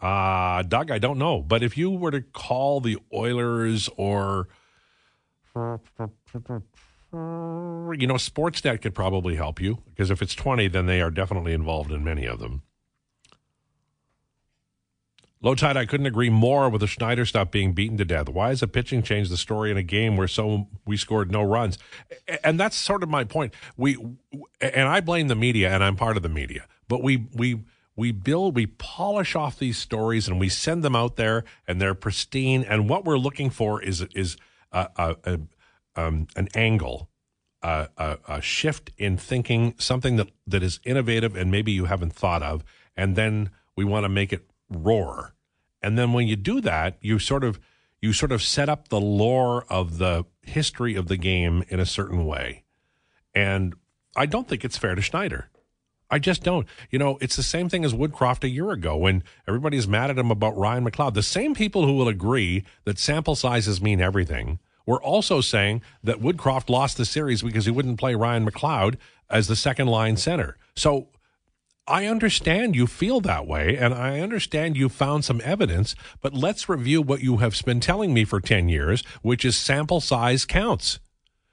Uh, 0.00 0.62
Doug, 0.62 0.90
I 0.90 0.98
don't 0.98 1.18
know. 1.18 1.40
But 1.40 1.62
if 1.62 1.78
you 1.78 1.90
were 1.90 2.10
to 2.10 2.20
call 2.20 2.80
the 2.80 2.98
Oilers 3.14 3.88
or, 3.96 4.48
you 5.54 5.78
know, 8.06 8.14
Sportsnet 8.14 8.82
could 8.82 8.94
probably 8.94 9.36
help 9.36 9.60
you 9.60 9.78
because 9.90 10.10
if 10.10 10.20
it's 10.20 10.34
20, 10.34 10.66
then 10.68 10.86
they 10.86 11.00
are 11.00 11.10
definitely 11.10 11.52
involved 11.52 11.92
in 11.92 12.02
many 12.02 12.26
of 12.26 12.40
them. 12.40 12.62
Lowetide, 15.42 15.76
I 15.76 15.86
couldn't 15.86 16.06
agree 16.06 16.30
more 16.30 16.68
with 16.68 16.82
the 16.82 16.86
Schneider 16.86 17.26
stuff 17.26 17.50
being 17.50 17.72
beaten 17.72 17.96
to 17.96 18.04
death. 18.04 18.28
Why 18.28 18.52
is 18.52 18.62
a 18.62 18.68
pitching 18.68 19.02
change 19.02 19.28
the 19.28 19.36
story 19.36 19.72
in 19.72 19.76
a 19.76 19.82
game 19.82 20.16
where 20.16 20.28
so 20.28 20.68
we 20.86 20.96
scored 20.96 21.32
no 21.32 21.42
runs? 21.42 21.78
And 22.44 22.60
that's 22.60 22.76
sort 22.76 23.02
of 23.02 23.08
my 23.08 23.24
point. 23.24 23.52
We 23.76 23.96
and 24.60 24.88
I 24.88 25.00
blame 25.00 25.26
the 25.26 25.34
media, 25.34 25.70
and 25.70 25.82
I'm 25.82 25.96
part 25.96 26.16
of 26.16 26.22
the 26.22 26.28
media, 26.28 26.66
but 26.86 27.02
we 27.02 27.26
we 27.34 27.64
we 27.96 28.12
build, 28.12 28.54
we 28.54 28.66
polish 28.66 29.34
off 29.34 29.58
these 29.58 29.78
stories, 29.78 30.28
and 30.28 30.38
we 30.38 30.48
send 30.48 30.84
them 30.84 30.94
out 30.94 31.16
there, 31.16 31.44
and 31.66 31.80
they're 31.80 31.94
pristine. 31.94 32.62
And 32.62 32.88
what 32.88 33.04
we're 33.04 33.18
looking 33.18 33.50
for 33.50 33.82
is 33.82 34.00
is 34.14 34.36
a, 34.70 34.88
a, 34.96 35.16
a 35.24 35.40
um, 35.96 36.28
an 36.36 36.48
angle, 36.54 37.10
a, 37.62 37.88
a 38.28 38.40
shift 38.40 38.92
in 38.96 39.16
thinking, 39.16 39.74
something 39.76 40.14
that 40.16 40.30
that 40.46 40.62
is 40.62 40.78
innovative 40.84 41.36
and 41.36 41.50
maybe 41.50 41.72
you 41.72 41.86
haven't 41.86 42.12
thought 42.12 42.44
of, 42.44 42.62
and 42.96 43.16
then 43.16 43.50
we 43.74 43.84
want 43.84 44.04
to 44.04 44.08
make 44.08 44.32
it 44.32 44.46
roar. 44.76 45.34
And 45.82 45.98
then 45.98 46.12
when 46.12 46.28
you 46.28 46.36
do 46.36 46.60
that, 46.60 46.96
you 47.00 47.18
sort 47.18 47.44
of 47.44 47.60
you 48.00 48.12
sort 48.12 48.32
of 48.32 48.42
set 48.42 48.68
up 48.68 48.88
the 48.88 49.00
lore 49.00 49.64
of 49.68 49.98
the 49.98 50.24
history 50.42 50.96
of 50.96 51.06
the 51.06 51.16
game 51.16 51.64
in 51.68 51.78
a 51.78 51.86
certain 51.86 52.26
way. 52.26 52.64
And 53.34 53.74
I 54.16 54.26
don't 54.26 54.48
think 54.48 54.64
it's 54.64 54.76
fair 54.76 54.94
to 54.94 55.02
Schneider. 55.02 55.48
I 56.10 56.18
just 56.18 56.42
don't. 56.42 56.66
You 56.90 56.98
know, 56.98 57.16
it's 57.22 57.36
the 57.36 57.42
same 57.42 57.70
thing 57.70 57.84
as 57.84 57.94
Woodcroft 57.94 58.44
a 58.44 58.48
year 58.48 58.70
ago 58.70 58.96
when 58.96 59.22
everybody's 59.48 59.88
mad 59.88 60.10
at 60.10 60.18
him 60.18 60.30
about 60.30 60.56
Ryan 60.58 60.84
McLeod. 60.84 61.14
The 61.14 61.22
same 61.22 61.54
people 61.54 61.86
who 61.86 61.94
will 61.94 62.08
agree 62.08 62.64
that 62.84 62.98
sample 62.98 63.34
sizes 63.34 63.80
mean 63.80 64.00
everything 64.00 64.58
were 64.84 65.02
also 65.02 65.40
saying 65.40 65.80
that 66.02 66.20
Woodcroft 66.20 66.68
lost 66.68 66.98
the 66.98 67.06
series 67.06 67.40
because 67.42 67.64
he 67.64 67.70
wouldn't 67.70 67.98
play 67.98 68.14
Ryan 68.14 68.44
McLeod 68.44 68.96
as 69.30 69.48
the 69.48 69.56
second 69.56 69.86
line 69.86 70.18
center. 70.18 70.58
So 70.76 71.08
I 71.86 72.06
understand 72.06 72.76
you 72.76 72.86
feel 72.86 73.20
that 73.22 73.46
way, 73.46 73.76
and 73.76 73.92
I 73.92 74.20
understand 74.20 74.76
you 74.76 74.88
found 74.88 75.24
some 75.24 75.40
evidence, 75.44 75.96
but 76.20 76.32
let's 76.32 76.68
review 76.68 77.02
what 77.02 77.22
you 77.22 77.38
have 77.38 77.60
been 77.64 77.80
telling 77.80 78.14
me 78.14 78.24
for 78.24 78.40
10 78.40 78.68
years, 78.68 79.02
which 79.22 79.44
is 79.44 79.56
sample 79.56 80.00
size 80.00 80.44
counts. 80.44 81.00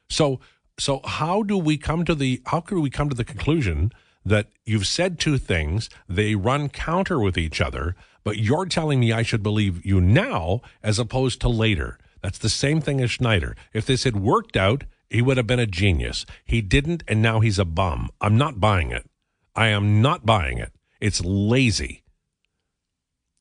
So, 0.07 0.39
so 0.77 1.01
how 1.03 1.41
do 1.41 1.57
we 1.57 1.77
come 1.77 2.05
to 2.05 2.13
the, 2.13 2.41
how 2.45 2.61
could 2.61 2.77
we 2.77 2.91
come 2.91 3.09
to 3.09 3.15
the 3.15 3.25
conclusion 3.25 3.91
that 4.23 4.49
you've 4.65 4.85
said 4.85 5.19
two 5.19 5.39
things, 5.39 5.89
they 6.07 6.35
run 6.35 6.69
counter 6.69 7.19
with 7.19 7.37
each 7.37 7.59
other, 7.59 7.95
but 8.23 8.37
you're 8.37 8.67
telling 8.67 8.99
me 8.99 9.11
I 9.11 9.23
should 9.23 9.41
believe 9.41 9.83
you 9.83 9.99
now 9.99 10.61
as 10.83 10.99
opposed 10.99 11.41
to 11.41 11.49
later? 11.49 11.97
That's 12.21 12.37
the 12.37 12.49
same 12.49 12.81
thing 12.81 13.01
as 13.01 13.09
Schneider. 13.09 13.55
If 13.73 13.87
this 13.87 14.03
had 14.03 14.15
worked 14.15 14.55
out, 14.55 14.83
he 15.09 15.23
would 15.23 15.37
have 15.37 15.47
been 15.47 15.59
a 15.59 15.65
genius. 15.65 16.27
He 16.45 16.61
didn't, 16.61 17.03
and 17.07 17.19
now 17.19 17.39
he's 17.39 17.57
a 17.57 17.65
bum. 17.65 18.09
I'm 18.21 18.37
not 18.37 18.59
buying 18.59 18.91
it. 18.91 19.09
I 19.55 19.67
am 19.67 20.01
not 20.01 20.25
buying 20.25 20.57
it. 20.57 20.73
It's 20.99 21.21
lazy. 21.23 22.03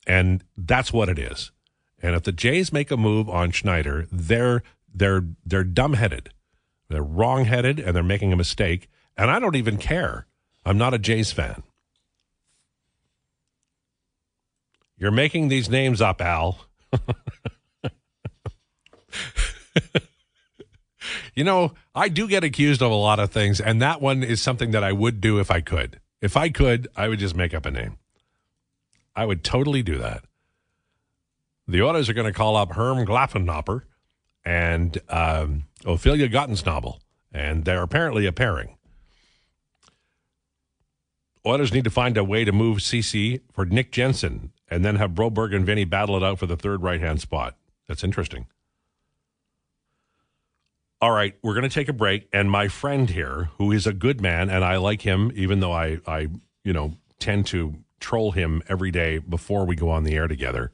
And 0.06 0.42
that's 0.56 0.92
what 0.92 1.08
it 1.08 1.18
is. 1.18 1.50
And 2.00 2.14
if 2.14 2.22
the 2.22 2.32
Jays 2.32 2.72
make 2.72 2.90
a 2.90 2.96
move 2.96 3.28
on 3.28 3.50
Schneider, 3.50 4.06
they're 4.10 4.62
they're 4.92 5.24
they're 5.44 5.64
dumbheaded. 5.64 6.28
They're 6.88 7.02
wrongheaded 7.02 7.78
and 7.78 7.94
they're 7.94 8.02
making 8.02 8.32
a 8.32 8.36
mistake. 8.36 8.88
And 9.16 9.30
I 9.30 9.38
don't 9.38 9.56
even 9.56 9.76
care. 9.76 10.26
I'm 10.64 10.78
not 10.78 10.94
a 10.94 10.98
Jays 10.98 11.32
fan. 11.32 11.62
You're 14.96 15.10
making 15.10 15.48
these 15.48 15.68
names 15.68 16.00
up, 16.00 16.20
Al. 16.20 16.66
you 21.38 21.44
know, 21.44 21.72
I 21.94 22.08
do 22.08 22.26
get 22.26 22.42
accused 22.42 22.82
of 22.82 22.90
a 22.90 22.96
lot 22.96 23.20
of 23.20 23.30
things, 23.30 23.60
and 23.60 23.80
that 23.80 24.02
one 24.02 24.24
is 24.24 24.42
something 24.42 24.72
that 24.72 24.82
I 24.82 24.90
would 24.90 25.20
do 25.20 25.38
if 25.38 25.52
I 25.52 25.60
could. 25.60 26.00
If 26.20 26.36
I 26.36 26.48
could, 26.48 26.88
I 26.96 27.06
would 27.06 27.20
just 27.20 27.36
make 27.36 27.54
up 27.54 27.64
a 27.64 27.70
name. 27.70 27.96
I 29.14 29.24
would 29.24 29.44
totally 29.44 29.84
do 29.84 29.98
that. 29.98 30.24
The 31.68 31.80
Oilers 31.80 32.08
are 32.08 32.12
going 32.12 32.26
to 32.26 32.36
call 32.36 32.56
up 32.56 32.72
Herm 32.72 33.06
Glaffenopper 33.06 33.82
and 34.44 34.98
um, 35.08 35.66
Ophelia 35.84 36.28
Gottensnabel, 36.28 36.98
and 37.30 37.64
they're 37.64 37.84
apparently 37.84 38.26
a 38.26 38.32
pairing. 38.32 38.76
Oilers 41.46 41.72
need 41.72 41.84
to 41.84 41.90
find 41.90 42.16
a 42.16 42.24
way 42.24 42.44
to 42.44 42.50
move 42.50 42.82
Ceci 42.82 43.42
for 43.52 43.64
Nick 43.64 43.92
Jensen 43.92 44.50
and 44.66 44.84
then 44.84 44.96
have 44.96 45.12
Broberg 45.12 45.54
and 45.54 45.64
Vinny 45.64 45.84
battle 45.84 46.16
it 46.16 46.24
out 46.24 46.40
for 46.40 46.46
the 46.46 46.56
third 46.56 46.82
right 46.82 47.00
hand 47.00 47.20
spot. 47.20 47.56
That's 47.86 48.02
interesting. 48.02 48.46
All 51.00 51.12
right, 51.12 51.36
we're 51.42 51.54
going 51.54 51.62
to 51.62 51.68
take 51.68 51.88
a 51.88 51.92
break, 51.92 52.28
and 52.32 52.50
my 52.50 52.66
friend 52.66 53.08
here, 53.08 53.50
who 53.58 53.70
is 53.70 53.86
a 53.86 53.92
good 53.92 54.20
man, 54.20 54.50
and 54.50 54.64
I 54.64 54.78
like 54.78 55.02
him, 55.02 55.30
even 55.36 55.60
though 55.60 55.70
I, 55.70 56.00
I, 56.08 56.26
you 56.64 56.72
know, 56.72 56.94
tend 57.20 57.46
to 57.48 57.76
troll 58.00 58.32
him 58.32 58.62
every 58.68 58.90
day 58.90 59.18
before 59.18 59.64
we 59.64 59.76
go 59.76 59.90
on 59.90 60.02
the 60.02 60.14
air 60.14 60.26
together. 60.26 60.72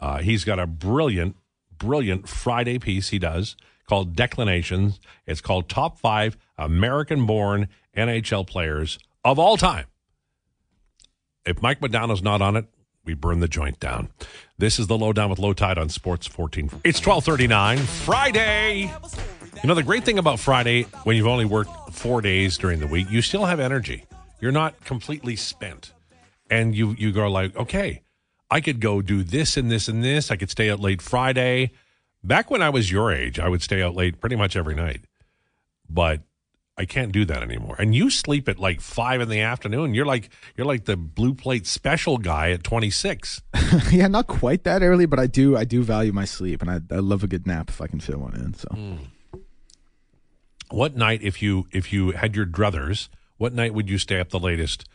Uh, 0.00 0.18
he's 0.18 0.42
got 0.42 0.58
a 0.58 0.66
brilliant, 0.66 1.36
brilliant 1.78 2.28
Friday 2.28 2.80
piece 2.80 3.10
he 3.10 3.18
does 3.20 3.54
called 3.88 4.16
Declanations. 4.16 4.98
It's 5.26 5.40
called 5.40 5.68
Top 5.68 5.98
Five 5.98 6.36
American-Born 6.58 7.68
NHL 7.96 8.46
Players 8.46 8.98
of 9.24 9.38
All 9.38 9.56
Time. 9.56 9.86
If 11.44 11.62
Mike 11.62 11.80
Modano's 11.80 12.22
not 12.22 12.42
on 12.42 12.56
it, 12.56 12.66
we 13.04 13.14
burn 13.14 13.38
the 13.40 13.48
joint 13.48 13.78
down. 13.78 14.10
This 14.58 14.78
is 14.78 14.88
the 14.88 14.98
lowdown 14.98 15.30
with 15.30 15.38
Lowetide 15.38 15.78
on 15.78 15.88
Sports 15.88 16.26
14. 16.26 16.70
It's 16.84 17.04
1239, 17.04 17.78
Friday. 17.78 18.92
You 19.62 19.68
know, 19.68 19.74
the 19.74 19.82
great 19.82 20.04
thing 20.04 20.18
about 20.18 20.40
Friday, 20.40 20.84
when 21.04 21.16
you've 21.16 21.26
only 21.26 21.44
worked 21.44 21.92
four 21.92 22.22
days 22.22 22.56
during 22.56 22.80
the 22.80 22.86
week, 22.86 23.10
you 23.10 23.20
still 23.20 23.44
have 23.44 23.60
energy. 23.60 24.06
You're 24.40 24.52
not 24.52 24.82
completely 24.86 25.36
spent. 25.36 25.92
And 26.48 26.74
you, 26.74 26.96
you 26.98 27.12
go 27.12 27.30
like, 27.30 27.54
okay, 27.54 28.00
I 28.50 28.62
could 28.62 28.80
go 28.80 29.02
do 29.02 29.22
this 29.22 29.58
and 29.58 29.70
this 29.70 29.86
and 29.86 30.02
this. 30.02 30.30
I 30.30 30.36
could 30.36 30.50
stay 30.50 30.70
out 30.70 30.80
late 30.80 31.02
Friday. 31.02 31.72
Back 32.24 32.50
when 32.50 32.62
I 32.62 32.70
was 32.70 32.90
your 32.90 33.12
age, 33.12 33.38
I 33.38 33.50
would 33.50 33.60
stay 33.60 33.82
out 33.82 33.94
late 33.94 34.18
pretty 34.18 34.34
much 34.34 34.56
every 34.56 34.74
night. 34.74 35.02
But 35.90 36.22
I 36.78 36.86
can't 36.86 37.12
do 37.12 37.26
that 37.26 37.42
anymore. 37.42 37.76
And 37.78 37.94
you 37.94 38.08
sleep 38.08 38.48
at 38.48 38.58
like 38.58 38.80
five 38.80 39.20
in 39.20 39.28
the 39.28 39.40
afternoon. 39.40 39.92
You're 39.92 40.06
like 40.06 40.30
you're 40.56 40.66
like 40.66 40.86
the 40.86 40.96
blue 40.96 41.34
plate 41.34 41.66
special 41.66 42.16
guy 42.16 42.52
at 42.52 42.64
26. 42.64 43.42
yeah, 43.90 44.06
not 44.06 44.26
quite 44.26 44.64
that 44.64 44.82
early, 44.82 45.04
but 45.04 45.18
I 45.18 45.26
do 45.26 45.54
I 45.54 45.64
do 45.64 45.82
value 45.82 46.12
my 46.12 46.24
sleep, 46.24 46.62
and 46.62 46.70
I, 46.70 46.80
I 46.90 47.00
love 47.00 47.22
a 47.22 47.26
good 47.26 47.46
nap 47.46 47.68
if 47.68 47.82
I 47.82 47.88
can 47.88 48.00
fit 48.00 48.18
one 48.18 48.34
in. 48.34 48.54
So. 48.54 48.68
Mm. 48.68 48.98
What 50.70 50.96
night, 50.96 51.20
if 51.22 51.42
you 51.42 51.66
if 51.72 51.92
you 51.92 52.12
had 52.12 52.36
your 52.36 52.46
druthers, 52.46 53.08
what 53.38 53.52
night 53.52 53.74
would 53.74 53.88
you 53.90 53.98
stay 53.98 54.20
up 54.20 54.30
the 54.30 54.38
latest? 54.38 54.88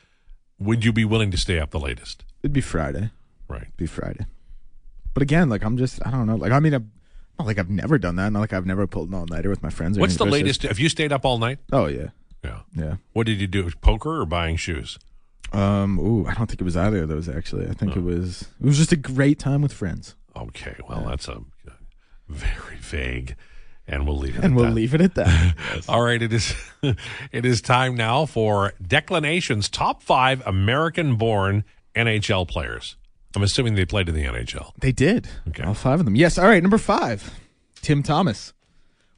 Would 0.59 0.85
you 0.85 0.93
be 0.93 1.03
willing 1.05 1.31
to 1.31 1.37
stay 1.37 1.59
up 1.59 1.71
the 1.71 1.79
latest? 1.79 2.23
It'd 2.41 2.53
be 2.53 2.61
Friday. 2.61 3.11
Right. 3.49 3.63
It'd 3.63 3.77
be 3.77 3.85
Friday. 3.87 4.25
But 5.13 5.21
again, 5.23 5.49
like 5.49 5.63
I'm 5.63 5.77
just 5.77 6.05
I 6.05 6.11
don't 6.11 6.27
know. 6.27 6.35
Like 6.35 6.51
I 6.51 6.59
mean, 6.59 6.73
I'm, 6.73 6.91
not 7.37 7.47
like 7.47 7.59
I've 7.59 7.69
never 7.69 7.97
done 7.97 8.15
that. 8.15 8.31
Not 8.31 8.39
like 8.39 8.53
I've 8.53 8.65
never 8.65 8.87
pulled 8.87 9.09
an 9.09 9.15
all 9.15 9.25
nighter 9.29 9.49
with 9.49 9.61
my 9.61 9.69
friends. 9.69 9.99
What's 9.99 10.15
the 10.15 10.25
latest? 10.25 10.61
just- 10.61 10.69
Have 10.69 10.79
you 10.79 10.87
stayed 10.89 11.11
up 11.11 11.25
all 11.25 11.37
night? 11.37 11.59
oh 11.73 11.87
yeah, 11.87 12.09
Yeah. 12.43 12.59
yeah. 12.75 12.95
What 13.13 13.25
did 13.25 13.41
you 13.41 13.47
do? 13.47 13.69
Poker 13.81 14.21
or 14.21 14.25
buying 14.25 14.55
shoes? 14.55 14.97
Um. 15.51 15.99
Ooh, 15.99 16.25
I 16.25 16.33
don't 16.33 16.47
think 16.47 16.59
it 16.61 16.65
was 16.65 16.75
either 16.77 17.03
of 17.03 17.09
those 17.09 17.27
actually. 17.29 17.67
I 17.67 17.73
think 17.73 17.95
Oh. 17.95 17.99
it 17.99 18.03
was 18.03 18.43
it 18.59 18.65
was 18.65 18.77
just 18.77 18.91
a 18.93 18.97
great 18.97 19.39
time 19.39 19.61
with 19.61 19.73
friends, 19.73 20.15
Okay. 20.35 20.75
Well, 20.87 21.05
that's 21.07 21.27
a 21.27 21.41
very 22.29 22.77
vague, 22.77 23.35
and 23.87 24.07
we'll 24.07 24.17
leave 24.17 24.35
it. 24.37 24.43
and 24.43 24.53
at 24.53 24.55
we'll 24.55 24.65
that. 24.65 24.73
leave 24.73 24.93
it 24.93 25.01
at 25.01 25.15
that. 25.15 25.55
All 25.89 26.01
right, 26.01 26.21
it 26.21 26.33
is 26.33 26.55
it 27.31 27.45
is 27.45 27.61
time 27.61 27.95
now 27.95 28.25
for 28.25 28.73
Declanation's 28.81 29.69
top 29.69 30.01
five 30.03 30.41
American-born 30.45 31.63
NHL 31.95 32.47
players. 32.47 32.95
I'm 33.35 33.43
assuming 33.43 33.75
they 33.75 33.85
played 33.85 34.07
in 34.09 34.15
the 34.15 34.23
NHL. 34.23 34.71
They 34.79 34.91
did. 34.93 35.27
Okay. 35.49 35.63
All 35.63 35.73
five 35.73 35.99
of 35.99 36.05
them. 36.05 36.15
Yes. 36.15 36.37
All 36.37 36.45
right. 36.47 36.63
Number 36.63 36.77
five, 36.77 37.37
Tim 37.81 38.01
Thomas. 38.01 38.53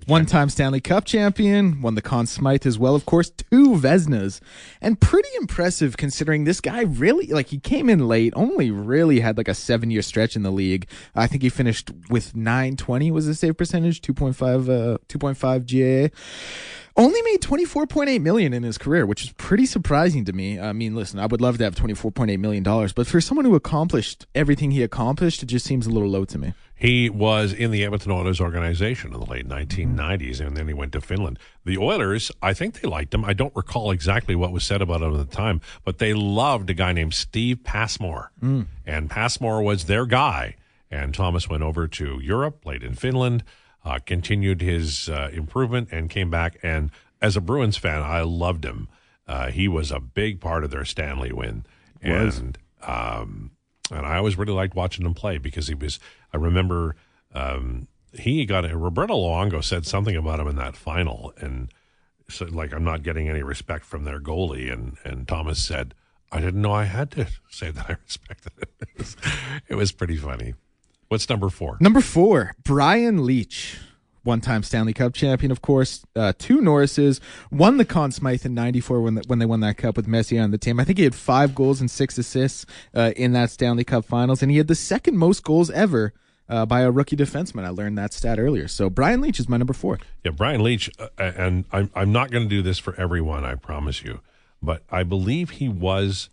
One 0.07 0.25
time 0.25 0.47
Stanley 0.47 0.79
Cup 0.79 1.03
champion, 1.03 1.81
won 1.81 1.95
the 1.95 2.01
Conn 2.01 2.27
Smythe 2.27 2.65
as 2.65 2.79
well, 2.79 2.95
of 2.95 3.05
course, 3.05 3.29
two 3.29 3.71
Vezinas. 3.71 4.39
And 4.81 5.01
pretty 5.01 5.27
impressive 5.37 5.97
considering 5.97 6.45
this 6.45 6.61
guy 6.61 6.83
really, 6.83 7.27
like, 7.27 7.47
he 7.47 7.59
came 7.59 7.89
in 7.89 8.07
late, 8.07 8.31
only 8.33 8.71
really 8.71 9.19
had 9.19 9.37
like 9.37 9.49
a 9.49 9.53
seven 9.53 9.91
year 9.91 10.01
stretch 10.01 10.37
in 10.37 10.43
the 10.43 10.49
league. 10.49 10.87
I 11.13 11.27
think 11.27 11.43
he 11.43 11.49
finished 11.49 11.91
with 12.09 12.37
920 12.37 13.11
was 13.11 13.25
his 13.25 13.39
save 13.39 13.57
percentage, 13.57 14.01
2.5, 14.01 14.93
uh, 14.93 14.97
2.5 15.09 16.09
GAA 16.09 16.15
only 16.97 17.21
made 17.21 17.41
24.8 17.41 18.21
million 18.21 18.53
in 18.53 18.63
his 18.63 18.77
career 18.77 19.05
which 19.05 19.23
is 19.23 19.31
pretty 19.33 19.65
surprising 19.65 20.25
to 20.25 20.33
me 20.33 20.59
i 20.59 20.73
mean 20.73 20.95
listen 20.95 21.19
i 21.19 21.25
would 21.25 21.41
love 21.41 21.57
to 21.57 21.63
have 21.63 21.75
24.8 21.75 22.39
million 22.39 22.63
dollars 22.63 22.91
but 22.93 23.07
for 23.07 23.21
someone 23.21 23.45
who 23.45 23.55
accomplished 23.55 24.25
everything 24.35 24.71
he 24.71 24.83
accomplished 24.83 25.43
it 25.43 25.45
just 25.45 25.65
seems 25.65 25.85
a 25.87 25.89
little 25.89 26.09
low 26.09 26.25
to 26.25 26.37
me 26.37 26.53
He 26.79 27.09
was 27.09 27.53
in 27.53 27.71
the 27.71 27.83
Edmonton 27.83 28.11
Oilers 28.11 28.39
organization 28.39 29.11
in 29.11 29.19
the 29.19 29.25
late 29.25 29.47
1990s, 29.47 30.39
and 30.39 30.55
then 30.55 30.67
he 30.67 30.75
went 30.75 30.91
to 30.91 31.01
Finland. 31.01 31.39
The 31.65 31.75
Oilers, 31.79 32.31
I 32.39 32.53
think 32.53 32.79
they 32.79 32.87
liked 32.87 33.15
him. 33.15 33.25
I 33.25 33.33
don't 33.33 33.55
recall 33.55 33.89
exactly 33.89 34.35
what 34.35 34.51
was 34.51 34.63
said 34.63 34.79
about 34.79 35.01
him 35.01 35.11
at 35.19 35.27
the 35.27 35.35
time, 35.35 35.59
but 35.83 35.97
they 35.97 36.13
loved 36.13 36.69
a 36.69 36.75
guy 36.75 36.93
named 36.93 37.15
Steve 37.15 37.63
Passmore. 37.63 38.31
Mm. 38.43 38.67
And 38.85 39.09
Passmore 39.09 39.63
was 39.63 39.85
their 39.85 40.05
guy. 40.05 40.55
And 40.91 41.15
Thomas 41.15 41.49
went 41.49 41.63
over 41.63 41.87
to 41.87 42.19
Europe, 42.21 42.61
played 42.61 42.83
in 42.83 42.93
Finland, 42.93 43.43
uh, 43.87 43.99
continued 44.05 44.61
his 44.61 45.07
uh, 45.07 45.29
improvement, 45.31 45.87
and 45.91 46.09
came 46.09 46.29
back. 46.29 46.57
And 46.61 46.91
as 47.21 47.37
a 47.37 47.41
Bruins 47.41 47.77
fan, 47.77 48.01
I 48.01 48.21
loved 48.21 48.65
him. 48.65 48.89
Uh, 49.25 49.49
he 49.49 49.69
was 49.69 49.91
a 49.91 49.99
big 49.99 50.41
part 50.41 50.65
of 50.65 50.71
their 50.71 50.83
Stanley 50.83 51.31
win. 51.31 51.65
And 52.01 52.57
um, 52.83 53.51
and 53.89 54.05
I 54.05 54.17
always 54.17 54.37
really 54.37 54.51
liked 54.51 54.75
watching 54.75 55.05
him 55.05 55.13
play 55.13 55.37
because 55.37 55.67
he 55.67 55.73
was. 55.73 55.99
I 56.33 56.37
remember 56.37 56.97
um, 57.33 57.87
he 58.13 58.45
got 58.45 58.69
a, 58.69 58.77
Roberto 58.77 59.15
Luongo 59.15 59.63
said 59.63 59.85
something 59.85 60.17
about 60.17 60.41
him 60.41 60.47
in 60.47 60.57
that 60.57 60.75
final, 60.75 61.33
and 61.37 61.69
said 62.29 62.51
like 62.51 62.73
I'm 62.73 62.83
not 62.83 63.03
getting 63.03 63.29
any 63.29 63.41
respect 63.41 63.85
from 63.85 64.03
their 64.03 64.19
goalie, 64.19 64.71
and 64.71 64.97
and 65.05 65.27
Thomas 65.27 65.63
said 65.63 65.93
I 66.29 66.41
didn't 66.41 66.61
know 66.61 66.73
I 66.73 66.83
had 66.85 67.09
to 67.11 67.27
say 67.49 67.71
that 67.71 67.89
I 67.89 67.95
respected. 68.03 68.51
It 68.97 69.15
it 69.69 69.75
was 69.75 69.93
pretty 69.93 70.17
funny. 70.17 70.55
What's 71.09 71.29
number 71.29 71.49
four? 71.49 71.77
number 71.79 72.01
four 72.01 72.53
brian 72.63 73.25
leetch 73.25 73.77
one-time 74.23 74.61
stanley 74.61 74.93
cup 74.93 75.13
champion 75.13 75.51
of 75.51 75.61
course. 75.61 76.05
Uh, 76.15 76.33
two 76.37 76.59
norrises 76.59 77.21
won 77.49 77.77
the 77.77 77.85
Conn 77.85 78.11
Smythe 78.11 78.45
in 78.45 78.53
94 78.53 79.01
when, 79.01 79.15
the, 79.15 79.23
when 79.27 79.39
they 79.39 79.45
won 79.45 79.61
that 79.61 79.77
cup 79.77 79.95
with 79.95 80.05
messi 80.05 80.41
on 80.41 80.51
the 80.51 80.57
team. 80.57 80.79
I 80.79 80.83
think 80.83 80.97
he 80.97 81.05
had 81.05 81.15
five 81.15 81.55
goals 81.55 81.79
and 81.79 81.89
six 81.89 82.17
assists 82.17 82.65
uh, 82.93 83.13
in 83.15 83.31
that 83.33 83.51
stanley 83.51 83.85
cup 83.85 84.03
finals 84.03 84.41
and 84.41 84.51
he 84.51 84.57
had 84.57 84.67
the 84.67 84.75
second 84.75 85.17
most 85.17 85.43
goals 85.43 85.69
ever 85.71 86.13
uh, 86.49 86.65
by 86.65 86.81
a 86.81 86.91
rookie 86.91 87.15
defenseman. 87.15 87.63
I 87.63 87.69
learned 87.69 87.97
that 87.97 88.11
stat 88.13 88.37
earlier. 88.39 88.67
So 88.67 88.89
brian 88.89 89.21
leetch 89.21 89.39
is 89.39 89.47
my 89.47 89.55
number 89.57 89.73
four. 89.73 89.99
Yeah, 90.25 90.31
Brian 90.31 90.61
Leetch, 90.61 90.89
uh, 90.99 91.07
and 91.17 91.63
I'm 91.71 91.89
I'm 91.95 92.11
not 92.11 92.31
going 92.31 92.43
to 92.43 92.49
do 92.49 92.61
this 92.61 92.79
for 92.79 92.99
everyone, 92.99 93.45
I 93.45 93.55
promise 93.55 94.03
you, 94.03 94.19
but 94.61 94.83
I 94.89 95.03
believe 95.03 95.51
he 95.51 95.69
was, 95.69 96.29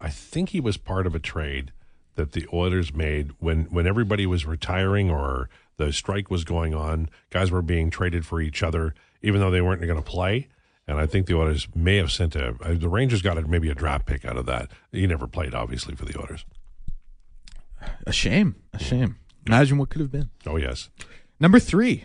I 0.00 0.08
think 0.08 0.50
he 0.50 0.60
was 0.60 0.76
part 0.76 1.04
of 1.06 1.16
a 1.16 1.18
trade 1.18 1.72
that 2.16 2.32
the 2.32 2.46
Oilers 2.52 2.94
made 2.94 3.32
when 3.38 3.64
when 3.64 3.86
everybody 3.86 4.26
was 4.26 4.44
retiring 4.46 5.10
or 5.10 5.48
the 5.78 5.92
strike 5.92 6.30
was 6.30 6.44
going 6.44 6.74
on. 6.74 7.08
Guys 7.30 7.50
were 7.50 7.62
being 7.62 7.90
traded 7.90 8.26
for 8.26 8.40
each 8.40 8.62
other, 8.62 8.94
even 9.22 9.40
though 9.40 9.50
they 9.50 9.60
weren't 9.62 9.80
going 9.80 9.96
to 9.96 10.02
play, 10.02 10.48
And 10.86 10.98
I 10.98 11.06
think 11.06 11.26
the 11.26 11.34
Oilers 11.36 11.66
may 11.74 11.96
have 11.96 12.12
sent 12.12 12.36
a. 12.36 12.48
uh, 12.62 12.74
The 12.74 12.88
Rangers 12.88 13.22
got 13.22 13.38
a, 13.38 13.42
maybe 13.42 13.70
a 13.70 13.74
draft 13.74 14.04
pick 14.06 14.24
out 14.24 14.36
of 14.36 14.46
that. 14.46 14.70
He 14.92 15.06
never 15.06 15.26
played, 15.26 15.54
obviously, 15.54 15.94
for 15.94 16.04
the 16.04 16.18
Oilers. 16.20 16.44
A 18.06 18.12
shame. 18.12 18.56
A 18.74 18.78
shame. 18.78 19.16
Imagine 19.46 19.78
what 19.78 19.88
could 19.88 20.00
have 20.02 20.12
been. 20.12 20.30
Oh, 20.46 20.56
yes. 20.56 20.90
Number 21.40 21.58
three, 21.58 22.04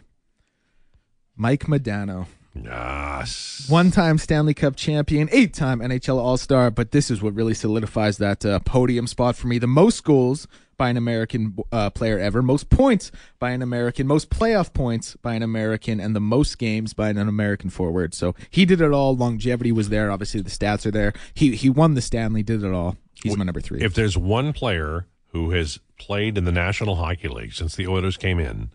Mike 1.35 1.65
Modano. 1.65 2.27
Yes. 2.63 3.65
One 3.69 3.91
time 3.91 4.17
Stanley 4.17 4.53
Cup 4.53 4.75
champion, 4.75 5.29
eight 5.31 5.53
time 5.53 5.79
NHL 5.79 6.17
All 6.17 6.37
Star, 6.37 6.71
but 6.71 6.91
this 6.91 7.11
is 7.11 7.21
what 7.21 7.33
really 7.33 7.53
solidifies 7.53 8.17
that 8.17 8.45
uh, 8.45 8.59
podium 8.59 9.07
spot 9.07 9.35
for 9.35 9.47
me. 9.47 9.59
The 9.59 9.67
most 9.67 10.03
goals 10.03 10.47
by 10.77 10.89
an 10.89 10.97
American 10.97 11.57
uh, 11.71 11.89
player 11.89 12.19
ever, 12.19 12.41
most 12.41 12.69
points 12.69 13.11
by 13.39 13.51
an 13.51 13.61
American, 13.61 14.07
most 14.07 14.29
playoff 14.29 14.73
points 14.73 15.15
by 15.17 15.33
an 15.33 15.43
American, 15.43 15.99
and 15.99 16.15
the 16.15 16.19
most 16.19 16.57
games 16.57 16.93
by 16.93 17.09
an 17.09 17.17
American 17.17 17.69
forward. 17.69 18.13
So 18.13 18.35
he 18.49 18.65
did 18.65 18.79
it 18.81 18.91
all. 18.91 19.15
Longevity 19.15 19.71
was 19.71 19.89
there. 19.89 20.11
Obviously, 20.11 20.41
the 20.41 20.49
stats 20.49 20.85
are 20.85 20.91
there. 20.91 21.13
He 21.33 21.55
he 21.55 21.69
won 21.69 21.95
the 21.95 22.01
Stanley, 22.01 22.43
did 22.43 22.63
it 22.63 22.71
all. 22.71 22.95
He's 23.15 23.35
my 23.35 23.43
number 23.43 23.61
three. 23.61 23.81
If 23.81 23.95
there's 23.95 24.17
one 24.17 24.53
player 24.53 25.07
who 25.29 25.51
has 25.51 25.79
played 25.97 26.37
in 26.37 26.45
the 26.45 26.51
National 26.51 26.95
Hockey 26.95 27.27
League 27.27 27.53
since 27.53 27.75
the 27.75 27.87
Oilers 27.87 28.15
came 28.15 28.39
in, 28.39 28.69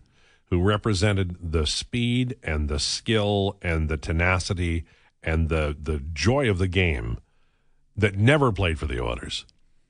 who 0.45 0.61
represented 0.61 1.37
the 1.41 1.65
speed 1.65 2.35
and 2.43 2.69
the 2.69 2.79
skill 2.79 3.57
and 3.61 3.89
the 3.89 3.97
tenacity 3.97 4.85
and 5.21 5.49
the 5.49 5.75
the 5.81 5.99
joy 6.13 6.49
of 6.49 6.57
the 6.57 6.67
game 6.67 7.17
that 7.95 8.15
never 8.17 8.51
played 8.51 8.79
for 8.79 8.85
the 8.85 9.01
Oilers, 9.01 9.45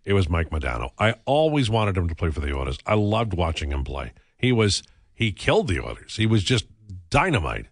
it 0.05 0.13
was 0.13 0.29
Mike 0.29 0.49
Modano. 0.49 0.91
I 0.99 1.15
always 1.25 1.69
wanted 1.69 1.97
him 1.97 2.07
to 2.07 2.15
play 2.15 2.29
for 2.29 2.41
the 2.41 2.55
Oilers. 2.55 2.77
I 2.85 2.95
loved 2.95 3.33
watching 3.33 3.71
him 3.71 3.83
play. 3.83 4.13
He 4.37 4.51
was 4.51 4.83
he 5.13 5.31
killed 5.31 5.67
the 5.67 5.79
Oilers. 5.79 6.17
He 6.17 6.25
was 6.25 6.43
just 6.43 6.65
dynamite. 7.09 7.67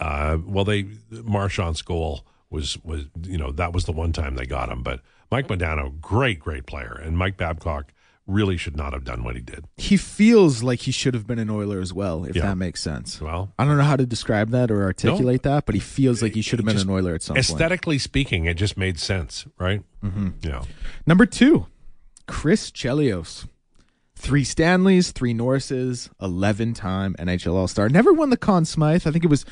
Uh, 0.00 0.38
well, 0.44 0.64
they 0.64 0.86
Marchant's 1.10 1.82
goal 1.82 2.26
was 2.50 2.78
was 2.84 3.06
you 3.22 3.38
know 3.38 3.50
that 3.52 3.72
was 3.72 3.84
the 3.84 3.92
one 3.92 4.12
time 4.12 4.36
they 4.36 4.46
got 4.46 4.68
him, 4.68 4.82
but 4.82 5.00
Mike 5.30 5.48
Modano, 5.48 6.00
great 6.00 6.38
great 6.38 6.66
player, 6.66 6.92
and 6.92 7.16
Mike 7.16 7.36
Babcock 7.36 7.92
really 8.26 8.56
should 8.56 8.76
not 8.76 8.92
have 8.94 9.04
done 9.04 9.22
what 9.22 9.36
he 9.36 9.42
did. 9.42 9.64
he 9.76 9.96
feels 9.96 10.62
like 10.62 10.80
he 10.80 10.90
should 10.92 11.12
have 11.14 11.26
been 11.26 11.38
an 11.38 11.50
Oiler 11.50 11.80
as 11.80 11.92
well, 11.92 12.24
if 12.24 12.34
Yeah. 12.34 12.42
that 12.46 12.56
makes 12.56 12.80
sense. 12.82 13.20
Well, 13.20 13.52
I 13.58 13.64
don't 13.64 13.76
know 13.76 13.82
how 13.84 13.96
to 13.96 14.06
describe 14.06 14.50
that 14.50 14.70
or 14.70 14.82
articulate 14.82 15.42
that, 15.42 15.66
but 15.66 15.74
he 15.74 15.80
feels 15.80 16.22
like 16.22 16.34
he 16.34 16.40
should 16.42 16.58
have 16.58 16.64
been 16.66 16.74
Just 16.76 16.86
an 16.86 16.90
Oiler 16.92 17.14
at 17.14 17.22
some 17.22 17.34
point. 17.34 17.44
aesthetically 17.44 17.98
speaking, 17.98 18.46
it 18.46 18.54
just 18.54 18.76
made 18.78 18.98
sense, 18.98 19.44
right? 19.58 19.82
Mm-hmm. 20.02 20.28
Yeah. 20.42 20.62
Number 21.06 21.26
two, 21.26 21.66
Chris 22.26 22.70
Chelios. 22.70 23.46
Three 24.16 24.44
Stanleys, 24.44 25.10
three 25.10 25.34
Norrises, 25.34 26.08
11 26.22 26.72
time 26.72 27.14
NHL 27.18 27.54
All 27.56 27.68
Star. 27.68 27.88
Never 27.90 28.12
won 28.12 28.30
the 28.30 28.36
Conn 28.38 28.64
Smythe. 28.64 29.06
I 29.06 29.10
think 29.10 29.24
it 29.24 29.28
was 29.28 29.44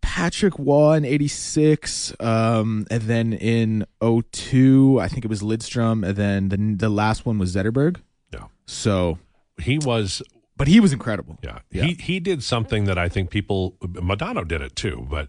Patrick 0.00 0.54
Roy 0.58 0.94
in 0.96 1.04
86. 1.04 2.14
Um, 2.20 2.86
and 2.90 3.02
then 3.02 3.32
in 3.32 3.86
02, 4.02 4.98
I 5.00 5.08
think 5.08 5.24
it 5.24 5.28
was 5.28 5.42
Lidstrom. 5.42 6.06
And 6.06 6.16
then 6.16 6.48
the, 6.48 6.86
the 6.86 6.88
last 6.88 7.26
one 7.26 7.38
was 7.38 7.54
Zetterberg. 7.54 8.00
Yeah. 8.32 8.44
So, 8.66 9.18
He 9.60 9.78
was 9.78 10.22
but 10.56 10.66
he 10.66 10.80
was 10.80 10.92
incredible. 10.92 11.38
Yeah. 11.42 11.60
Yeah. 11.70 11.84
He 11.84 11.94
he 11.94 12.20
did 12.20 12.42
something 12.42 12.84
that 12.84 12.98
I 12.98 13.08
think 13.08 13.30
people 13.30 13.76
Modano 13.80 14.46
did 14.46 14.60
it 14.60 14.74
too, 14.74 15.06
but 15.08 15.28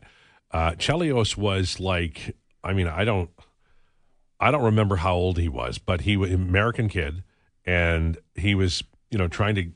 uh 0.52 0.72
Chelios 0.72 1.38
was 1.38 1.80
like 1.80 2.36
I 2.64 2.74
mean, 2.74 2.88
I 2.88 3.06
don't 3.06 3.30
I 4.40 4.52
don't 4.52 4.64
remember 4.64 4.98
how 4.98 5.14
old 5.16 5.38
he 5.38 5.48
was, 5.50 5.78
but 5.78 6.02
he 6.02 6.18
was 6.18 6.32
American 6.32 6.90
kid 6.90 7.24
and 7.66 8.18
he 8.36 8.56
was, 8.56 8.84
you 9.12 9.18
know, 9.18 9.28
trying 9.28 9.56
to 9.56 9.72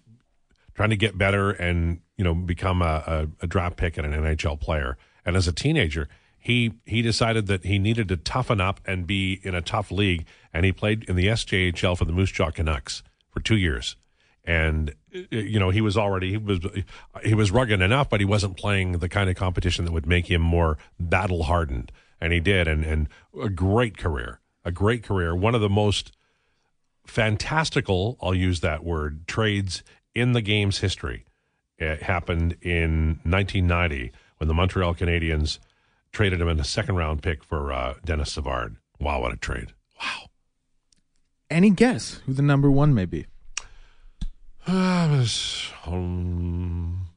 trying 0.74 0.90
to 0.90 0.98
get 0.98 1.18
better 1.18 1.52
and, 1.52 2.00
you 2.18 2.24
know, 2.24 2.34
become 2.34 2.82
a, 2.82 3.04
a, 3.42 3.44
a 3.44 3.48
draft 3.48 3.78
pick 3.78 3.98
and 3.98 4.06
an 4.06 4.22
NHL 4.22 4.60
player. 4.60 4.98
And 5.26 5.36
as 5.36 5.48
a 5.48 5.54
teenager, 5.54 6.08
he 6.38 6.74
he 6.86 7.02
decided 7.02 7.48
that 7.48 7.64
he 7.64 7.80
needed 7.80 8.10
to 8.10 8.18
toughen 8.18 8.60
up 8.60 8.82
and 8.86 9.08
be 9.08 9.40
in 9.44 9.56
a 9.56 9.62
tough 9.62 9.92
league. 9.92 10.26
And 10.54 10.66
he 10.66 10.72
played 10.72 11.04
in 11.06 11.16
the 11.16 11.28
SJHL 11.28 11.98
for 11.98 12.06
the 12.06 12.12
Moose 12.12 12.32
Jaw 12.32 12.52
Canucks 12.52 13.02
for 13.30 13.40
2 13.40 13.56
years. 13.56 13.96
And 14.44 14.94
uh, 15.16 15.20
you 15.32 15.58
know 15.58 15.70
he 15.70 15.80
was 15.80 15.98
already 15.98 16.32
he 16.32 16.38
was 16.38 16.60
he 17.24 17.34
was 17.34 17.50
rugged 17.50 17.82
enough 17.82 18.10
but 18.10 18.20
he 18.20 18.26
wasn't 18.26 18.58
playing 18.58 19.00
the 19.00 19.08
kind 19.08 19.30
of 19.30 19.38
competition 19.38 19.86
that 19.86 19.94
would 19.94 20.06
make 20.06 20.30
him 20.30 20.42
more 20.42 20.78
battle 21.00 21.44
hardened 21.44 21.94
and 22.20 22.34
he 22.34 22.42
did. 22.42 22.68
And 22.68 22.84
and 22.84 23.08
a 23.42 23.50
great 23.50 23.98
career 23.98 24.42
a 24.66 24.72
great 24.72 25.04
career. 25.04 25.36
One 25.36 25.56
of 25.56 25.62
the 25.62 25.70
most 25.70 26.12
fantastical 27.06 28.18
I'll 28.22 28.36
use 28.36 28.60
that 28.60 28.84
word 28.84 29.28
trades 29.28 29.84
in 30.14 30.34
the 30.34 30.42
game's 30.42 30.80
history 30.80 31.26
it 31.78 32.04
happened 32.04 32.56
in 32.62 33.20
1990 33.24 34.12
when 34.38 34.48
the 34.48 34.54
Montreal 34.54 34.94
Canadiens 34.96 35.60
traded 36.12 36.40
him 36.42 36.48
in 36.48 36.60
a 36.60 36.64
second 36.64 36.96
round 36.96 37.22
pick 37.24 37.44
for 37.44 37.72
uh, 37.74 37.96
Denis 38.06 38.32
Savard 38.34 38.76
wow 39.00 39.22
what 39.22 39.34
a 39.34 39.38
trade 39.38 39.74
wow 40.00 40.28
Any 41.50 41.70
guess 41.72 42.22
who 42.26 42.34
the 42.34 42.42
number 42.42 42.70
one 42.72 42.94
may 42.94 43.06
be? 43.06 43.26
Uh, 44.66 45.26
um, 45.86 47.08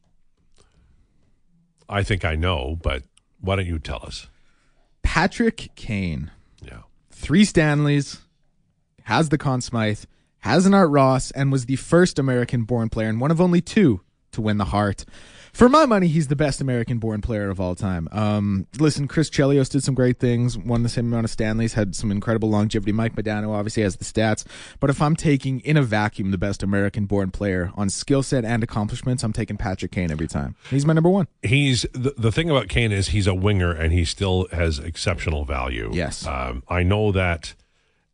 I 1.89 2.03
think 2.03 2.25
I 2.25 2.35
know, 2.35 2.77
but 2.83 3.05
why 3.41 3.55
don't 3.57 3.67
you 3.67 3.79
tell 3.79 4.01
us? 4.05 4.27
Patrick 5.03 5.71
Kane. 5.77 6.31
Yeah. 6.61 6.81
three 7.11 7.45
Stanleys, 7.45 8.19
has 9.05 9.29
the 9.29 9.39
Conn 9.39 9.61
Smythe, 9.61 10.01
has 10.41 10.67
an 10.67 10.75
Art 10.75 10.91
Ross, 10.91 11.31
and 11.31 11.53
was 11.53 11.67
the 11.67 11.77
first 11.77 12.19
American 12.19 12.65
born 12.65 12.89
player 12.89 13.09
and 13.09 13.21
one 13.21 13.31
of 13.31 13.41
only 13.41 13.61
two 13.61 14.01
to 14.37 14.43
win 14.43 14.59
the 14.59 14.67
Hart. 14.67 15.05
For 15.53 15.71
my 15.71 15.87
money, 15.87 16.09
he's 16.09 16.29
the 16.29 16.37
best 16.37 16.61
American 16.61 16.99
born 16.99 17.23
player 17.23 17.49
of 17.49 17.59
all 17.59 17.75
time. 17.75 18.11
Um, 18.13 18.67
listen, 18.79 19.09
Chris 19.09 19.31
Chelios 19.31 19.71
did 19.71 19.83
some 19.83 19.95
great 19.95 20.19
things, 20.19 20.59
won 20.59 20.83
the 20.83 20.91
same 20.91 21.07
amount 21.07 21.25
of 21.25 21.31
Stanleys, 21.31 21.73
had 21.73 21.97
some 21.97 22.11
incredible 22.11 22.51
longevity. 22.51 22.93
Mike 22.93 23.17
Modano 23.17 23.55
obviously 23.55 23.83
has 23.83 23.97
the 23.97 24.05
stats. 24.05 24.45
But 24.81 24.91
if 24.91 25.01
I'm 25.01 25.17
taking 25.17 25.61
in 25.61 25.79
a 25.79 25.83
vacuum 25.83 26.31
the 26.31 26.37
best 26.37 26.63
American 26.63 27.07
born 27.07 27.31
player 27.31 27.73
on 27.75 27.89
skill 27.89 28.23
set 28.23 28.45
and 28.45 28.63
accomplishments, 28.63 29.23
I'm 29.23 29.33
taking 29.33 29.57
Patrick 29.57 29.93
Kane 29.93 30.11
every 30.11 30.29
time. 30.29 30.57
He's 30.69 30.85
my 30.85 30.93
number 30.93 31.09
one. 31.09 31.27
He's 31.43 31.87
the, 31.95 32.13
the 32.19 32.31
thing 32.31 32.51
about 32.51 32.69
Kane 32.69 32.93
is 32.93 33.09
he's 33.09 33.27
a 33.27 33.35
winger 33.35 33.73
and 33.73 33.95
he 33.95 34.05
still 34.05 34.49
has 34.53 34.79
exceptional 34.79 35.47
value. 35.47 35.91
Yes. 35.91 36.27
Um, 36.27 36.65
I 36.69 36.83
know 36.83 37.13
that, 37.13 37.55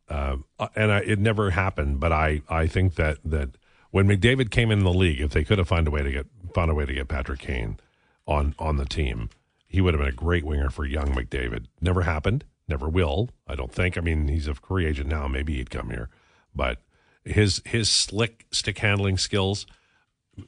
uh, 0.07 0.37
and 0.77 0.93
I, 0.93 0.99
it 0.99 1.19
never 1.19 1.49
happened, 1.49 1.99
but 1.99 2.13
I, 2.13 2.41
I 2.47 2.67
think 2.67 2.95
that, 2.95 3.17
that 3.25 3.57
when 3.93 4.07
McDavid 4.07 4.49
came 4.49 4.71
in 4.71 4.79
the 4.79 4.91
league, 4.91 5.21
if 5.21 5.29
they 5.29 5.43
could 5.43 5.59
have 5.59 5.67
found 5.67 5.87
a 5.87 5.91
way 5.91 6.01
to 6.01 6.11
get 6.11 6.25
found 6.55 6.71
a 6.71 6.73
way 6.73 6.83
to 6.83 6.93
get 6.95 7.07
Patrick 7.07 7.39
Kane 7.39 7.77
on 8.25 8.55
on 8.57 8.77
the 8.77 8.85
team, 8.85 9.29
he 9.67 9.81
would 9.81 9.93
have 9.93 10.01
been 10.01 10.09
a 10.09 10.11
great 10.11 10.43
winger 10.43 10.71
for 10.71 10.83
young 10.83 11.13
McDavid. 11.13 11.67
Never 11.79 12.01
happened, 12.01 12.43
never 12.67 12.89
will. 12.89 13.29
I 13.47 13.53
don't 13.53 13.71
think. 13.71 13.95
I 13.95 14.01
mean, 14.01 14.29
he's 14.29 14.47
a 14.47 14.55
free 14.55 14.87
agent 14.87 15.09
now. 15.09 15.27
Maybe 15.27 15.57
he'd 15.57 15.69
come 15.69 15.91
here, 15.91 16.09
but 16.55 16.81
his 17.23 17.61
his 17.65 17.87
slick 17.87 18.47
stick 18.49 18.79
handling 18.79 19.19
skills. 19.19 19.67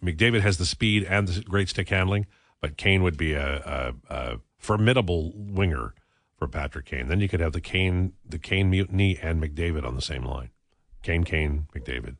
McDavid 0.03 0.41
has 0.41 0.57
the 0.57 0.65
speed 0.65 1.03
and 1.03 1.27
the 1.27 1.41
great 1.41 1.69
stick 1.69 1.89
handling, 1.89 2.25
but 2.61 2.77
Kane 2.77 3.03
would 3.03 3.15
be 3.15 3.33
a, 3.33 3.93
a, 4.09 4.13
a 4.15 4.39
formidable 4.57 5.31
winger 5.35 5.93
for 6.35 6.47
Patrick 6.47 6.87
Kane. 6.87 7.09
Then 7.09 7.19
you 7.19 7.29
could 7.29 7.41
have 7.41 7.53
the 7.53 7.61
Kane 7.61 8.13
the 8.27 8.39
Kane 8.39 8.71
mutiny 8.71 9.19
and 9.21 9.39
McDavid 9.39 9.85
on 9.85 9.93
the 9.93 10.01
same 10.01 10.23
line. 10.23 10.49
Kane, 11.03 11.23
Kane, 11.23 11.67
McDavid. 11.75 12.15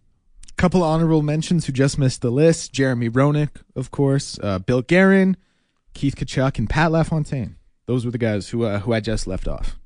Couple 0.57 0.83
honorable 0.83 1.21
mentions 1.21 1.65
who 1.65 1.73
just 1.73 1.99
missed 1.99 2.21
the 2.21 2.31
list 2.31 2.71
Jeremy 2.71 3.09
Roenick, 3.09 3.49
of 3.75 3.91
course, 3.91 4.39
uh, 4.41 4.59
Bill 4.59 4.81
Guerin, 4.81 5.35
Keith 5.93 6.15
Tkachuk, 6.15 6.57
and 6.57 6.69
Pat 6.69 6.91
LaFontaine. 6.91 7.57
Those 7.87 8.05
were 8.05 8.11
the 8.11 8.17
guys 8.17 8.49
who 8.49 8.63
uh, 8.63 8.79
who 8.79 8.93
I 8.93 8.99
just 8.99 9.27
left 9.27 9.47
off. 9.47 9.77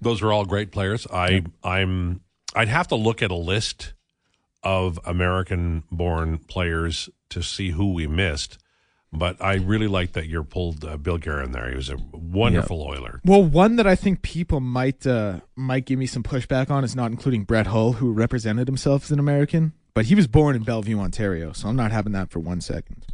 Those 0.00 0.22
are 0.22 0.32
all 0.32 0.44
great 0.44 0.70
players. 0.70 1.06
I 1.12 1.44
I'm 1.64 2.20
I'd 2.54 2.68
have 2.68 2.88
to 2.88 2.94
look 2.94 3.22
at 3.22 3.30
a 3.30 3.36
list 3.36 3.94
of 4.62 5.00
American 5.04 5.84
born 5.90 6.38
players 6.38 7.08
to 7.30 7.42
see 7.42 7.70
who 7.70 7.92
we 7.92 8.06
missed. 8.06 8.58
But 9.14 9.36
I 9.42 9.54
really 9.54 9.88
like 9.88 10.12
that 10.12 10.26
you 10.26 10.42
pulled 10.42 10.84
uh, 10.86 10.96
Bill 10.96 11.18
Guerin 11.18 11.52
there. 11.52 11.68
He 11.68 11.76
was 11.76 11.90
a 11.90 11.96
wonderful 12.12 12.82
Oiler. 12.82 13.20
Well, 13.26 13.44
one 13.44 13.76
that 13.76 13.86
I 13.86 13.94
think 13.94 14.22
people 14.22 14.60
might 14.60 15.06
uh, 15.06 15.40
might 15.54 15.84
give 15.84 15.98
me 15.98 16.06
some 16.06 16.22
pushback 16.22 16.70
on 16.70 16.82
is 16.82 16.96
not 16.96 17.10
including 17.10 17.44
Brett 17.44 17.66
Hull, 17.66 17.94
who 17.94 18.10
represented 18.12 18.68
himself 18.68 19.04
as 19.04 19.10
an 19.10 19.18
American, 19.18 19.74
but 19.94 20.06
he 20.06 20.14
was 20.14 20.26
born 20.26 20.56
in 20.56 20.62
Belleville, 20.62 21.00
Ontario, 21.00 21.52
so 21.52 21.68
I'm 21.68 21.76
not 21.76 21.92
having 21.92 22.12
that 22.12 22.30
for 22.30 22.38
one 22.38 22.60
second. 22.60 23.06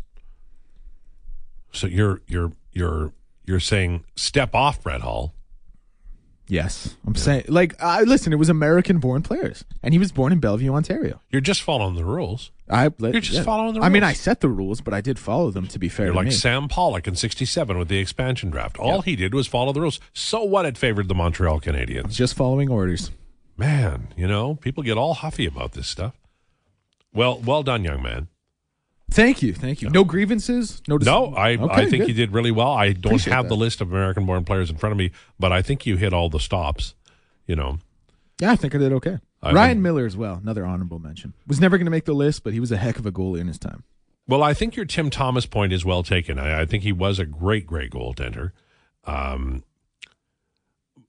So 1.73 1.87
you're 1.87 2.23
you're 2.27 2.53
you're 2.73 3.13
you're 3.45 3.61
saying 3.61 4.05
step 4.17 4.55
off 4.55 4.83
Brett 4.83 5.03
Hall. 5.03 5.35
Yes, 6.51 6.97
I'm 7.07 7.15
saying 7.15 7.45
like 7.49 7.83
I 7.83 8.03
listen. 8.03 8.33
It 8.33 8.37
was 8.37 8.49
American-born 8.49 9.23
players, 9.23 9.65
and 9.83 9.93
he 9.93 9.99
was 9.99 10.13
born 10.13 10.33
in 10.33 10.41
Belleville, 10.41 10.75
Ontario. 10.75 11.21
You're 11.29 11.43
just 11.43 11.61
following 11.61 11.95
the 11.95 12.07
rules. 12.07 12.53
I 12.71 12.91
You're 12.99 13.21
just 13.21 13.45
following 13.45 13.75
the 13.75 13.81
rules. 13.81 13.87
I 13.87 13.91
mean. 13.91 14.03
I 14.03 14.15
set 14.15 14.41
the 14.41 14.49
rules, 14.49 14.81
but 14.81 14.95
I 14.95 15.03
did 15.03 15.19
follow 15.19 15.51
them. 15.51 15.67
To 15.69 15.79
be 15.79 15.91
fair, 15.91 16.07
You're 16.07 16.15
to 16.15 16.19
like 16.19 16.29
me. 16.29 16.33
Sam 16.33 16.69
Pollock 16.69 17.07
in 17.07 17.17
'67 17.17 17.77
with 17.79 17.89
the 17.89 17.99
expansion 17.99 18.49
draft. 18.49 18.79
All 18.79 19.03
he 19.03 19.15
did 19.15 19.35
was 19.35 19.47
follow 19.47 19.75
the 19.75 19.83
rules. 19.83 20.01
So 20.15 20.43
what? 20.43 20.65
It 20.65 20.79
favored 20.79 21.09
the 21.09 21.15
Montreal 21.15 21.61
Canadiens. 21.61 22.13
just 22.15 22.35
following 22.35 22.71
orders. 22.71 23.11
Man, 23.59 24.09
you 24.17 24.27
know, 24.27 24.55
people 24.55 24.83
get 24.83 24.97
all 24.97 25.15
huffy 25.15 25.45
about 25.45 25.73
this 25.73 25.89
stuff. 25.89 26.15
Well, 27.19 27.41
well 27.41 27.63
done, 27.63 27.83
young 27.85 28.03
man. 28.03 28.29
Thank 29.11 29.43
you, 29.43 29.53
thank 29.55 29.83
you. 29.83 29.91
No 29.91 30.05
grievances. 30.05 30.83
No. 30.87 30.99
dis- 30.99 31.07
No, 31.07 31.35
I 31.35 31.53
I 31.55 31.87
think 31.87 32.03
good. 32.03 32.09
you 32.09 32.15
did 32.15 32.33
really 32.33 32.51
well. 32.51 32.71
I 32.73 32.93
don't 32.93 33.13
Appreciate 33.15 33.33
have 33.33 33.49
the 33.49 33.57
list 33.57 33.81
of 33.81 33.91
American-born 33.91 34.45
players 34.45 34.71
in 34.71 34.77
front 34.77 34.93
of 34.93 34.99
me, 34.99 35.11
but 35.41 35.51
I 35.51 35.63
think 35.63 35.85
you 35.87 35.97
hit 35.97 36.13
all 36.13 36.29
the 36.29 36.39
stops. 36.39 36.95
You 37.47 37.57
know, 37.57 37.79
Yeah, 38.41 38.53
I 38.53 38.57
think 38.57 38.75
I 38.75 38.79
did 38.79 38.93
okay. 38.93 39.19
I 39.43 39.53
Ryan 39.53 39.71
think- 39.77 39.81
Miller 39.83 40.05
as 40.07 40.17
well, 40.17 40.35
another 40.43 40.65
honorable 40.67 40.99
mention. 40.99 41.33
Was 41.47 41.61
never 41.61 41.77
going 41.79 41.87
to 41.87 41.91
make 41.91 42.05
the 42.05 42.13
list, 42.13 42.45
but 42.45 42.53
he 42.53 42.61
was 42.61 42.71
a 42.71 42.77
heck 42.77 42.99
of 42.99 43.07
a 43.07 43.11
goalie 43.13 43.41
in 43.41 43.47
his 43.49 43.59
time. 43.59 43.83
Well, 44.29 44.43
I 44.43 44.53
think 44.55 44.77
your 44.77 44.85
Tim 44.85 45.09
Thomas 45.11 45.47
point 45.47 45.73
is 45.73 45.85
well 45.87 46.03
taken. 46.03 46.39
I, 46.39 46.61
I 46.61 46.67
think 46.67 46.83
he 46.83 46.93
was 46.93 47.19
a 47.19 47.25
great, 47.25 47.67
great 47.67 47.91
goaltender. 47.91 48.51
Um, 49.05 49.65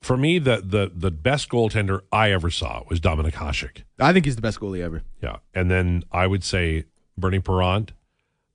for 0.01 0.15
me, 0.15 0.39
the, 0.39 0.61
the 0.63 0.91
the 0.93 1.11
best 1.11 1.49
goaltender 1.49 2.01
I 2.11 2.31
ever 2.31 2.49
saw 2.49 2.83
was 2.89 2.99
Dominic 2.99 3.35
Hasek. 3.35 3.83
I 3.99 4.13
think 4.13 4.25
he's 4.25 4.35
the 4.35 4.41
best 4.41 4.59
goalie 4.59 4.81
ever. 4.81 5.03
Yeah, 5.21 5.37
and 5.53 5.69
then 5.69 6.03
I 6.11 6.25
would 6.25 6.43
say 6.43 6.85
Bernie 7.17 7.39
Parent, 7.39 7.91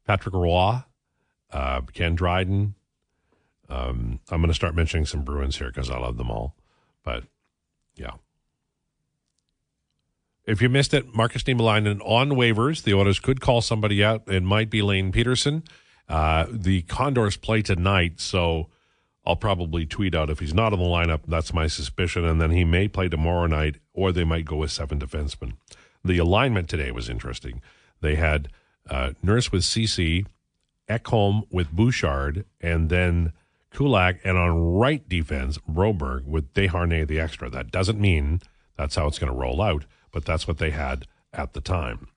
Patrick 0.07 0.35
Roy, 0.35 0.79
uh, 1.53 1.81
Ken 1.93 2.15
Dryden. 2.15 2.75
Um, 3.69 4.21
I'm 4.31 4.41
going 4.41 4.49
to 4.49 4.55
start 4.55 4.75
mentioning 4.75 5.07
some 5.07 5.23
Bruins 5.23 5.57
here 5.57 5.69
because 5.69 5.91
I 5.91 5.99
love 5.99 6.17
them 6.17 6.31
all. 6.31 6.55
But 7.05 7.25
yeah. 7.97 8.13
If 10.47 10.61
you 10.61 10.69
missed 10.69 10.93
it, 10.93 11.15
Markus 11.15 11.43
Niemeläinen 11.45 12.01
on 12.05 12.31
waivers. 12.31 12.83
The 12.83 12.93
Oilers 12.93 13.19
could 13.19 13.41
call 13.41 13.63
somebody 13.63 14.05
out. 14.05 14.29
It 14.29 14.43
might 14.43 14.69
be 14.69 14.83
Lane 14.83 15.11
Pederson. 15.11 15.63
Uh, 16.07 16.47
the 16.51 16.83
Condors 16.83 17.39
play 17.39 17.63
tonight, 17.63 18.21
so 18.21 18.69
I'll 19.27 19.37
probably 19.37 19.87
tweet 19.87 20.15
out 20.15 20.31
if 20.31 20.41
he's 20.41 20.55
not 20.55 20.73
in 20.73 20.79
the 20.79 20.85
lineup. 20.85 21.21
That's 21.27 21.55
my 21.55 21.67
suspicion, 21.67 22.25
and 22.25 22.41
then 22.41 22.51
he 22.51 22.65
may 22.65 22.89
play 22.89 23.09
tomorrow 23.09 23.47
night, 23.47 23.77
or 23.95 24.13
they 24.13 24.25
might 24.25 24.45
go 24.45 24.57
with 24.57 24.71
seven 24.71 25.01
defensemen. 25.01 25.55
The 26.05 26.19
alignment 26.19 26.69
today 26.69 26.91
was 26.91 27.09
interesting. 27.09 27.63
They 28.01 28.17
had 28.17 28.49
uh, 28.91 29.13
Nurse 29.23 29.51
with 29.51 29.65
Ceci, 29.65 30.27
Ekholm 30.89 31.45
with 31.51 31.71
Bouchard, 31.71 32.45
and 32.61 32.91
then 32.91 33.33
Kulak, 33.73 34.21
and 34.25 34.37
on 34.37 34.75
right 34.75 35.09
defense, 35.09 35.59
Broberg 35.69 36.25
with 36.25 36.53
Desharnais 36.53 37.09
the 37.09 37.19
extra. 37.19 37.49
That 37.49 37.71
doesn't 37.71 37.99
mean 37.99 38.43
that's 38.77 38.97
how 38.97 39.07
it's 39.07 39.19
going 39.19 39.33
to 39.33 39.39
roll 39.39 39.63
out, 39.63 39.87
but 40.13 40.27
that's 40.27 40.47
what 40.47 40.59
they 40.59 40.71
had 40.71 41.07
at 41.33 41.55
the 41.55 41.61
time. 41.63 42.09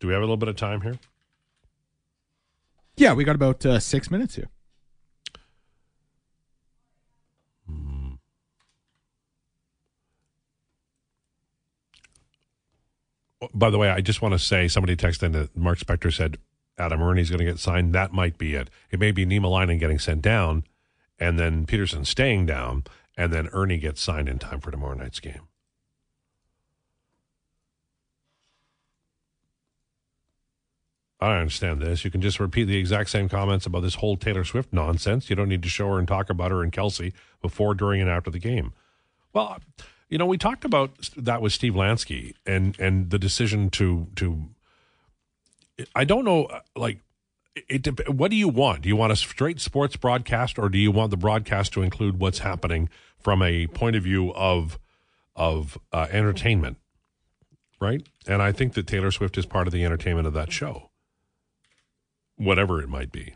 Do 0.00 0.08
we 0.08 0.14
have 0.14 0.22
a 0.22 0.24
little 0.24 0.38
bit 0.38 0.48
of 0.48 0.56
time 0.56 0.80
here? 0.80 0.98
Yeah, 2.96 3.12
we 3.12 3.24
got 3.24 3.34
about 3.34 3.64
uh, 3.66 3.78
six 3.80 4.10
minutes 4.10 4.36
here. 4.36 4.48
By 13.52 13.70
the 13.70 13.78
way, 13.78 13.90
I 13.90 14.00
just 14.00 14.22
want 14.22 14.32
to 14.32 14.38
say 14.38 14.68
somebody 14.68 14.96
texted 14.96 15.24
in 15.24 15.32
that 15.32 15.56
Mark 15.56 15.78
Spector 15.78 16.12
said 16.12 16.38
Adam 16.78 17.02
Erne's 17.02 17.30
going 17.30 17.38
to 17.38 17.44
get 17.44 17.58
signed. 17.58 17.94
That 17.94 18.12
might 18.12 18.38
be 18.38 18.54
it. 18.54 18.70
It 18.90 19.00
may 19.00 19.12
be 19.12 19.26
Niemeläinen 19.26 19.78
getting 19.78 19.98
sent 19.98 20.22
down, 20.22 20.64
and 21.18 21.38
then 21.38 21.66
Pederson 21.66 22.06
staying 22.06 22.46
down, 22.46 22.84
and 23.16 23.32
then 23.32 23.48
Ernie 23.52 23.78
gets 23.78 24.00
signed 24.00 24.28
in 24.28 24.38
time 24.38 24.60
for 24.60 24.70
tomorrow 24.70 24.94
night's 24.94 25.20
game. 25.20 25.48
I 31.20 31.28
don't 31.28 31.38
understand 31.38 31.80
this. 31.80 32.04
You 32.04 32.10
can 32.10 32.20
just 32.20 32.38
repeat 32.38 32.64
the 32.64 32.76
exact 32.76 33.08
same 33.08 33.30
comments 33.30 33.64
about 33.64 33.80
this 33.80 33.94
whole 33.94 34.16
Taylor 34.16 34.44
Swift 34.44 34.72
nonsense. 34.72 35.30
You 35.30 35.36
don't 35.36 35.48
need 35.48 35.62
to 35.62 35.68
show 35.70 35.88
her 35.88 35.98
and 35.98 36.06
talk 36.06 36.28
about 36.28 36.50
her 36.50 36.62
and 36.62 36.70
Kelce 36.70 37.14
before, 37.40 37.74
during, 37.74 38.02
and 38.02 38.10
after 38.10 38.30
the 38.30 38.38
game. 38.38 38.72
Well, 39.32 39.58
you 40.08 40.18
know, 40.18 40.26
we 40.26 40.38
talked 40.38 40.64
about 40.64 41.10
that 41.16 41.42
with 41.42 41.52
Steve 41.52 41.74
Lansky 41.74 42.34
and 42.46 42.78
and 42.78 43.10
the 43.10 43.18
decision 43.18 43.70
to 43.70 44.08
to. 44.16 44.48
I 45.94 46.04
don't 46.04 46.24
know, 46.24 46.48
like, 46.76 47.00
it. 47.56 48.08
What 48.08 48.30
do 48.30 48.36
you 48.36 48.48
want? 48.48 48.82
Do 48.82 48.88
you 48.88 48.96
want 48.96 49.12
a 49.12 49.16
straight 49.16 49.60
sports 49.60 49.96
broadcast, 49.96 50.58
or 50.58 50.68
do 50.68 50.78
you 50.78 50.92
want 50.92 51.10
the 51.10 51.16
broadcast 51.16 51.72
to 51.72 51.82
include 51.82 52.20
what's 52.20 52.40
happening 52.40 52.88
from 53.18 53.42
a 53.42 53.66
point 53.68 53.96
of 53.96 54.04
view 54.04 54.32
of 54.34 54.78
of 55.34 55.78
uh, 55.92 56.06
entertainment? 56.10 56.76
Right, 57.80 58.06
and 58.26 58.40
I 58.40 58.52
think 58.52 58.74
that 58.74 58.86
Taylor 58.86 59.10
Swift 59.10 59.36
is 59.36 59.46
part 59.46 59.66
of 59.66 59.72
the 59.72 59.84
entertainment 59.84 60.28
of 60.28 60.34
that 60.34 60.52
show, 60.52 60.90
whatever 62.36 62.80
it 62.80 62.88
might 62.88 63.10
be. 63.10 63.34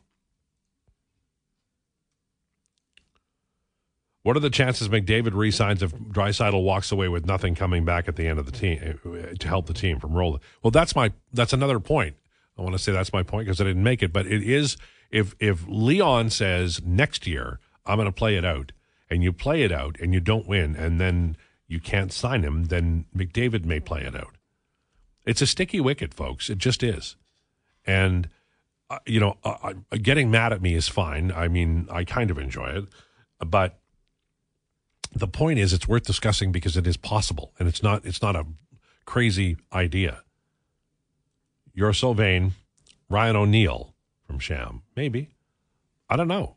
What 4.29 4.37
are 4.37 4.41
the 4.41 4.51
chances 4.51 4.91
McDavid 4.91 5.33
resigns 5.33 5.83
if 5.83 5.95
Draisaitl 5.95 6.63
walks 6.63 6.93
away 6.93 7.09
with 7.09 7.25
nothing 7.25 7.55
coming 7.55 7.87
back 7.87 8.09
at 8.09 8.17
the 8.17 8.27
end 8.27 8.39
of 8.39 8.45
the 8.45 8.53
team 8.53 9.01
uh, 9.03 9.35
to 9.39 9.49
help 9.49 9.65
the 9.65 9.73
team 9.73 9.99
from 9.99 10.13
rolling? 10.13 10.43
Well, 10.63 10.71
that's 10.71 10.95
my 10.95 11.15
that's 11.33 11.55
another 11.55 11.81
point. 11.81 12.15
I 12.59 12.61
want 12.61 12.75
to 12.75 12.79
say 12.79 12.93
that's 12.93 13.11
my 13.11 13.23
point 13.23 13.47
because 13.47 13.59
I 13.59 13.65
didn't 13.65 13.83
make 13.83 14.03
it, 14.03 14.13
but 14.13 14.27
it 14.27 14.43
is 14.43 14.77
if 15.11 15.35
if 15.41 15.65
Leon 15.67 16.29
says 16.29 16.83
next 16.85 17.27
year 17.27 17.59
I'm 17.87 17.97
going 17.97 18.05
to 18.05 18.13
play 18.13 18.37
it 18.37 18.45
out, 18.45 18.73
and 19.09 19.25
you 19.25 19.33
play 19.33 19.63
it 19.63 19.73
out 19.73 19.97
and 19.99 20.13
you 20.13 20.21
don't 20.21 20.47
win, 20.47 20.77
and 20.77 21.01
then 21.01 21.39
you 21.67 21.81
can't 21.81 22.13
sign 22.13 22.43
him, 22.43 22.65
then 22.65 23.07
McDavid 23.17 23.65
may 23.65 23.81
play 23.81 24.03
it 24.03 24.15
out. 24.15 24.37
It's 25.25 25.41
a 25.41 25.47
sticky 25.47 25.81
wicket, 25.81 26.13
folks. 26.13 26.51
It 26.51 26.59
just 26.59 26.83
is, 26.83 27.17
and 27.87 28.29
uh, 28.91 28.99
you 29.07 29.21
know, 29.21 29.39
uh, 29.43 29.57
uh, 29.63 29.97
getting 30.03 30.31
mad 30.31 30.53
at 30.53 30.61
me 30.61 30.75
is 30.75 30.87
fine. 30.87 31.33
I 31.33 31.49
mean, 31.49 31.89
I 31.91 32.05
kind 32.05 32.31
of 32.31 32.37
enjoy 32.37 32.67
it, 32.67 32.85
but 33.41 33.79
the 35.13 35.29
point 35.29 35.59
is 35.59 35.73
it's 35.73 35.89
worth 35.89 36.05
discussing 36.05 36.53
because 36.53 36.77
it 36.77 36.87
is 36.87 36.97
possible 36.97 37.53
and 37.59 37.69
it's 37.69 37.83
not 37.83 38.05
it's 38.05 38.23
not 38.23 38.37
a 38.37 38.47
crazy 39.05 39.57
idea. 39.73 40.23
You're 41.75 41.93
so 41.93 42.13
vain. 42.13 42.53
Ryan 43.09 43.37
o'neill 43.37 43.95
from 44.27 44.39
sham 44.39 44.83
maybe. 44.97 45.31
I 46.11 46.17
don't 46.17 46.29
know. 46.29 46.57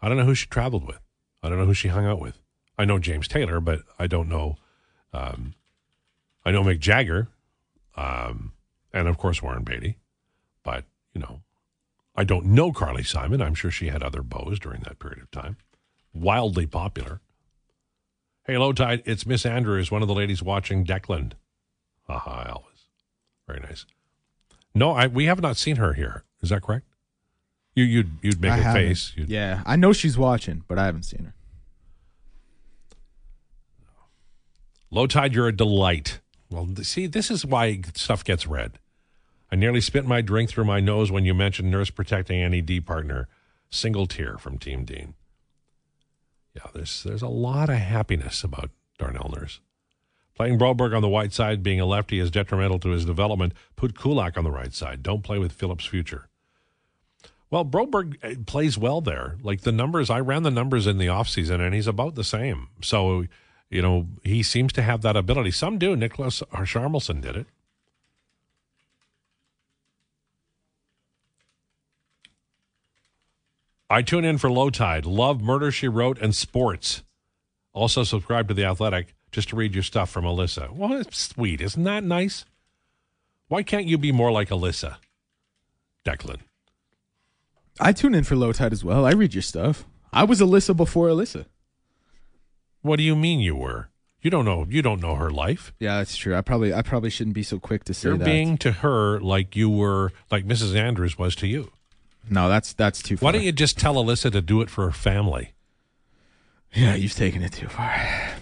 I 0.00 0.08
don't 0.08 0.18
know 0.18 0.24
who 0.24 0.34
she 0.34 0.46
traveled 0.46 0.86
with. 0.86 0.98
I 1.42 1.48
don't 1.48 1.58
know 1.58 1.66
who 1.66 1.74
she 1.74 1.88
hung 1.88 2.06
out 2.06 2.20
with. 2.20 2.38
I 2.78 2.84
know 2.84 2.98
james 2.98 3.28
taylor 3.28 3.60
but 3.60 3.82
i 3.98 4.06
don't 4.06 4.28
know 4.28 4.56
um, 5.12 5.54
i 6.44 6.50
know 6.50 6.64
mick 6.64 6.80
jagger 6.80 7.28
um, 7.96 8.52
and 8.92 9.06
of 9.06 9.18
course 9.18 9.42
warren 9.42 9.62
beatty. 9.62 9.98
But 10.64 10.84
you 11.14 11.20
know 11.20 11.42
i 12.16 12.24
don't 12.24 12.46
know 12.46 12.72
carly 12.72 13.04
simon. 13.04 13.40
I'm 13.40 13.54
sure 13.54 13.70
she 13.70 13.88
had 13.88 14.02
other 14.02 14.22
beaux 14.22 14.54
during 14.60 14.80
that 14.82 14.98
period 14.98 15.22
of 15.22 15.30
time. 15.30 15.56
Wildly 16.12 16.66
popular 16.66 17.20
Hey, 18.44 18.54
Lowetide. 18.54 19.02
It's 19.04 19.24
Miss 19.24 19.46
Andrews, 19.46 19.90
one 19.90 20.02
of 20.02 20.08
the 20.08 20.14
ladies 20.14 20.42
watching 20.42 20.84
Declan. 20.84 21.32
Haha, 22.08 22.44
Elvis. 22.54 22.86
Very 23.46 23.60
nice. 23.60 23.86
No, 24.74 24.92
I 24.92 25.06
we 25.06 25.26
have 25.26 25.40
not 25.40 25.56
seen 25.56 25.76
her 25.76 25.92
here. 25.92 26.24
Is 26.40 26.48
that 26.50 26.62
correct? 26.62 26.86
You 27.74 27.84
you'd 27.84 28.10
you'd 28.22 28.40
make 28.40 28.52
I 28.52 28.58
a 28.58 28.62
haven't. 28.62 28.82
face. 28.82 29.12
You'd, 29.16 29.28
Yeah, 29.28 29.62
I 29.64 29.76
know 29.76 29.92
she's 29.92 30.18
watching, 30.18 30.64
but 30.66 30.78
I 30.78 30.86
haven't 30.86 31.04
seen 31.04 31.24
her. 31.26 31.34
Lowetide, 34.90 35.32
you're 35.34 35.48
a 35.48 35.56
delight. 35.56 36.20
Well, 36.50 36.66
th- 36.66 36.86
see, 36.86 37.06
this 37.06 37.30
is 37.30 37.46
why 37.46 37.80
stuff 37.94 38.24
gets 38.24 38.46
read. 38.46 38.78
I 39.50 39.56
nearly 39.56 39.80
spit 39.80 40.04
my 40.06 40.20
drink 40.20 40.50
through 40.50 40.64
my 40.64 40.80
nose 40.80 41.10
when 41.10 41.24
you 41.24 41.32
mentioned 41.34 41.70
nurse 41.70 41.90
protecting 41.90 42.42
any 42.42 42.60
D 42.60 42.80
partner. 42.80 43.28
Single 43.70 44.06
tear 44.06 44.36
from 44.36 44.58
Team 44.58 44.84
Dean. 44.84 45.14
Yeah, 46.54 46.66
there's 46.74 47.02
there's 47.02 47.22
a 47.22 47.28
lot 47.28 47.70
of 47.70 47.76
happiness 47.76 48.44
about 48.44 48.70
Darnell 48.98 49.32
Nurse. 49.36 49.60
Playing 50.34 50.58
Broberg 50.58 50.94
on 50.94 51.02
the 51.02 51.08
white 51.08 51.32
side, 51.32 51.62
being 51.62 51.80
a 51.80 51.86
lefty, 51.86 52.18
is 52.18 52.30
detrimental 52.30 52.78
to 52.80 52.90
his 52.90 53.04
development. 53.04 53.52
Put 53.76 53.98
Kulak 53.98 54.38
on 54.38 54.44
the 54.44 54.50
right 54.50 54.72
side. 54.72 55.02
Don't 55.02 55.22
play 55.22 55.38
with 55.38 55.52
Phillips' 55.52 55.84
future. 55.84 56.28
Well, 57.50 57.66
Broberg 57.66 58.16
uh, 58.24 58.42
plays 58.46 58.78
well 58.78 59.02
there. 59.02 59.36
Like 59.42 59.60
the 59.60 59.72
numbers, 59.72 60.08
I 60.08 60.20
ran 60.20 60.42
the 60.42 60.50
numbers 60.50 60.86
in 60.86 60.96
the 60.96 61.06
offseason, 61.06 61.60
and 61.60 61.74
he's 61.74 61.86
about 61.86 62.14
the 62.14 62.24
same. 62.24 62.68
So, 62.80 63.26
you 63.68 63.82
know, 63.82 64.08
he 64.22 64.42
seems 64.42 64.72
to 64.72 64.82
have 64.82 65.02
that 65.02 65.18
ability. 65.18 65.50
Some 65.50 65.78
do. 65.78 65.94
Nicholas 65.94 66.42
Sharmelson 66.50 67.20
did 67.20 67.36
it. 67.36 67.46
I 73.92 74.00
tune 74.00 74.24
in 74.24 74.38
for 74.38 74.48
Lowetide. 74.48 75.04
Love 75.04 75.42
Murder, 75.42 75.70
She 75.70 75.86
Wrote, 75.86 76.18
and 76.18 76.34
sports. 76.34 77.02
Also, 77.74 78.04
subscribe 78.04 78.48
to 78.48 78.54
The 78.54 78.64
Athletic 78.64 79.14
just 79.30 79.50
to 79.50 79.56
read 79.56 79.74
your 79.74 79.82
stuff 79.82 80.08
from 80.08 80.24
Alyssa. 80.24 80.70
Well, 80.70 80.94
it's 80.94 81.18
sweet. 81.18 81.60
Isn't 81.60 81.84
that 81.84 82.02
nice? 82.02 82.46
Why 83.48 83.62
can't 83.62 83.84
you 83.84 83.98
be 83.98 84.10
more 84.10 84.32
like 84.32 84.48
Alyssa? 84.48 84.96
Declan. 86.06 86.38
I 87.80 87.92
tune 87.92 88.14
in 88.14 88.24
for 88.24 88.34
Lowetide 88.34 88.72
as 88.72 88.82
well. 88.82 89.04
I 89.04 89.10
read 89.12 89.34
your 89.34 89.42
stuff. 89.42 89.84
I 90.10 90.24
was 90.24 90.40
Alyssa 90.40 90.74
before 90.74 91.08
Alyssa. 91.08 91.44
What 92.80 92.96
do 92.96 93.02
you 93.02 93.14
mean 93.14 93.40
you 93.40 93.56
were? 93.56 93.90
You 94.22 94.30
don't 94.30 94.46
know. 94.46 94.66
You 94.70 94.80
don't 94.80 95.02
know 95.02 95.16
her 95.16 95.30
life. 95.30 95.74
Yeah, 95.78 95.98
that's 95.98 96.16
true. 96.16 96.34
I 96.34 96.40
probably 96.40 96.72
I 96.72 96.80
probably 96.80 97.10
shouldn't 97.10 97.34
be 97.34 97.42
so 97.42 97.58
quick 97.58 97.84
to 97.84 97.92
say 97.92 98.08
You're 98.08 98.16
that. 98.16 98.24
being 98.24 98.56
to 98.58 98.72
her 98.72 99.20
like 99.20 99.54
you 99.54 99.68
were, 99.68 100.12
like 100.30 100.46
Mrs. 100.46 100.74
Andrews 100.74 101.18
was 101.18 101.34
to 101.36 101.46
you. 101.46 101.72
No, 102.30 102.48
that's 102.48 102.72
that's 102.72 103.02
too 103.02 103.16
far. 103.16 103.28
Why 103.28 103.32
don't 103.32 103.42
you 103.42 103.52
just 103.52 103.78
tell 103.78 103.96
Alyssa 103.96 104.30
to 104.32 104.40
do 104.40 104.60
it 104.60 104.70
for 104.70 104.86
her 104.86 104.92
family? 104.92 105.52
Yeah, 106.74 106.94
you've 106.94 107.14
taken 107.14 107.42
it 107.42 107.52
too 107.52 107.68
far. 107.68 107.94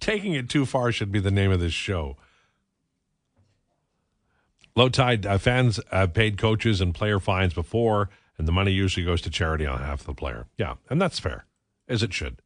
Taking 0.00 0.34
it 0.34 0.48
too 0.48 0.64
far 0.64 0.92
should 0.92 1.10
be 1.10 1.18
the 1.18 1.30
name 1.30 1.50
of 1.50 1.58
this 1.58 1.72
show. 1.72 2.16
Lowetide 4.76 5.26
uh, 5.26 5.38
fans 5.38 5.80
have 5.90 6.14
paid 6.14 6.38
coaches 6.38 6.80
and 6.80 6.94
player 6.94 7.18
fines 7.18 7.54
before, 7.54 8.10
and 8.38 8.46
the 8.46 8.52
money 8.52 8.70
usually 8.70 9.04
goes 9.04 9.20
to 9.22 9.30
charity 9.30 9.66
on 9.66 9.80
half 9.80 10.04
the 10.04 10.14
player. 10.14 10.46
Yeah, 10.56 10.74
and 10.90 11.00
that's 11.00 11.18
fair, 11.18 11.46
as 11.88 12.02
it 12.02 12.12
should. 12.12 12.40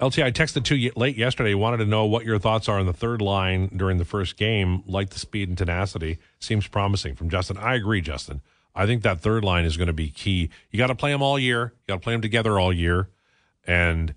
LT, 0.00 0.20
I 0.20 0.30
texted 0.30 0.62
to 0.64 0.76
you 0.76 0.92
late 0.94 1.16
yesterday. 1.16 1.54
Wanted 1.54 1.78
to 1.78 1.84
know 1.84 2.04
what 2.04 2.24
your 2.24 2.38
thoughts 2.38 2.68
are 2.68 2.78
on 2.78 2.86
the 2.86 2.92
third 2.92 3.20
line 3.20 3.68
during 3.76 3.98
the 3.98 4.04
first 4.04 4.36
game. 4.36 4.84
Like 4.86 5.10
the 5.10 5.18
speed 5.18 5.48
and 5.48 5.58
tenacity 5.58 6.18
seems 6.38 6.68
promising 6.68 7.16
from 7.16 7.28
Justin. 7.28 7.56
I 7.56 7.74
agree, 7.74 8.00
Justin. 8.00 8.40
I 8.76 8.86
think 8.86 9.02
that 9.02 9.20
third 9.20 9.42
line 9.44 9.64
is 9.64 9.76
going 9.76 9.88
to 9.88 9.92
be 9.92 10.08
key. 10.10 10.50
You 10.70 10.78
got 10.78 10.86
to 10.86 10.94
play 10.94 11.10
them 11.10 11.20
all 11.20 11.36
year. 11.36 11.72
You 11.80 11.94
got 11.94 11.94
to 11.94 12.00
play 12.00 12.12
them 12.14 12.22
together 12.22 12.60
all 12.60 12.72
year. 12.72 13.08
And 13.66 14.14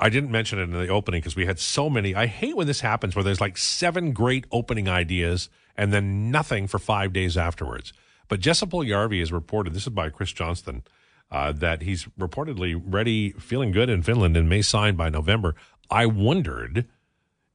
I 0.00 0.08
didn't 0.08 0.32
mention 0.32 0.58
it 0.58 0.62
in 0.62 0.72
the 0.72 0.88
opening 0.88 1.20
because 1.20 1.36
we 1.36 1.46
had 1.46 1.60
so 1.60 1.88
many. 1.88 2.16
I 2.16 2.26
hate 2.26 2.56
when 2.56 2.66
this 2.66 2.80
happens 2.80 3.14
where 3.14 3.22
there's 3.22 3.40
like 3.40 3.56
seven 3.56 4.10
great 4.10 4.46
opening 4.50 4.88
ideas 4.88 5.48
and 5.76 5.92
then 5.92 6.32
nothing 6.32 6.66
for 6.66 6.80
five 6.80 7.12
days 7.12 7.36
afterwards. 7.36 7.92
But 8.26 8.40
Jesse 8.40 8.66
Puljujarvi 8.66 9.20
has 9.20 9.30
reported. 9.30 9.72
This 9.72 9.84
is 9.84 9.90
by 9.90 10.10
Chris 10.10 10.32
Johnston 10.32 10.82
uh, 11.32 11.50
that 11.50 11.82
he's 11.82 12.04
reportedly 12.20 12.80
ready, 12.84 13.30
feeling 13.32 13.72
good 13.72 13.88
in 13.88 14.02
Finland, 14.02 14.36
and 14.36 14.48
may 14.48 14.60
sign 14.60 14.94
by 14.94 15.08
November. 15.08 15.54
I 15.90 16.04
wondered 16.06 16.86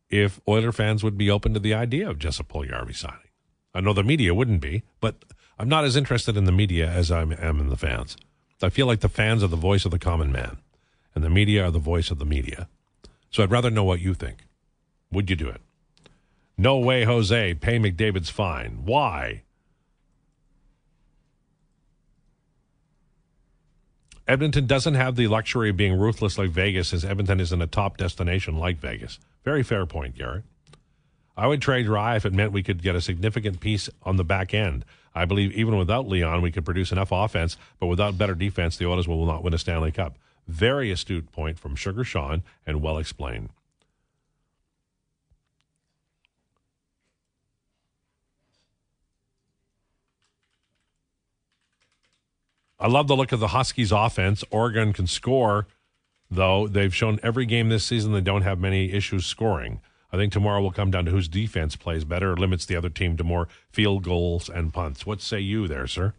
if 0.10 0.42
Oiler 0.48 0.72
fans 0.72 1.04
would 1.04 1.18
be 1.18 1.30
open 1.30 1.54
to 1.54 1.60
the 1.60 1.76
idea 1.76 2.10
of 2.10 2.18
Jesse 2.18 2.44
Puljujarvi 2.44 2.96
signing. 2.96 3.20
I 3.76 3.82
know 3.82 3.94
the 3.94 4.04
media 4.04 4.34
wouldn't 4.34 4.62
be, 4.62 4.82
but 5.00 5.24
I'm 5.60 5.70
not 5.70 5.86
as 5.86 5.96
interested 5.96 6.36
in 6.36 6.46
the 6.46 6.52
media 6.52 6.90
as 6.90 7.12
I 7.12 7.22
am 7.22 7.60
in 7.60 7.70
the 7.70 7.78
fans. 7.78 8.18
I 8.64 8.70
feel 8.70 8.88
like 8.88 9.02
the 9.02 9.10
fans 9.10 9.44
are 9.44 9.48
the 9.48 9.56
voice 9.56 9.86
of 9.86 9.92
the 9.92 10.00
common 10.00 10.32
man, 10.32 10.58
and 11.14 11.24
the 11.24 11.30
media 11.30 11.66
are 11.66 11.72
the 11.72 11.78
voice 11.78 12.10
of 12.10 12.18
the 12.18 12.26
media. 12.26 12.68
So 13.30 13.44
I'd 13.44 13.52
rather 13.52 13.70
know 13.70 13.84
what 13.84 14.00
you 14.00 14.16
think. 14.16 14.46
Would 15.12 15.30
you 15.30 15.36
do 15.36 15.50
it? 15.50 15.62
No 16.58 16.80
way, 16.80 17.04
Jose. 17.04 17.54
Pay 17.54 17.78
McDavid's 17.78 18.32
fine. 18.32 18.86
Why? 18.86 19.44
Edmonton 24.28 24.68
doesn't 24.68 24.96
have 24.96 25.16
the 25.16 25.28
luxury 25.28 25.70
of 25.70 25.78
being 25.78 25.98
ruthless 25.98 26.38
like 26.38 26.50
Vegas, 26.50 26.94
as 26.94 27.06
Edmonton 27.06 27.40
isn't 27.40 27.62
a 27.62 27.68
top 27.68 27.96
destination 27.96 28.58
like 28.58 28.78
Vegas. 28.78 29.20
Very 29.46 29.64
fair 29.64 29.86
point, 29.86 30.18
Garrett. 30.18 30.44
I 31.38 31.48
would 31.48 31.62
trade 31.62 31.88
Rye 31.88 32.18
if 32.18 32.26
it 32.26 32.34
meant 32.34 32.52
we 32.52 32.64
could 32.64 32.84
get 32.84 32.96
a 32.96 33.02
significant 33.02 33.62
piece 33.62 33.90
on 34.04 34.18
the 34.18 34.26
back 34.26 34.54
end. 34.54 34.84
I 35.16 35.24
believe 35.24 35.54
even 35.54 35.78
without 35.78 36.10
Leon, 36.10 36.42
we 36.42 36.52
could 36.52 36.66
produce 36.66 36.92
enough 36.92 37.12
offense, 37.12 37.56
but 37.80 37.88
without 37.88 38.18
better 38.18 38.36
defense, 38.36 38.76
the 38.76 38.86
Oilers 38.86 39.08
will 39.08 39.26
not 39.26 39.44
win 39.44 39.54
a 39.54 39.58
Stanley 39.58 39.92
Cup. 39.92 40.18
Very 40.48 40.92
astute 40.92 41.32
point 41.32 41.58
from 41.58 41.76
Sugar 41.76 42.04
Sean 42.04 42.44
and 42.66 42.82
well 42.82 42.98
explained. 42.98 43.50
I 52.80 52.88
love 52.88 53.08
the 53.08 53.16
look 53.16 53.32
of 53.32 53.40
the 53.40 53.50
Huskies 53.50 53.92
offense. 53.92 54.44
Oregon 54.52 54.94
can 54.94 55.08
score, 55.08 55.68
though 56.30 56.68
they've 56.68 56.94
shown 56.94 57.20
every 57.24 57.46
game 57.46 57.70
this 57.70 57.84
season 57.84 58.14
they 58.14 58.22
don't 58.22 58.44
have 58.44 58.60
many 58.60 58.92
issues 58.92 59.26
scoring. 59.26 59.82
I 60.12 60.18
think 60.18 60.32
tomorrow 60.32 60.62
will 60.62 60.72
come 60.72 60.92
down 60.92 61.06
to 61.06 61.12
whose 61.12 61.28
defense 61.28 61.76
plays 61.76 62.06
better 62.06 62.36
limits 62.36 62.66
the 62.66 62.76
other 62.76 62.90
team 62.90 63.18
to 63.18 63.24
more 63.24 63.48
field 63.72 64.04
goals 64.04 64.50
and 64.50 64.74
punts. 64.74 65.06
What 65.06 65.22
say 65.22 65.40
you 65.40 65.68
there, 65.68 65.88
sir? 65.88 66.14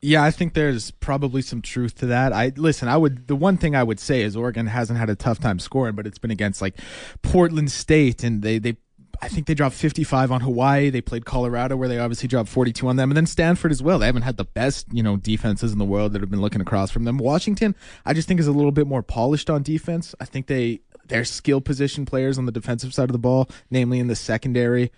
Yeah, 0.00 0.22
I 0.22 0.30
think 0.30 0.54
there's 0.54 0.90
probably 0.92 1.42
some 1.42 1.62
truth 1.62 1.96
to 1.96 2.06
that. 2.06 2.32
I 2.32 2.52
listen, 2.56 2.88
I 2.88 2.96
would 2.96 3.26
the 3.26 3.36
one 3.36 3.56
thing 3.56 3.74
I 3.74 3.82
would 3.82 3.98
say 3.98 4.22
is 4.22 4.36
Oregon 4.36 4.66
hasn't 4.66 4.98
had 4.98 5.10
a 5.10 5.16
tough 5.16 5.40
time 5.40 5.58
scoring, 5.58 5.94
but 5.94 6.06
it's 6.06 6.18
been 6.18 6.30
against 6.30 6.62
like 6.62 6.78
Portland 7.22 7.72
State 7.72 8.22
and 8.22 8.42
they 8.42 8.58
they 8.58 8.76
I 9.22 9.28
think 9.28 9.46
they 9.46 9.54
dropped 9.54 9.74
55 9.74 10.32
on 10.32 10.40
Hawaii. 10.40 10.90
They 10.90 11.00
played 11.00 11.24
Colorado, 11.24 11.76
where 11.76 11.88
they 11.88 11.98
obviously 11.98 12.28
dropped 12.28 12.48
42 12.48 12.86
on 12.88 12.96
them, 12.96 13.10
and 13.10 13.16
then 13.16 13.26
Stanford 13.26 13.72
as 13.72 13.82
well. 13.82 13.98
They 13.98 14.06
haven't 14.06 14.22
had 14.22 14.36
the 14.36 14.44
best, 14.44 14.86
you 14.92 15.02
know, 15.02 15.16
defenses 15.16 15.72
in 15.72 15.78
the 15.78 15.84
world 15.84 16.12
that 16.12 16.20
have 16.20 16.30
been 16.30 16.40
looking 16.40 16.60
across 16.60 16.90
from 16.90 17.04
them. 17.04 17.18
Washington, 17.18 17.74
I 18.04 18.14
just 18.14 18.28
think 18.28 18.40
is 18.40 18.46
a 18.46 18.52
little 18.52 18.72
bit 18.72 18.86
more 18.86 19.02
polished 19.02 19.50
on 19.50 19.62
defense. 19.62 20.14
I 20.20 20.24
think 20.24 20.46
they 20.46 20.80
their 21.08 21.24
skill 21.24 21.60
position 21.60 22.04
players 22.04 22.36
on 22.36 22.46
the 22.46 22.52
defensive 22.52 22.92
side 22.92 23.08
of 23.08 23.12
the 23.12 23.18
ball, 23.18 23.48
namely 23.70 24.00
in 24.00 24.08
the 24.08 24.16
secondary, 24.16 24.90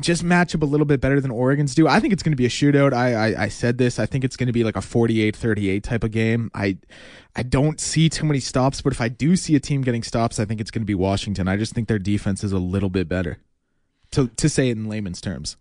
just 0.00 0.22
match 0.22 0.54
up 0.54 0.62
a 0.62 0.66
little 0.66 0.86
bit 0.86 1.00
better 1.00 1.20
than 1.20 1.30
Oregon's 1.30 1.74
do. 1.74 1.88
I 1.88 2.00
think 2.00 2.12
it's 2.12 2.22
going 2.22 2.32
to 2.32 2.36
be 2.36 2.46
a 2.46 2.50
shootout. 2.50 2.92
I, 2.92 3.14
I, 3.14 3.42
I 3.44 3.48
said 3.48 3.78
this. 3.78 3.98
I 3.98 4.06
think 4.06 4.24
it's 4.24 4.36
going 4.36 4.46
to 4.46 4.52
be 4.52 4.62
like 4.62 4.76
a 4.76 4.80
48-38 4.80 5.82
type 5.82 6.04
of 6.04 6.10
game. 6.10 6.50
I 6.54 6.78
I 7.34 7.42
don't 7.42 7.80
see 7.80 8.08
too 8.08 8.26
many 8.26 8.40
stops, 8.40 8.80
but 8.80 8.92
if 8.92 9.00
I 9.00 9.08
do 9.08 9.36
see 9.36 9.54
a 9.54 9.60
team 9.60 9.82
getting 9.82 10.02
stops, 10.02 10.40
I 10.40 10.44
think 10.44 10.60
it's 10.60 10.70
going 10.70 10.82
to 10.82 10.86
be 10.86 10.94
Washington. 10.94 11.46
I 11.46 11.56
just 11.56 11.72
think 11.72 11.88
their 11.88 11.98
defense 11.98 12.42
is 12.42 12.52
a 12.52 12.58
little 12.58 12.90
bit 12.90 13.08
better 13.08 13.38
to 14.12 14.28
to 14.28 14.48
say 14.48 14.68
it 14.68 14.76
in 14.76 14.88
layman's 14.88 15.20
terms. 15.20 15.56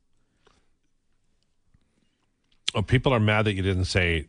Oh, 2.75 2.81
people 2.81 3.13
are 3.13 3.19
mad 3.19 3.45
that 3.45 3.53
you 3.53 3.61
didn't 3.61 3.85
say 3.85 4.27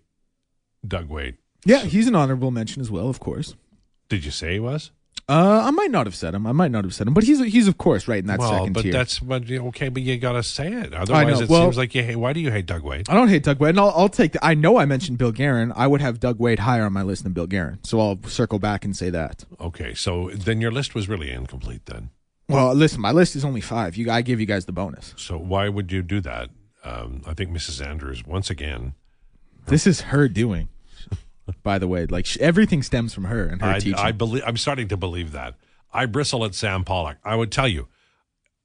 Doug 0.87 1.09
Wade. 1.09 1.37
Yeah, 1.65 1.85
he's 1.85 2.07
an 2.07 2.15
honorable 2.15 2.51
mention 2.51 2.81
as 2.81 2.91
well, 2.91 3.09
of 3.09 3.21
course. 3.21 3.55
Did 4.09 4.25
you 4.25 4.31
say 4.31 4.55
he 4.55 4.61
was? 4.61 4.91
Uh, 5.29 5.63
I 5.67 5.71
might 5.73 5.91
not 5.91 6.07
have 6.07 6.15
said 6.15 6.35
him. 6.35 6.47
I 6.47 6.53
might 6.53 6.71
not 6.71 6.85
have 6.85 6.95
said 6.95 7.07
him, 7.07 7.13
but 7.13 7.23
he's 7.25 7.39
he's 7.45 7.69
of 7.69 7.77
course 7.77 8.09
right 8.09 8.21
in 8.21 8.27
that 8.29 8.39
well, 8.39 8.51
second 8.51 8.73
but 8.73 8.83
tier. 8.83 8.93
that's 8.93 9.19
but 9.19 9.51
okay, 9.51 9.91
but 9.91 10.03
you 10.03 10.17
gotta 10.17 10.43
say 10.43 10.73
it. 10.73 10.95
Otherwise, 10.95 11.41
it 11.43 11.51
Well- 11.51 11.65
seems 11.65 11.77
like 11.77 11.95
you 11.95 12.03
hate. 12.03 12.17
Why 12.17 12.33
do 12.33 12.41
you 12.41 12.51
hate 12.51 12.65
Doug 12.65 12.83
Wade? 12.83 13.11
I 13.11 13.15
don't 13.15 13.29
hate 13.29 13.43
Doug 13.43 13.61
Wade, 13.61 13.71
and 13.71 13.81
I'll, 13.81 13.91
I'll 13.95 14.09
take. 14.09 14.33
The, 14.33 14.45
I 14.45 14.55
know 14.55 14.79
I 14.79 14.87
mentioned 14.87 15.19
Bill 15.19 15.33
Guerin. 15.33 15.73
I 15.77 15.87
would 15.87 16.01
have 16.01 16.19
Doug 16.19 16.39
Wade 16.39 16.61
higher 16.61 16.85
on 16.85 16.95
my 16.95 17.03
list 17.03 17.25
than 17.25 17.35
Bill 17.35 17.47
Guerin, 17.47 17.79
so 17.83 18.01
I'll 18.01 18.19
circle 18.27 18.59
back 18.59 18.87
and 18.87 18.97
say 18.97 19.11
that. 19.11 19.45
Okay, 19.61 19.93
so 19.93 20.31
then 20.31 20.63
your 20.63 20.71
list 20.71 20.95
was 20.95 21.11
really 21.11 21.31
incomplete 21.31 21.85
then. 21.85 22.09
Well, 22.49 22.75
listen, 22.75 23.01
my 23.01 23.13
list 23.13 23.37
is 23.37 23.45
only 23.45 23.61
five. 23.61 23.97
You, 23.97 24.11
I 24.11 24.23
give 24.23 24.41
you 24.41 24.47
guys 24.47 24.65
the 24.65 24.73
bonus. 24.73 25.15
So 25.17 25.37
why 25.37 25.69
would 25.69 25.93
you 25.93 26.03
do 26.03 26.21
that? 26.23 26.51
Um, 26.83 27.23
I 27.27 27.35
think 27.35 27.51
Mrs. 27.51 27.85
Andrews 27.85 28.25
once 28.25 28.49
again. 28.49 28.95
This 29.67 29.87
is 29.87 30.03
her 30.03 30.29
doing. 30.29 30.69
By 31.63 31.79
the 31.79 31.89
way, 31.89 32.07
like 32.07 32.27
sh- 32.27 32.39
everything 32.39 32.83
stems 32.83 33.15
from 33.15 33.25
her 33.25 33.45
and 33.45 33.61
her 33.61 33.69
I, 33.69 33.79
teaching. 33.79 33.95
I 33.95 34.13
believe. 34.13 34.43
I'm 34.47 34.57
starting 34.57 34.89
to 34.89 34.97
believe 34.97 35.33
that. 35.33 35.55
I 35.93 36.07
bristle 36.07 36.45
at 36.45 36.55
Sam 36.55 36.85
Pollock. 36.85 37.17
I 37.25 37.37
would 37.37 37.51
tell 37.51 37.69
you, 37.69 37.89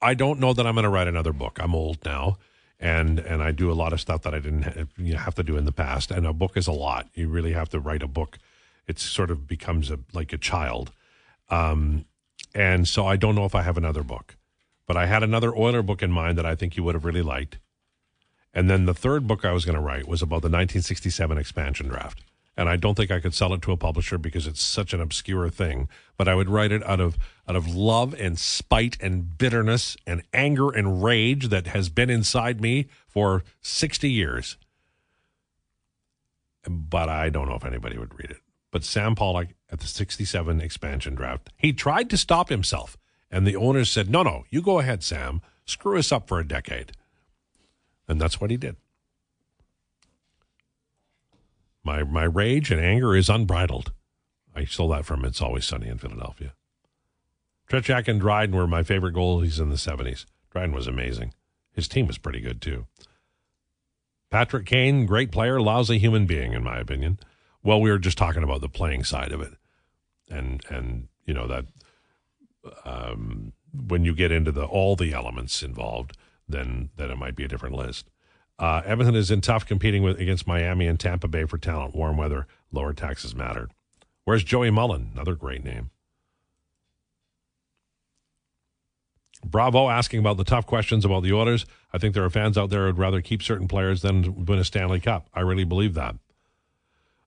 I 0.02 0.14
don't 0.14 0.40
know 0.40 0.54
that 0.54 0.68
I'm 0.68 0.76
going 0.76 0.84
to 0.84 0.90
write 0.90 1.08
another 1.08 1.32
book. 1.32 1.60
I'm 1.62 1.74
old 1.74 2.04
now, 2.04 2.38
and 2.80 3.20
and 3.20 3.42
I 3.42 3.52
do 3.52 3.72
a 3.72 3.74
lot 3.74 3.94
of 3.94 4.02
stuff 4.02 4.24
that 4.24 4.34
I 4.34 4.40
didn't 4.40 4.64
have, 4.64 4.90
you 4.98 5.14
know, 5.14 5.20
have 5.20 5.36
to 5.36 5.44
do 5.44 5.56
in 5.56 5.64
the 5.66 5.72
past. 5.72 6.12
And 6.12 6.28
a 6.28 6.34
book 6.34 6.58
is 6.58 6.68
a 6.68 6.74
lot. 6.74 7.08
You 7.14 7.30
really 7.30 7.54
have 7.54 7.70
to 7.70 7.80
write 7.80 8.04
a 8.04 8.08
book. 8.08 8.38
It 8.86 9.00
sort 9.00 9.32
of 9.32 9.48
becomes 9.48 9.90
a, 9.90 10.00
like 10.12 10.34
a 10.34 10.38
child, 10.38 10.92
um, 11.50 12.04
and 12.54 12.88
so 12.88 13.06
I 13.06 13.16
don't 13.16 13.36
know 13.36 13.46
if 13.46 13.56
I 13.56 13.62
have 13.62 13.78
another 13.78 14.04
book. 14.04 14.36
But 14.86 14.98
I 14.98 15.06
had 15.06 15.24
another 15.24 15.56
Oiler 15.56 15.82
book 15.82 16.04
in 16.04 16.12
mind 16.12 16.38
that 16.38 16.46
I 16.46 16.56
think 16.56 16.76
you 16.76 16.84
would 16.84 16.96
have 16.96 17.06
really 17.06 17.22
liked. 17.22 17.58
And 18.54 18.70
then 18.70 18.86
the 18.86 18.94
third 18.94 19.28
book 19.28 19.46
I 19.46 19.52
was 19.52 19.66
going 19.66 19.76
to 19.76 19.82
write 19.82 20.08
was 20.08 20.22
about 20.22 20.42
the 20.42 20.50
1967 20.50 21.38
expansion 21.38 21.88
draft. 21.88 22.22
And 22.56 22.70
I 22.70 22.76
don't 22.76 22.94
think 22.96 23.10
I 23.10 23.20
could 23.20 23.34
sell 23.34 23.54
it 23.54 23.64
to 23.64 23.72
a 23.72 23.78
publisher 23.78 24.20
because 24.20 24.46
it's 24.46 24.62
such 24.62 24.94
an 24.94 25.02
obscure 25.02 25.50
thing. 25.50 25.90
But 26.18 26.28
I 26.28 26.36
would 26.36 26.50
write 26.50 26.72
it 26.72 26.84
out 26.84 27.00
of 27.00 27.18
out 27.48 27.56
of 27.56 27.74
love 27.74 28.14
and 28.20 28.38
spite 28.38 28.96
and 29.02 29.36
bitterness 29.38 29.98
and 30.06 30.22
anger 30.34 30.70
and 30.70 31.04
rage 31.04 31.50
that 31.50 31.68
has 31.68 31.90
been 31.90 32.12
inside 32.12 32.62
me 32.62 32.88
for 33.08 33.44
60 33.62 34.10
years. 34.10 34.58
But 36.70 37.10
I 37.10 37.30
don't 37.30 37.50
know 37.50 37.56
if 37.56 37.66
anybody 37.66 37.98
would 37.98 38.18
read 38.18 38.30
it. 38.30 38.43
But 38.74 38.84
Sam 38.84 39.14
Pollock 39.14 39.50
at 39.72 39.82
the 39.82 39.88
67 39.88 40.60
expansion 40.60 41.14
draft, 41.14 41.52
he 41.56 41.74
tried 41.74 42.10
to 42.10 42.18
stop 42.18 42.50
himself. 42.50 42.98
And 43.30 43.46
the 43.46 43.56
owners 43.56 43.88
said, 43.88 44.10
no, 44.10 44.24
no, 44.24 44.46
you 44.50 44.64
go 44.64 44.80
ahead, 44.80 45.04
Sam. 45.04 45.42
Screw 45.64 46.00
us 46.00 46.12
up 46.12 46.28
for 46.28 46.40
a 46.40 46.48
decade. 46.48 46.94
And 48.08 48.20
that's 48.20 48.42
what 48.42 48.50
he 48.50 48.58
did. 48.58 48.78
My 51.84 52.04
my 52.04 52.24
rage 52.24 52.72
and 52.72 52.82
anger 52.82 53.16
is 53.16 53.30
unbridled. 53.30 53.92
I 54.56 54.66
stole 54.66 54.90
that 54.90 55.06
from 55.06 55.24
It's 55.24 55.42
Always 55.42 55.66
Sunny 55.66 55.88
in 55.88 56.00
Philadelphia. 56.00 56.54
Tretiak 57.70 58.08
and 58.08 58.20
Dryden 58.20 58.56
were 58.56 58.68
my 58.68 58.82
favorite 58.82 59.14
goalies 59.14 59.60
in 59.60 59.70
the 59.70 59.76
70s. 59.76 60.26
Dryden 60.50 60.74
was 60.74 60.88
amazing. 60.88 61.34
His 61.74 61.88
team 61.88 62.08
was 62.08 62.18
pretty 62.18 62.42
good, 62.42 62.60
too. 62.60 62.88
Patrick 64.32 64.66
Kane, 64.66 65.06
great 65.06 65.32
player, 65.32 65.62
lousy 65.62 66.00
human 66.00 66.26
being, 66.26 66.54
in 66.54 66.64
my 66.64 66.80
opinion. 66.80 67.20
Well, 67.64 67.82
we 67.82 67.90
were 67.90 68.00
just 68.00 68.18
talking 68.18 68.44
about 68.44 68.62
the 68.62 68.70
playing 68.70 69.04
side 69.04 69.32
of 69.32 69.42
it. 69.42 69.54
And, 70.30 70.64
and 70.70 71.08
you 71.26 71.34
know, 71.34 71.48
that 71.48 71.66
um, 72.86 73.54
when 73.74 74.04
you 74.04 74.14
get 74.14 74.32
into 74.32 74.52
the 74.52 74.66
all 74.66 74.96
the 74.96 75.14
elements 75.14 75.64
involved, 75.64 76.18
then, 76.48 76.90
then 76.98 77.10
it 77.10 77.18
might 77.18 77.36
be 77.36 77.44
a 77.44 77.48
different 77.48 77.76
list. 77.76 78.10
Uh, 78.60 78.82
Edmonton 78.86 79.16
is 79.16 79.32
in 79.32 79.42
tough 79.42 79.66
competing 79.66 80.04
with 80.04 80.20
against 80.20 80.46
Miami 80.48 80.88
and 80.88 81.00
Tampa 81.00 81.28
Bay 81.28 81.46
for 81.46 81.58
talent. 81.58 81.96
Warm 81.96 82.18
weather, 82.18 82.48
lower 82.72 82.94
taxes 82.94 83.36
matter. 83.36 83.70
Where's 84.26 84.44
Joey 84.44 84.70
Mullen? 84.70 85.12
Another 85.14 85.36
great 85.36 85.64
name. 85.64 85.90
Bravo 89.46 89.90
asking 89.90 90.20
about 90.20 90.38
the 90.38 90.44
tough 90.44 90.66
questions 90.66 91.04
about 91.04 91.24
the 91.24 91.32
orders. 91.32 91.66
I 91.92 91.98
think 91.98 92.14
there 92.14 92.24
are 92.24 92.30
fans 92.30 92.58
out 92.58 92.70
there 92.70 92.82
who 92.82 92.86
would 92.88 92.98
rather 92.98 93.22
keep 93.22 93.44
certain 93.44 93.68
players 93.68 94.02
than 94.02 94.46
win 94.46 94.60
a 94.60 94.64
Stanley 94.64 95.00
Cup. 95.00 95.28
I 95.34 95.42
really 95.42 95.66
believe 95.66 95.96
that. 95.96 96.16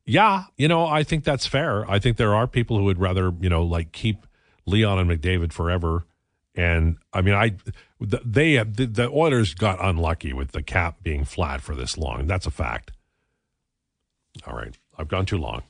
Yeah, 0.06 0.44
you 0.56 0.68
know, 0.68 0.86
I 0.86 1.02
think 1.02 1.24
that's 1.24 1.46
fair. 1.46 1.88
I 1.90 1.98
think 1.98 2.16
there 2.16 2.34
are 2.34 2.46
people 2.46 2.78
who 2.78 2.84
would 2.84 3.00
rather, 3.00 3.32
you 3.40 3.48
know, 3.48 3.64
like 3.64 3.90
keep 3.92 4.26
Leon 4.64 4.98
and 4.98 5.10
McDavid 5.10 5.52
forever 5.52 6.06
And 6.54 6.96
I 7.12 7.22
mean, 7.22 7.34
I 7.34 7.56
they 8.00 8.56
the, 8.62 8.86
the 8.86 9.10
Oilers 9.10 9.54
got 9.54 9.84
unlucky 9.84 10.32
with 10.32 10.52
the 10.52 10.62
cap 10.62 11.02
being 11.02 11.24
flat 11.24 11.60
for 11.60 11.74
this 11.74 11.98
long. 11.98 12.26
That's 12.26 12.46
a 12.46 12.50
fact. 12.50 12.92
All 14.46 14.54
right, 14.56 14.76
I've 14.96 15.08
gone 15.08 15.26
too 15.26 15.38
long. 15.38 15.62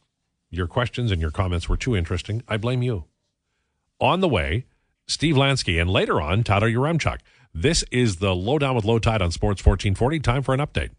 Your 0.51 0.67
questions 0.67 1.11
and 1.11 1.21
your 1.21 1.31
comments 1.31 1.69
were 1.69 1.77
too 1.77 1.97
interesting. 1.97 2.43
I 2.47 2.57
blame 2.57 2.83
you. 2.83 3.05
On 4.01 4.21
the 4.21 4.29
way, 4.29 4.67
Steve 5.07 5.35
Lansky, 5.35 5.81
and 5.81 5.91
later 5.91 6.21
on, 6.21 6.45
Tato 6.45 6.67
Yaremchuk. 6.67 7.19
This 7.55 7.85
is 7.91 8.17
the 8.17 8.35
Lowdown 8.35 8.77
with 8.77 8.85
Lowetide 8.85 9.23
on 9.23 9.31
Sports 9.31 9.65
1440. 9.65 10.21
Time 10.21 10.43
for 10.43 10.53
an 10.53 10.61
update. 10.61 10.91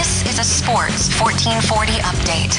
This 0.00 0.24
is 0.32 0.38
a 0.38 0.44
Sports 0.44 1.20
1440 1.20 1.92
update. 2.00 2.56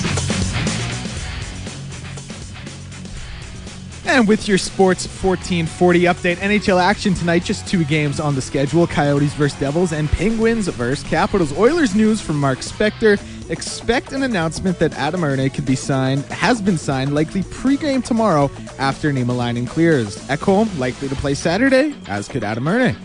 And 4.05 4.27
with 4.27 4.47
your 4.47 4.59
Sports 4.59 5.07
1440 5.07 6.01
update, 6.01 6.35
NHL 6.35 6.79
action 6.79 7.15
tonight, 7.15 7.43
just 7.43 7.67
two 7.67 7.83
games 7.83 8.19
on 8.19 8.35
the 8.35 8.43
schedule 8.43 8.85
Coyotes 8.85 9.33
versus 9.33 9.59
Devils 9.59 9.91
and 9.91 10.07
Penguins 10.07 10.67
versus 10.67 11.03
Capitals. 11.09 11.51
Oilers 11.57 11.95
news 11.95 12.21
from 12.21 12.39
Mark 12.39 12.59
Spector. 12.59 13.19
Expect 13.49 14.11
an 14.11 14.21
announcement 14.21 14.77
that 14.77 14.93
Adam 14.93 15.23
Erne 15.23 15.49
could 15.49 15.65
be 15.65 15.75
signed, 15.75 16.23
has 16.25 16.61
been 16.61 16.77
signed, 16.77 17.15
likely 17.15 17.41
pregame 17.41 18.03
tomorrow 18.03 18.51
after 18.77 19.11
Niemeläinen 19.11 19.67
clears. 19.67 20.15
Ekholm 20.27 20.77
likely 20.77 21.09
to 21.09 21.15
play 21.15 21.33
Saturday, 21.33 21.95
as 22.05 22.27
could 22.27 22.43
Adam 22.43 22.67
Erne. 22.67 22.95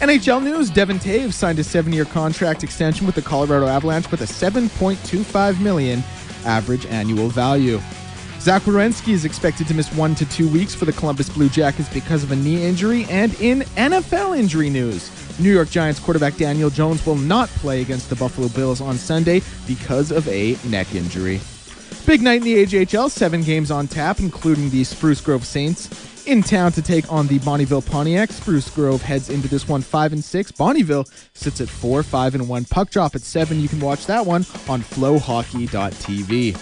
NHL 0.00 0.42
news: 0.42 0.68
Devon 0.68 0.98
Toews 0.98 1.32
signed 1.32 1.58
a 1.58 1.64
seven-year 1.64 2.04
contract 2.04 2.62
extension 2.62 3.06
with 3.06 3.14
the 3.14 3.22
Colorado 3.22 3.66
Avalanche 3.66 4.10
with 4.10 4.20
a 4.20 4.24
7.25 4.24 5.60
million 5.60 6.04
average 6.44 6.84
annual 6.86 7.28
value. 7.28 7.80
Zach 8.38 8.62
Werenski 8.62 9.12
is 9.14 9.24
expected 9.24 9.66
to 9.68 9.74
miss 9.74 9.92
one 9.94 10.14
to 10.14 10.26
two 10.26 10.48
weeks 10.48 10.74
for 10.74 10.84
the 10.84 10.92
Columbus 10.92 11.30
Blue 11.30 11.48
Jackets 11.48 11.88
because 11.88 12.22
of 12.22 12.30
a 12.30 12.36
knee 12.36 12.64
injury. 12.64 13.06
And 13.08 13.34
in 13.40 13.60
NFL 13.76 14.38
injury 14.38 14.68
news, 14.68 15.10
New 15.40 15.52
York 15.52 15.70
Giants 15.70 15.98
quarterback 15.98 16.36
Daniel 16.36 16.70
Jones 16.70 17.04
will 17.04 17.16
not 17.16 17.48
play 17.48 17.80
against 17.80 18.10
the 18.10 18.16
Buffalo 18.16 18.48
Bills 18.48 18.82
on 18.82 18.98
Sunday 18.98 19.40
because 19.66 20.12
of 20.12 20.28
a 20.28 20.56
neck 20.66 20.94
injury. 20.94 21.40
Big 22.04 22.22
night 22.22 22.36
in 22.36 22.42
the 22.44 22.64
AJHL, 22.64 23.10
seven 23.10 23.42
games 23.42 23.70
on 23.72 23.88
tap, 23.88 24.20
including 24.20 24.70
the 24.70 24.84
Spruce 24.84 25.20
Grove 25.20 25.44
Saints 25.44 25.88
in 26.26 26.42
town 26.42 26.72
to 26.72 26.82
take 26.82 27.10
on 27.12 27.26
the 27.26 27.38
Bonnyville 27.40 27.84
Pontiac. 27.84 28.32
Spruce 28.32 28.68
Grove 28.70 29.02
heads 29.02 29.30
into 29.30 29.48
this 29.48 29.68
one 29.68 29.82
five 29.82 30.12
and 30.12 30.22
six. 30.22 30.52
Bonnyville 30.52 31.08
sits 31.34 31.60
at 31.60 31.68
four, 31.68 32.02
five 32.02 32.34
and 32.34 32.48
one. 32.48 32.64
Puck 32.64 32.90
drop 32.90 33.14
at 33.14 33.22
seven. 33.22 33.60
You 33.60 33.68
can 33.68 33.80
watch 33.80 34.06
that 34.06 34.24
one 34.24 34.44
on 34.68 34.82
FlowHockey.tv. 34.82 36.52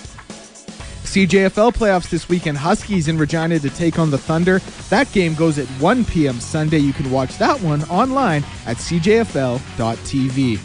CJFL 1.04 1.74
playoffs 1.74 2.10
this 2.10 2.28
weekend. 2.28 2.58
Huskies 2.58 3.08
in 3.08 3.18
Regina 3.18 3.58
to 3.60 3.70
take 3.70 3.98
on 3.98 4.10
the 4.10 4.18
Thunder. 4.18 4.58
That 4.88 5.10
game 5.12 5.34
goes 5.34 5.58
at 5.58 5.66
1 5.66 6.04
p.m. 6.06 6.40
Sunday. 6.40 6.78
You 6.78 6.92
can 6.92 7.10
watch 7.10 7.38
that 7.38 7.60
one 7.60 7.84
online 7.84 8.42
at 8.66 8.78
cjfl.tv. 8.78 10.58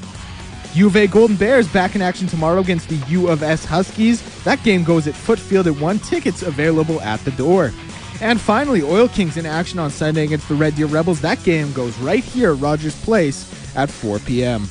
U 0.76 0.88
of 0.88 0.96
A 0.96 1.08
Golden 1.08 1.36
Bears 1.36 1.68
back 1.68 1.96
in 1.96 2.02
action 2.02 2.28
tomorrow 2.28 2.62
against 2.62 2.90
the 2.90 2.96
U 3.10 3.28
of 3.28 3.44
S 3.44 3.66
Huskies. 3.66 4.22
That 4.44 4.64
game 4.64 4.84
goes 4.84 5.08
at 5.08 5.16
Foote 5.16 5.40
Field 5.40 5.68
at 5.68 5.76
1. 5.76 6.00
Tickets 6.00 6.42
available 6.44 7.02
at 7.02 7.20
the 7.26 7.32
door. 7.32 7.72
And 8.22 8.40
finally, 8.40 8.84
Oil 8.84 9.08
Kings 9.08 9.38
in 9.38 9.46
action 9.46 9.80
on 9.80 9.90
Sunday 9.90 10.26
against 10.26 10.50
the 10.50 10.56
Red 10.56 10.76
Deer 10.76 10.88
Rebels. 10.88 11.22
That 11.22 11.42
game 11.44 11.72
goes 11.72 11.98
right 12.00 12.24
here 12.24 12.52
at 12.54 12.60
Rogers 12.60 13.02
Place 13.04 13.50
at 13.78 13.90
4 13.90 14.20
p.m. 14.20 14.68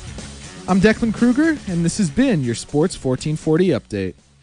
I'm 0.68 0.80
Declan 0.80 1.14
Kruger, 1.14 1.56
and 1.66 1.82
this 1.82 1.96
has 1.96 2.10
been 2.10 2.44
your 2.44 2.54
Sports 2.54 3.02
1440 3.02 3.68
update. 3.68 4.14